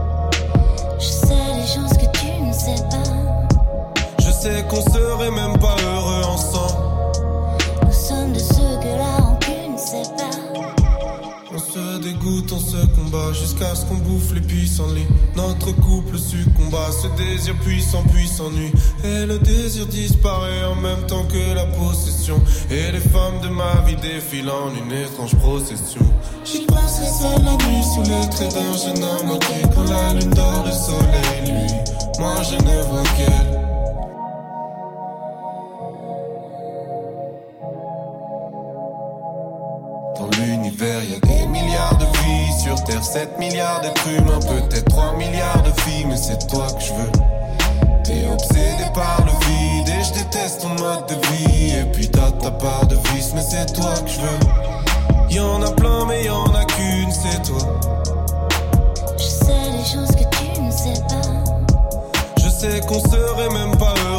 Qu'on 4.68 4.82
serait 4.92 5.30
même 5.30 5.58
pas 5.58 5.76
heureux 5.84 6.24
ensemble. 6.24 6.74
Nous 7.84 7.92
sommes 7.92 8.32
de 8.32 8.38
ceux 8.38 8.78
que 8.82 8.96
la 8.96 9.16
rancune 9.16 9.76
sépare. 9.76 10.28
On 11.54 11.58
se 11.58 11.98
dégoûte, 11.98 12.52
on 12.52 12.58
se 12.58 12.86
combat 12.96 13.32
jusqu'à 13.32 13.74
ce 13.74 13.84
qu'on 13.84 13.96
bouffe 13.96 14.32
les 14.34 14.40
pissenlits. 14.40 15.06
Notre 15.36 15.72
couple 15.72 16.18
succomba, 16.18 16.78
ce 16.90 17.08
désir 17.22 17.54
puissant 17.60 18.02
puis 18.12 18.26
s'ennuie. 18.26 18.72
Et 19.04 19.26
le 19.26 19.38
désir 19.38 19.86
disparaît 19.86 20.64
en 20.64 20.76
même 20.76 21.06
temps 21.06 21.24
que 21.24 21.54
la 21.54 21.66
possession. 21.66 22.40
Et 22.70 22.92
les 22.92 23.00
femmes 23.00 23.40
de 23.42 23.48
ma 23.48 23.82
vie 23.86 23.96
défilent 23.96 24.50
en 24.50 24.70
une 24.70 24.92
étrange 24.92 25.36
procession. 25.36 26.06
J'y 26.44 26.64
passerai 26.66 27.06
seul 27.06 27.44
la 27.44 27.52
nuit 27.52 27.84
sous 27.94 28.02
les 28.02 28.30
traits 28.30 28.54
d'un 28.54 28.72
jeune 28.76 29.04
homme 29.04 29.38
qui 29.40 29.68
quand 29.74 29.84
la 29.90 30.14
lune 30.14 30.30
dort 30.30 30.64
le 30.64 30.72
soleil 30.72 31.52
lui. 31.52 31.72
Moi 32.18 32.34
je 32.42 32.56
ne 32.56 32.82
vois 32.82 33.02
qu'elle. 33.16 33.57
L'univers, 40.68 41.02
y 41.04 41.14
a 41.14 41.20
des 41.20 41.46
milliards 41.46 41.96
de 41.98 42.04
vies. 42.04 42.62
Sur 42.62 42.82
Terre, 42.84 43.02
7 43.02 43.38
milliards 43.38 43.80
d'êtres 43.80 44.08
humains, 44.08 44.40
peut-être 44.40 44.88
3 44.90 45.14
milliards 45.16 45.62
de 45.62 45.80
filles, 45.80 46.06
mais 46.06 46.16
c'est 46.16 46.46
toi 46.46 46.66
que 46.72 46.82
je 46.82 46.92
veux. 46.92 47.12
T'es 48.04 48.26
obsédé 48.32 48.84
par 48.94 49.24
le 49.24 49.32
vide 49.46 49.88
et 49.88 50.04
je 50.04 50.12
déteste 50.14 50.62
ton 50.62 50.68
mode 50.70 51.06
de 51.08 51.14
vie. 51.26 51.74
Et 51.76 51.84
puis 51.92 52.08
t'as 52.08 52.30
ta 52.32 52.50
part 52.50 52.86
de 52.86 52.96
vice, 53.12 53.32
mais 53.34 53.42
c'est 53.42 53.72
toi 53.72 53.92
que 54.04 54.10
je 54.10 54.20
veux. 54.20 55.36
Y 55.36 55.40
en 55.40 55.62
a 55.62 55.70
plein, 55.72 56.06
mais 56.06 56.24
y 56.24 56.30
en 56.30 56.54
a 56.54 56.64
qu'une, 56.64 57.12
c'est 57.12 57.42
toi. 57.42 57.58
Je 59.18 59.24
sais 59.24 59.70
des 59.76 59.84
choses 59.84 60.10
que 60.16 60.24
tu 60.36 60.60
ne 60.60 60.70
sais 60.70 61.00
pas. 61.08 61.28
Je 62.42 62.48
sais 62.48 62.80
qu'on 62.80 63.00
serait 63.00 63.50
même 63.50 63.76
pas 63.76 63.94
heureux 64.06 64.17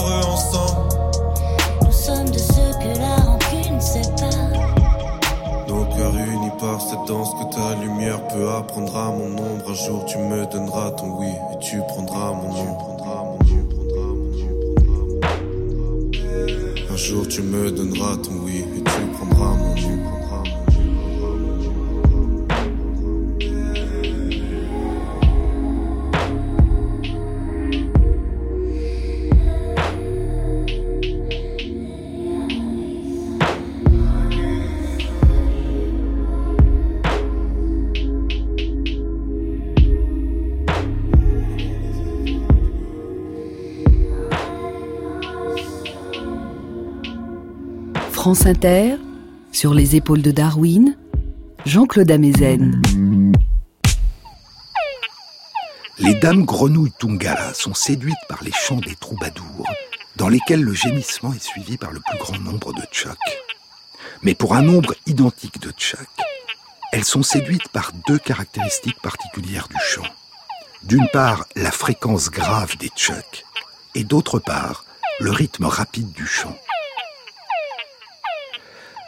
cette 6.89 7.07
danse 7.07 7.29
que 7.35 7.53
ta 7.53 7.75
lumière 7.75 8.25
peut 8.29 8.49
apprendre 8.49 8.97
à 8.97 9.11
mon 9.11 9.37
ombre. 9.37 9.69
Un 9.69 9.73
jour 9.75 10.05
tu 10.05 10.17
me 10.17 10.51
donneras 10.51 10.89
ton 10.91 11.19
oui 11.19 11.27
et 11.53 11.59
tu 11.59 11.77
prendras 11.87 12.33
mon 12.33 12.51
nom. 12.51 12.77
Un 16.91 16.97
jour 16.97 17.27
tu 17.27 17.43
me 17.43 17.69
donneras 17.69 18.17
ton 18.23 18.31
oui 18.43 18.65
et 18.75 18.83
tu 18.83 19.01
prendras 19.13 19.55
mon 19.55 19.75
nom. 19.75 19.98
Sur 49.51 49.73
les 49.73 49.95
épaules 49.95 50.21
de 50.21 50.29
Darwin, 50.29 50.95
Jean-Claude 51.65 52.11
Amezen. 52.11 52.79
Les 55.97 56.13
dames 56.13 56.45
grenouilles 56.45 56.93
Tungala 56.99 57.55
sont 57.55 57.73
séduites 57.73 58.13
par 58.27 58.43
les 58.43 58.51
chants 58.51 58.81
des 58.81 58.93
troubadours, 58.95 59.65
dans 60.15 60.29
lesquels 60.29 60.61
le 60.61 60.73
gémissement 60.73 61.33
est 61.33 61.41
suivi 61.41 61.77
par 61.77 61.91
le 61.91 62.01
plus 62.01 62.19
grand 62.19 62.37
nombre 62.39 62.71
de 62.71 62.83
tchaks. 62.91 63.17
Mais 64.21 64.35
pour 64.35 64.53
un 64.53 64.61
nombre 64.61 64.93
identique 65.07 65.59
de 65.59 65.71
tchaks, 65.71 65.97
elles 66.91 67.05
sont 67.05 67.23
séduites 67.23 67.69
par 67.69 67.91
deux 68.07 68.19
caractéristiques 68.19 69.01
particulières 69.01 69.69
du 69.69 69.77
chant. 69.81 70.07
D'une 70.83 71.07
part, 71.11 71.47
la 71.55 71.71
fréquence 71.71 72.29
grave 72.29 72.77
des 72.77 72.89
tchaks, 72.89 73.43
et 73.95 74.03
d'autre 74.03 74.37
part, 74.37 74.85
le 75.19 75.31
rythme 75.31 75.65
rapide 75.65 76.11
du 76.11 76.27
chant. 76.27 76.55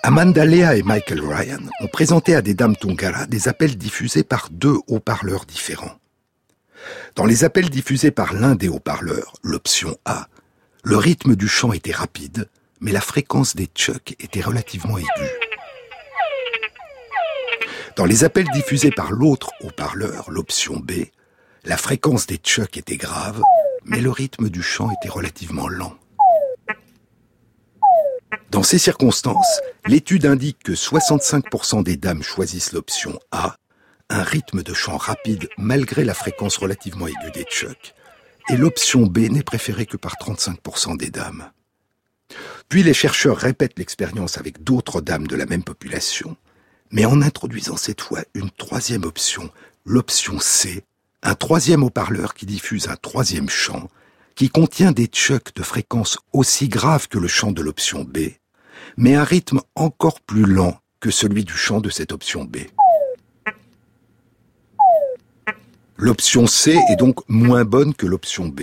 Amanda 0.03 0.45
Lea 0.45 0.77
et 0.77 0.81
Michael 0.81 1.21
Ryan 1.21 1.59
ont 1.79 1.87
présenté 1.87 2.33
à 2.33 2.41
des 2.41 2.55
dames 2.55 2.75
Tungala 2.75 3.27
des 3.27 3.47
appels 3.47 3.77
diffusés 3.77 4.23
par 4.23 4.49
deux 4.49 4.77
haut-parleurs 4.87 5.45
différents. 5.45 5.99
Dans 7.15 7.25
les 7.25 7.43
appels 7.43 7.69
diffusés 7.69 8.09
par 8.09 8.33
l'un 8.33 8.55
des 8.55 8.67
haut-parleurs, 8.67 9.33
l'option 9.43 9.95
A, 10.05 10.27
le 10.83 10.97
rythme 10.97 11.35
du 11.35 11.47
chant 11.47 11.71
était 11.71 11.91
rapide, 11.91 12.49
mais 12.79 12.91
la 12.91 12.99
fréquence 12.99 13.55
des 13.55 13.67
chucks 13.67 14.15
était 14.19 14.41
relativement 14.41 14.97
aiguë. 14.97 15.07
Dans 17.95 18.05
les 18.05 18.23
appels 18.23 18.49
diffusés 18.53 18.91
par 18.91 19.11
l'autre 19.11 19.51
haut-parleur, 19.61 20.31
l'option 20.31 20.77
B, 20.77 20.93
la 21.63 21.77
fréquence 21.77 22.25
des 22.25 22.37
chucks 22.37 22.77
était 22.77 22.97
grave, 22.97 23.39
mais 23.85 24.01
le 24.01 24.09
rythme 24.09 24.49
du 24.49 24.63
chant 24.63 24.89
était 24.99 25.13
relativement 25.13 25.67
lent. 25.67 25.95
Dans 28.51 28.63
ces 28.63 28.79
circonstances, 28.79 29.61
l'étude 29.87 30.25
indique 30.25 30.61
que 30.61 30.73
65% 30.73 31.83
des 31.83 31.95
dames 31.95 32.21
choisissent 32.21 32.73
l'option 32.73 33.17
A, 33.31 33.55
un 34.09 34.23
rythme 34.23 34.61
de 34.61 34.73
chant 34.73 34.97
rapide 34.97 35.47
malgré 35.57 36.03
la 36.03 36.13
fréquence 36.13 36.57
relativement 36.57 37.07
aiguë 37.07 37.31
des 37.33 37.45
chucks, 37.45 37.95
et 38.49 38.57
l'option 38.57 39.05
B 39.05 39.19
n'est 39.19 39.41
préférée 39.41 39.85
que 39.85 39.95
par 39.95 40.15
35% 40.15 40.97
des 40.97 41.09
dames. 41.09 41.49
Puis 42.67 42.83
les 42.83 42.93
chercheurs 42.93 43.37
répètent 43.37 43.79
l'expérience 43.79 44.37
avec 44.37 44.61
d'autres 44.61 44.99
dames 44.99 45.27
de 45.27 45.37
la 45.37 45.45
même 45.45 45.63
population, 45.63 46.35
mais 46.91 47.05
en 47.05 47.21
introduisant 47.21 47.77
cette 47.77 48.01
fois 48.01 48.25
une 48.33 48.51
troisième 48.51 49.05
option, 49.05 49.49
l'option 49.85 50.41
C, 50.41 50.83
un 51.23 51.35
troisième 51.35 51.83
haut-parleur 51.83 52.33
qui 52.33 52.45
diffuse 52.45 52.89
un 52.89 52.97
troisième 52.97 53.49
chant, 53.49 53.87
qui 54.35 54.49
contient 54.49 54.91
des 54.91 55.05
chucks 55.05 55.55
de 55.55 55.63
fréquence 55.63 56.17
aussi 56.33 56.67
grave 56.67 57.07
que 57.07 57.17
le 57.17 57.29
chant 57.29 57.53
de 57.53 57.61
l'option 57.61 58.03
B, 58.03 58.31
mais 58.97 59.15
un 59.15 59.23
rythme 59.23 59.61
encore 59.75 60.21
plus 60.21 60.45
lent 60.45 60.77
que 60.99 61.11
celui 61.11 61.43
du 61.43 61.53
chant 61.53 61.81
de 61.81 61.89
cette 61.89 62.11
option 62.11 62.45
B. 62.45 62.57
L'option 65.97 66.47
C 66.47 66.79
est 66.89 66.95
donc 66.95 67.19
moins 67.27 67.63
bonne 67.63 67.93
que 67.93 68.07
l'option 68.07 68.47
B. 68.47 68.61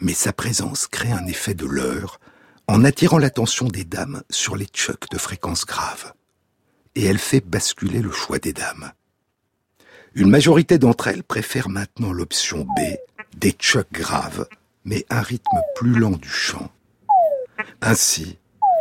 Mais 0.00 0.14
sa 0.14 0.32
présence 0.32 0.86
crée 0.86 1.10
un 1.10 1.26
effet 1.26 1.54
de 1.54 1.66
leurre 1.66 2.20
en 2.68 2.84
attirant 2.84 3.18
l'attention 3.18 3.66
des 3.66 3.84
dames 3.84 4.22
sur 4.30 4.54
les 4.54 4.66
chucks 4.66 5.10
de 5.10 5.18
fréquence 5.18 5.66
grave. 5.66 6.12
Et 6.94 7.04
elle 7.04 7.18
fait 7.18 7.40
basculer 7.40 8.00
le 8.00 8.12
choix 8.12 8.38
des 8.38 8.52
dames. 8.52 8.92
Une 10.14 10.30
majorité 10.30 10.78
d'entre 10.78 11.08
elles 11.08 11.24
préfèrent 11.24 11.68
maintenant 11.68 12.12
l'option 12.12 12.64
B, 12.64 12.80
des 13.36 13.52
chucks 13.52 13.92
graves, 13.92 14.46
mais 14.84 15.06
un 15.10 15.20
rythme 15.20 15.58
plus 15.76 15.98
lent 15.98 16.16
du 16.16 16.28
chant. 16.28 16.70
Ainsi, 17.80 18.38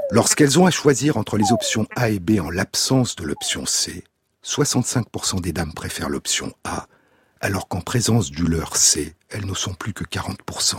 Lorsqu'elles 0.09 0.57
ont 0.57 0.65
à 0.65 0.71
choisir 0.71 1.17
entre 1.17 1.37
les 1.37 1.51
options 1.51 1.85
A 1.97 2.09
et 2.09 2.19
B 2.19 2.39
en 2.39 2.49
l'absence 2.49 3.17
de 3.17 3.25
l'option 3.25 3.65
C, 3.65 4.05
65% 4.43 5.41
des 5.41 5.51
dames 5.51 5.73
préfèrent 5.73 6.07
l'option 6.07 6.53
A, 6.63 6.87
alors 7.41 7.67
qu'en 7.67 7.81
présence 7.81 8.31
du 8.31 8.47
leur 8.47 8.77
C, 8.77 9.15
elles 9.29 9.45
ne 9.45 9.53
sont 9.53 9.73
plus 9.73 9.93
que 9.93 10.05
40%. 10.05 10.77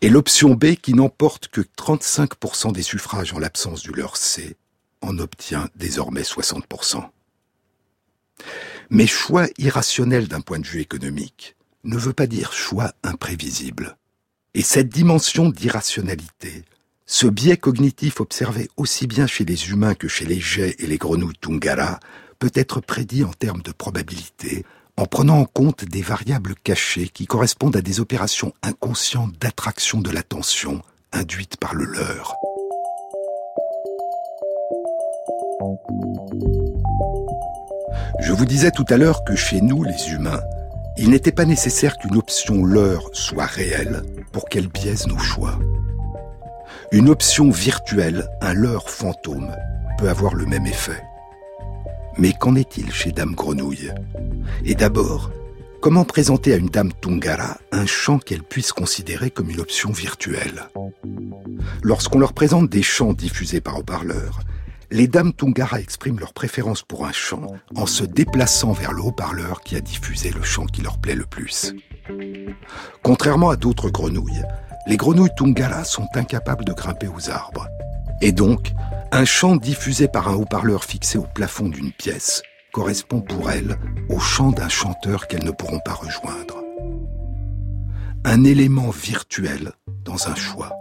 Et 0.00 0.08
l'option 0.08 0.54
B, 0.54 0.74
qui 0.74 0.94
n'emporte 0.94 1.48
que 1.48 1.60
35% 1.60 2.72
des 2.72 2.82
suffrages 2.82 3.32
en 3.32 3.38
l'absence 3.38 3.82
du 3.82 3.92
leur 3.92 4.16
C, 4.16 4.56
en 5.02 5.18
obtient 5.18 5.68
désormais 5.76 6.22
60%. 6.22 7.08
Mais 8.90 9.06
choix 9.06 9.46
irrationnel 9.56 10.26
d'un 10.26 10.40
point 10.40 10.58
de 10.58 10.66
vue 10.66 10.80
économique 10.80 11.56
ne 11.84 11.96
veut 11.96 12.12
pas 12.12 12.26
dire 12.26 12.52
choix 12.52 12.92
imprévisible. 13.04 13.96
Et 14.54 14.62
cette 14.62 14.88
dimension 14.88 15.48
d'irrationalité 15.48 16.64
ce 17.06 17.28
biais 17.28 17.56
cognitif 17.56 18.20
observé 18.20 18.68
aussi 18.76 19.06
bien 19.06 19.28
chez 19.28 19.44
les 19.44 19.70
humains 19.70 19.94
que 19.94 20.08
chez 20.08 20.24
les 20.24 20.40
jets 20.40 20.74
et 20.80 20.88
les 20.88 20.98
grenouilles 20.98 21.38
Tungara 21.40 22.00
peut 22.40 22.50
être 22.54 22.80
prédit 22.80 23.22
en 23.22 23.32
termes 23.32 23.62
de 23.62 23.70
probabilité 23.70 24.66
en 24.96 25.04
prenant 25.04 25.38
en 25.38 25.44
compte 25.44 25.84
des 25.84 26.02
variables 26.02 26.54
cachées 26.64 27.08
qui 27.08 27.26
correspondent 27.26 27.76
à 27.76 27.80
des 27.80 28.00
opérations 28.00 28.52
inconscientes 28.62 29.38
d'attraction 29.40 30.00
de 30.00 30.10
l'attention 30.10 30.82
induites 31.12 31.58
par 31.58 31.74
le 31.74 31.84
leurre. 31.84 32.34
Je 38.20 38.32
vous 38.32 38.46
disais 38.46 38.72
tout 38.72 38.86
à 38.88 38.96
l'heure 38.96 39.22
que 39.24 39.36
chez 39.36 39.60
nous, 39.60 39.84
les 39.84 40.10
humains, 40.10 40.40
il 40.98 41.10
n'était 41.10 41.30
pas 41.30 41.44
nécessaire 41.44 41.98
qu'une 41.98 42.16
option 42.16 42.64
leurre 42.64 43.08
soit 43.12 43.46
réelle 43.46 44.02
pour 44.32 44.48
qu'elle 44.48 44.68
biaise 44.68 45.06
nos 45.06 45.18
choix. 45.18 45.58
Une 46.92 47.08
option 47.08 47.50
virtuelle, 47.50 48.28
un 48.40 48.54
leurre 48.54 48.88
fantôme, 48.88 49.54
peut 49.98 50.08
avoir 50.08 50.34
le 50.34 50.46
même 50.46 50.66
effet. 50.66 51.02
Mais 52.16 52.32
qu'en 52.32 52.54
est-il 52.54 52.92
chez 52.92 53.12
Dame 53.12 53.34
Grenouille? 53.34 53.92
Et 54.64 54.74
d'abord, 54.74 55.30
comment 55.80 56.04
présenter 56.04 56.54
à 56.54 56.56
une 56.56 56.68
Dame 56.68 56.92
Tungara 56.92 57.58
un 57.72 57.86
chant 57.86 58.18
qu'elle 58.18 58.44
puisse 58.44 58.72
considérer 58.72 59.30
comme 59.30 59.50
une 59.50 59.60
option 59.60 59.90
virtuelle? 59.90 60.68
Lorsqu'on 61.82 62.20
leur 62.20 62.32
présente 62.32 62.70
des 62.70 62.82
chants 62.82 63.12
diffusés 63.12 63.60
par 63.60 63.78
haut-parleur, 63.78 64.40
les 64.92 65.08
dames 65.08 65.32
Tungara 65.32 65.80
expriment 65.80 66.20
leur 66.20 66.32
préférence 66.32 66.82
pour 66.82 67.06
un 67.06 67.12
chant 67.12 67.48
en 67.74 67.86
se 67.86 68.04
déplaçant 68.04 68.72
vers 68.72 68.92
le 68.92 69.02
haut-parleur 69.02 69.60
qui 69.62 69.74
a 69.74 69.80
diffusé 69.80 70.30
le 70.30 70.42
chant 70.44 70.66
qui 70.66 70.80
leur 70.80 70.98
plaît 70.98 71.16
le 71.16 71.26
plus. 71.26 71.74
Contrairement 73.02 73.50
à 73.50 73.56
d'autres 73.56 73.90
grenouilles, 73.90 74.44
les 74.86 74.96
grenouilles 74.96 75.34
Tungala 75.36 75.84
sont 75.84 76.08
incapables 76.14 76.64
de 76.64 76.72
grimper 76.72 77.08
aux 77.08 77.30
arbres. 77.30 77.68
Et 78.20 78.32
donc, 78.32 78.72
un 79.12 79.24
chant 79.24 79.56
diffusé 79.56 80.08
par 80.08 80.28
un 80.28 80.34
haut-parleur 80.34 80.84
fixé 80.84 81.18
au 81.18 81.26
plafond 81.34 81.68
d'une 81.68 81.92
pièce 81.92 82.42
correspond 82.72 83.20
pour 83.20 83.50
elles 83.50 83.76
au 84.08 84.18
chant 84.18 84.50
d'un 84.50 84.68
chanteur 84.68 85.26
qu'elles 85.26 85.44
ne 85.44 85.50
pourront 85.50 85.80
pas 85.80 85.94
rejoindre. 85.94 86.62
Un 88.24 88.44
élément 88.44 88.90
virtuel 88.90 89.72
dans 90.04 90.28
un 90.28 90.34
choix. 90.34 90.72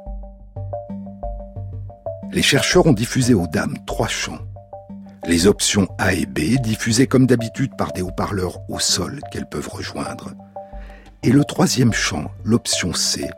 Les 2.32 2.42
chercheurs 2.42 2.86
ont 2.86 2.94
diffusé 2.94 3.34
aux 3.34 3.48
dames 3.48 3.78
trois 3.86 4.08
chants. 4.08 4.40
Les 5.28 5.48
options 5.48 5.88
A 5.98 6.14
et 6.14 6.26
B, 6.26 6.60
diffusées 6.62 7.08
comme 7.08 7.26
d'habitude 7.26 7.72
par 7.78 7.94
des 7.94 8.02
haut-parleurs 8.02 8.60
au 8.70 8.80
sol 8.80 9.22
qu'elles 9.32 9.50
peuvent 9.50 9.70
rejoindre. 9.70 10.34
Et 11.24 11.32
le 11.32 11.44
troisième 11.44 11.94
chant, 11.94 12.30
l'option 12.44 12.94
C, 12.94 13.30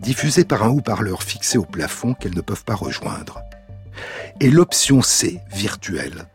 diffusée 0.00 0.44
par 0.44 0.62
un 0.62 0.68
haut-parleur 0.68 1.22
fixé 1.22 1.58
au 1.58 1.64
plafond 1.64 2.14
qu'elles 2.14 2.34
ne 2.34 2.40
peuvent 2.40 2.64
pas 2.64 2.74
rejoindre. 2.74 3.42
Et 4.40 4.50
l'option 4.50 5.02
C, 5.02 5.40
virtuelle, 5.52 6.26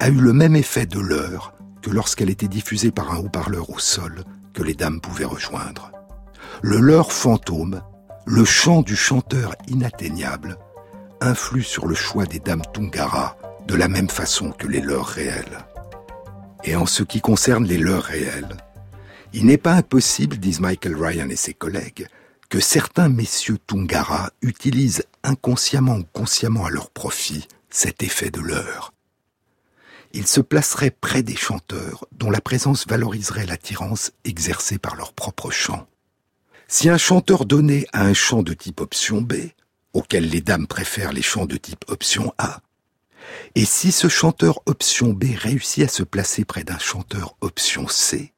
a 0.00 0.08
eu 0.08 0.20
le 0.20 0.32
même 0.32 0.56
effet 0.56 0.86
de 0.86 0.98
l'heure 0.98 1.54
que 1.80 1.90
lorsqu'elle 1.90 2.30
était 2.30 2.48
diffusée 2.48 2.90
par 2.90 3.12
un 3.12 3.18
haut-parleur 3.18 3.70
au 3.70 3.78
sol 3.78 4.24
que 4.52 4.62
les 4.62 4.74
dames 4.74 5.00
pouvaient 5.00 5.24
rejoindre. 5.24 5.92
Le 6.60 6.78
leurre 6.78 7.12
fantôme, 7.12 7.82
le 8.24 8.44
chant 8.44 8.82
du 8.82 8.96
chanteur 8.96 9.54
inatteignable, 9.68 10.58
influe 11.20 11.62
sur 11.62 11.86
le 11.86 11.94
choix 11.94 12.26
des 12.26 12.40
dames 12.40 12.62
Tungara 12.72 13.36
de 13.66 13.74
la 13.74 13.88
même 13.88 14.10
façon 14.10 14.50
que 14.50 14.66
les 14.66 14.80
leurs 14.80 15.06
réels. 15.06 15.58
Et 16.64 16.76
en 16.76 16.86
ce 16.86 17.02
qui 17.02 17.20
concerne 17.20 17.64
les 17.64 17.78
leurs 17.78 18.04
réels, 18.04 18.56
il 19.32 19.46
n'est 19.46 19.58
pas 19.58 19.72
impossible, 19.72 20.36
disent 20.36 20.60
Michael 20.60 20.96
Ryan 20.96 21.28
et 21.30 21.36
ses 21.36 21.54
collègues, 21.54 22.06
certains 22.60 23.08
messieurs 23.08 23.58
Tungara 23.66 24.30
utilisent 24.42 25.04
inconsciemment 25.22 25.96
ou 25.96 26.04
consciemment 26.12 26.66
à 26.66 26.70
leur 26.70 26.90
profit 26.90 27.48
cet 27.70 28.02
effet 28.02 28.30
de 28.30 28.40
leurre. 28.40 28.92
Ils 30.12 30.26
se 30.26 30.40
placeraient 30.40 30.90
près 30.90 31.22
des 31.22 31.36
chanteurs 31.36 32.06
dont 32.12 32.30
la 32.30 32.40
présence 32.40 32.86
valoriserait 32.86 33.46
l'attirance 33.46 34.12
exercée 34.24 34.78
par 34.78 34.94
leur 34.96 35.14
propre 35.14 35.50
chant. 35.50 35.86
Si 36.68 36.88
un 36.88 36.98
chanteur 36.98 37.46
donnait 37.46 37.86
à 37.92 38.02
un 38.04 38.14
chant 38.14 38.42
de 38.42 38.52
type 38.52 38.80
option 38.80 39.22
B, 39.22 39.34
auquel 39.94 40.28
les 40.28 40.40
dames 40.40 40.66
préfèrent 40.66 41.12
les 41.12 41.22
chants 41.22 41.46
de 41.46 41.56
type 41.56 41.84
option 41.88 42.34
A, 42.38 42.60
et 43.54 43.64
si 43.64 43.92
ce 43.92 44.08
chanteur 44.08 44.60
option 44.66 45.12
B 45.12 45.24
réussit 45.36 45.84
à 45.84 45.88
se 45.88 46.02
placer 46.02 46.44
près 46.44 46.64
d'un 46.64 46.78
chanteur 46.78 47.36
option 47.40 47.88
C, 47.88 48.32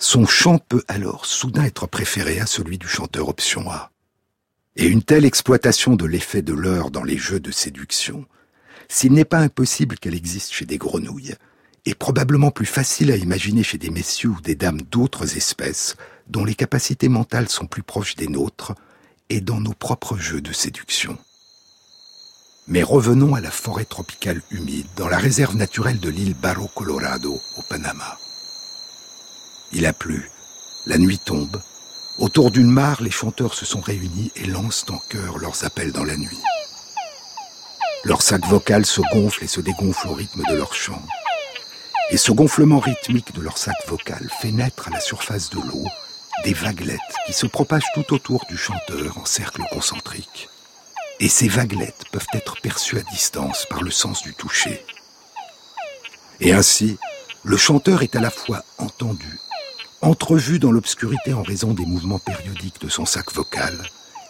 son 0.00 0.26
chant 0.26 0.58
peut 0.58 0.82
alors 0.88 1.26
soudain 1.26 1.64
être 1.64 1.86
préféré 1.86 2.40
à 2.40 2.46
celui 2.46 2.78
du 2.78 2.88
chanteur 2.88 3.28
option 3.28 3.70
A. 3.70 3.92
Et 4.76 4.86
une 4.86 5.02
telle 5.02 5.26
exploitation 5.26 5.94
de 5.94 6.06
l'effet 6.06 6.40
de 6.40 6.54
l'heure 6.54 6.90
dans 6.90 7.04
les 7.04 7.18
jeux 7.18 7.38
de 7.38 7.50
séduction, 7.50 8.24
s'il 8.88 9.12
n'est 9.12 9.26
pas 9.26 9.38
impossible 9.38 9.98
qu'elle 9.98 10.14
existe 10.14 10.52
chez 10.52 10.64
des 10.64 10.78
grenouilles, 10.78 11.34
est 11.84 11.94
probablement 11.94 12.50
plus 12.50 12.66
facile 12.66 13.12
à 13.12 13.16
imaginer 13.16 13.62
chez 13.62 13.76
des 13.76 13.90
messieurs 13.90 14.30
ou 14.30 14.40
des 14.40 14.54
dames 14.54 14.80
d'autres 14.80 15.36
espèces 15.36 15.96
dont 16.28 16.46
les 16.46 16.54
capacités 16.54 17.10
mentales 17.10 17.50
sont 17.50 17.66
plus 17.66 17.82
proches 17.82 18.16
des 18.16 18.28
nôtres 18.28 18.72
et 19.28 19.42
dans 19.42 19.60
nos 19.60 19.74
propres 19.74 20.16
jeux 20.16 20.40
de 20.40 20.52
séduction. 20.52 21.18
Mais 22.68 22.82
revenons 22.82 23.34
à 23.34 23.40
la 23.40 23.50
forêt 23.50 23.84
tropicale 23.84 24.40
humide, 24.50 24.86
dans 24.96 25.08
la 25.08 25.18
réserve 25.18 25.56
naturelle 25.56 26.00
de 26.00 26.08
l'île 26.08 26.34
Barro 26.34 26.68
Colorado, 26.68 27.34
au 27.34 27.62
Panama. 27.68 28.16
Il 29.72 29.86
a 29.86 29.92
plu. 29.92 30.30
La 30.86 30.98
nuit 30.98 31.18
tombe. 31.18 31.60
Autour 32.18 32.50
d'une 32.50 32.70
mare, 32.70 33.02
les 33.02 33.10
chanteurs 33.10 33.54
se 33.54 33.64
sont 33.64 33.80
réunis 33.80 34.32
et 34.34 34.46
lancent 34.46 34.86
en 34.90 34.98
chœur 35.08 35.38
leurs 35.38 35.64
appels 35.64 35.92
dans 35.92 36.04
la 36.04 36.16
nuit. 36.16 36.42
Leur 38.04 38.22
sac 38.22 38.44
vocal 38.46 38.84
se 38.84 39.00
gonfle 39.12 39.44
et 39.44 39.48
se 39.48 39.60
dégonfle 39.60 40.08
au 40.08 40.14
rythme 40.14 40.42
de 40.48 40.54
leur 40.54 40.74
chant. 40.74 41.02
Et 42.10 42.16
ce 42.16 42.32
gonflement 42.32 42.80
rythmique 42.80 43.32
de 43.34 43.42
leur 43.42 43.58
sac 43.58 43.76
vocal 43.86 44.28
fait 44.40 44.50
naître 44.50 44.88
à 44.88 44.90
la 44.90 45.00
surface 45.00 45.50
de 45.50 45.60
l'eau 45.60 45.84
des 46.44 46.54
vaguelettes 46.54 47.00
qui 47.26 47.32
se 47.32 47.46
propagent 47.46 47.92
tout 47.94 48.14
autour 48.14 48.44
du 48.48 48.56
chanteur 48.56 49.18
en 49.18 49.24
cercle 49.24 49.62
concentrique. 49.70 50.48
Et 51.20 51.28
ces 51.28 51.48
vaguelettes 51.48 52.04
peuvent 52.10 52.26
être 52.32 52.60
perçues 52.60 52.98
à 52.98 53.02
distance 53.02 53.66
par 53.68 53.82
le 53.82 53.90
sens 53.90 54.22
du 54.22 54.34
toucher. 54.34 54.84
Et 56.40 56.52
ainsi, 56.52 56.98
le 57.44 57.56
chanteur 57.56 58.02
est 58.02 58.16
à 58.16 58.20
la 58.20 58.30
fois 58.30 58.64
entendu 58.78 59.38
entrevu 60.02 60.58
dans 60.58 60.72
l'obscurité 60.72 61.34
en 61.34 61.42
raison 61.42 61.74
des 61.74 61.84
mouvements 61.84 62.18
périodiques 62.18 62.80
de 62.80 62.88
son 62.88 63.04
sac 63.04 63.32
vocal, 63.32 63.76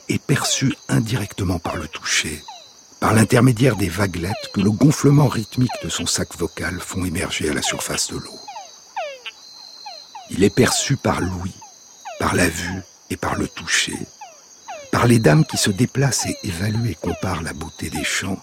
et 0.09 0.19
perçu 0.19 0.75
indirectement 0.89 1.61
par 1.61 1.77
le 1.77 1.87
toucher, 1.87 2.43
par 2.99 3.15
l'intermédiaire 3.15 3.77
des 3.77 3.89
vaguelettes 3.89 4.51
que 4.53 4.61
le 4.61 4.71
gonflement 4.73 5.29
rythmique 5.29 5.71
de 5.85 5.89
son 5.89 6.07
sac 6.07 6.37
vocal 6.37 6.81
font 6.81 7.05
émerger 7.05 7.49
à 7.49 7.55
la 7.55 7.63
surface 7.63 8.09
de 8.11 8.17
l'eau. 8.17 8.41
Il 10.31 10.43
est 10.43 10.55
perçu 10.55 10.97
par 10.97 11.21
l'ouïe, 11.21 11.55
par 12.19 12.35
la 12.35 12.49
vue 12.49 12.83
et 13.11 13.17
par 13.17 13.37
le 13.37 13.47
toucher, 13.47 13.97
par 14.91 15.07
les 15.07 15.21
dames 15.21 15.45
qui 15.45 15.57
se 15.57 15.71
déplacent 15.71 16.27
et 16.27 16.37
évaluent 16.43 16.91
et 16.91 16.95
comparent 16.97 17.43
la 17.43 17.53
beauté 17.53 17.89
des 17.91 18.05
chants, 18.05 18.43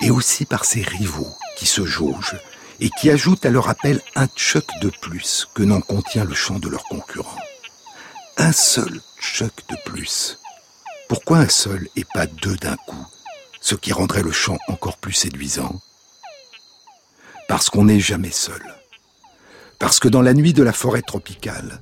et 0.00 0.10
aussi 0.10 0.44
par 0.44 0.64
ses 0.64 0.82
rivaux 0.82 1.34
qui 1.56 1.66
se 1.66 1.84
jaugent 1.84 2.38
et 2.80 2.90
qui 2.90 3.10
ajoutent 3.10 3.46
à 3.46 3.50
leur 3.50 3.68
appel 3.68 4.00
un 4.16 4.26
tchuck 4.26 4.66
de 4.80 4.90
plus 4.90 5.48
que 5.54 5.62
n'en 5.62 5.80
contient 5.80 6.24
le 6.24 6.34
chant 6.34 6.58
de 6.58 6.68
leurs 6.68 6.84
concurrents. 6.84 7.38
Un 8.36 8.52
seul 8.52 9.00
tchuck 9.20 9.52
de 9.68 9.76
plus. 9.84 10.38
Pourquoi 11.08 11.38
un 11.38 11.48
seul 11.48 11.88
et 11.96 12.04
pas 12.14 12.26
deux 12.26 12.56
d'un 12.56 12.76
coup, 12.86 13.06
ce 13.60 13.74
qui 13.74 13.92
rendrait 13.92 14.22
le 14.22 14.32
chant 14.32 14.58
encore 14.68 14.96
plus 14.96 15.12
séduisant? 15.12 15.80
Parce 17.48 17.70
qu'on 17.70 17.84
n'est 17.84 18.00
jamais 18.00 18.30
seul. 18.30 18.62
Parce 19.78 19.98
que 19.98 20.08
dans 20.08 20.22
la 20.22 20.34
nuit 20.34 20.52
de 20.52 20.62
la 20.62 20.72
forêt 20.72 21.02
tropicale, 21.02 21.80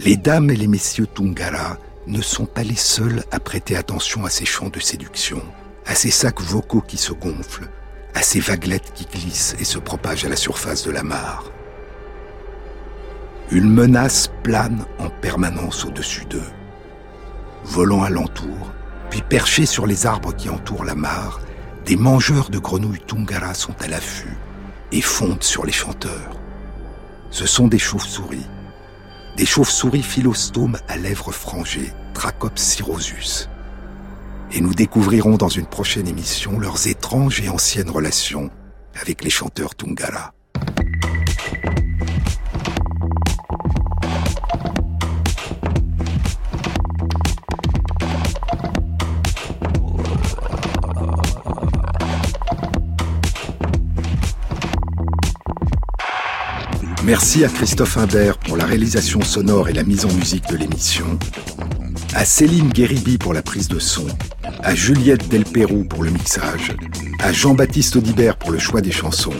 les 0.00 0.16
dames 0.16 0.50
et 0.50 0.56
les 0.56 0.66
messieurs 0.66 1.06
Tungara 1.06 1.78
ne 2.06 2.22
sont 2.22 2.46
pas 2.46 2.64
les 2.64 2.76
seuls 2.76 3.24
à 3.30 3.38
prêter 3.38 3.76
attention 3.76 4.24
à 4.24 4.30
ces 4.30 4.46
chants 4.46 4.70
de 4.70 4.80
séduction, 4.80 5.42
à 5.86 5.94
ces 5.94 6.10
sacs 6.10 6.40
vocaux 6.40 6.80
qui 6.80 6.96
se 6.96 7.12
gonflent, 7.12 7.68
à 8.14 8.22
ces 8.22 8.40
vaguelettes 8.40 8.92
qui 8.94 9.06
glissent 9.06 9.56
et 9.58 9.64
se 9.64 9.78
propagent 9.78 10.24
à 10.24 10.28
la 10.28 10.36
surface 10.36 10.84
de 10.84 10.90
la 10.90 11.02
mare. 11.02 11.44
Une 13.50 13.70
menace 13.70 14.30
plane 14.42 14.84
en 14.98 15.10
permanence 15.10 15.84
au-dessus 15.84 16.24
d'eux. 16.24 16.50
Volant 17.64 18.02
alentour, 18.02 18.72
puis 19.10 19.22
perchés 19.22 19.66
sur 19.66 19.86
les 19.86 20.06
arbres 20.06 20.34
qui 20.34 20.48
entourent 20.48 20.84
la 20.84 20.94
mare, 20.94 21.40
des 21.84 21.96
mangeurs 21.96 22.50
de 22.50 22.58
grenouilles 22.58 23.02
Tungara 23.06 23.54
sont 23.54 23.74
à 23.80 23.88
l'affût 23.88 24.36
et 24.92 25.00
fondent 25.00 25.42
sur 25.42 25.64
les 25.64 25.72
chanteurs. 25.72 26.38
Ce 27.30 27.46
sont 27.46 27.68
des 27.68 27.78
chauves-souris. 27.78 28.46
Des 29.36 29.46
chauves-souris 29.46 30.02
philostomes 30.02 30.78
à 30.88 30.96
lèvres 30.96 31.32
frangées, 31.32 31.92
Trachops 32.14 32.60
cirrhosus 32.60 33.48
et 34.54 34.60
nous 34.60 34.74
découvrirons 34.74 35.36
dans 35.36 35.48
une 35.48 35.66
prochaine 35.66 36.08
émission 36.08 36.58
leurs 36.58 36.86
étranges 36.86 37.40
et 37.40 37.48
anciennes 37.48 37.90
relations 37.90 38.50
avec 39.00 39.24
les 39.24 39.30
chanteurs 39.30 39.74
Tungara. 39.74 40.34
Merci 57.04 57.44
à 57.44 57.48
Christophe 57.48 57.96
Imbert 57.96 58.38
pour 58.38 58.56
la 58.56 58.64
réalisation 58.64 59.20
sonore 59.22 59.68
et 59.68 59.72
la 59.72 59.82
mise 59.82 60.04
en 60.04 60.12
musique 60.12 60.48
de 60.48 60.56
l'émission, 60.56 61.18
à 62.14 62.24
Céline 62.24 62.68
Guéribi 62.68 63.18
pour 63.18 63.34
la 63.34 63.42
prise 63.42 63.68
de 63.68 63.80
son, 63.80 64.06
à 64.62 64.74
Juliette 64.74 65.28
Delperroux 65.28 65.84
pour 65.84 66.04
le 66.04 66.10
mixage, 66.10 66.72
à 67.20 67.32
Jean-Baptiste 67.32 67.96
Audibert 67.96 68.36
pour 68.36 68.50
le 68.50 68.58
choix 68.58 68.80
des 68.80 68.92
chansons, 68.92 69.34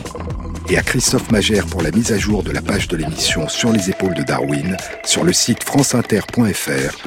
et 0.69 0.77
à 0.77 0.81
Christophe 0.81 1.31
Magère 1.31 1.65
pour 1.65 1.81
la 1.81 1.91
mise 1.91 2.11
à 2.11 2.17
jour 2.17 2.43
de 2.43 2.51
la 2.51 2.61
page 2.61 2.87
de 2.87 2.97
l'émission 2.97 3.47
Sur 3.47 3.71
les 3.71 3.89
épaules 3.89 4.13
de 4.13 4.23
Darwin 4.23 4.77
sur 5.03 5.23
le 5.23 5.33
site 5.33 5.63
franceinter.fr 5.63 6.97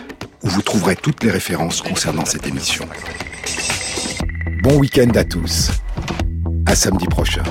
où 0.42 0.48
vous 0.48 0.62
trouverez 0.62 0.96
toutes 0.96 1.24
les 1.24 1.30
références 1.30 1.80
concernant 1.80 2.24
cette 2.24 2.46
émission. 2.46 2.86
Bon 4.62 4.76
week-end 4.78 5.10
à 5.14 5.24
tous. 5.24 5.70
À 6.66 6.74
samedi 6.74 7.06
prochain. 7.06 7.42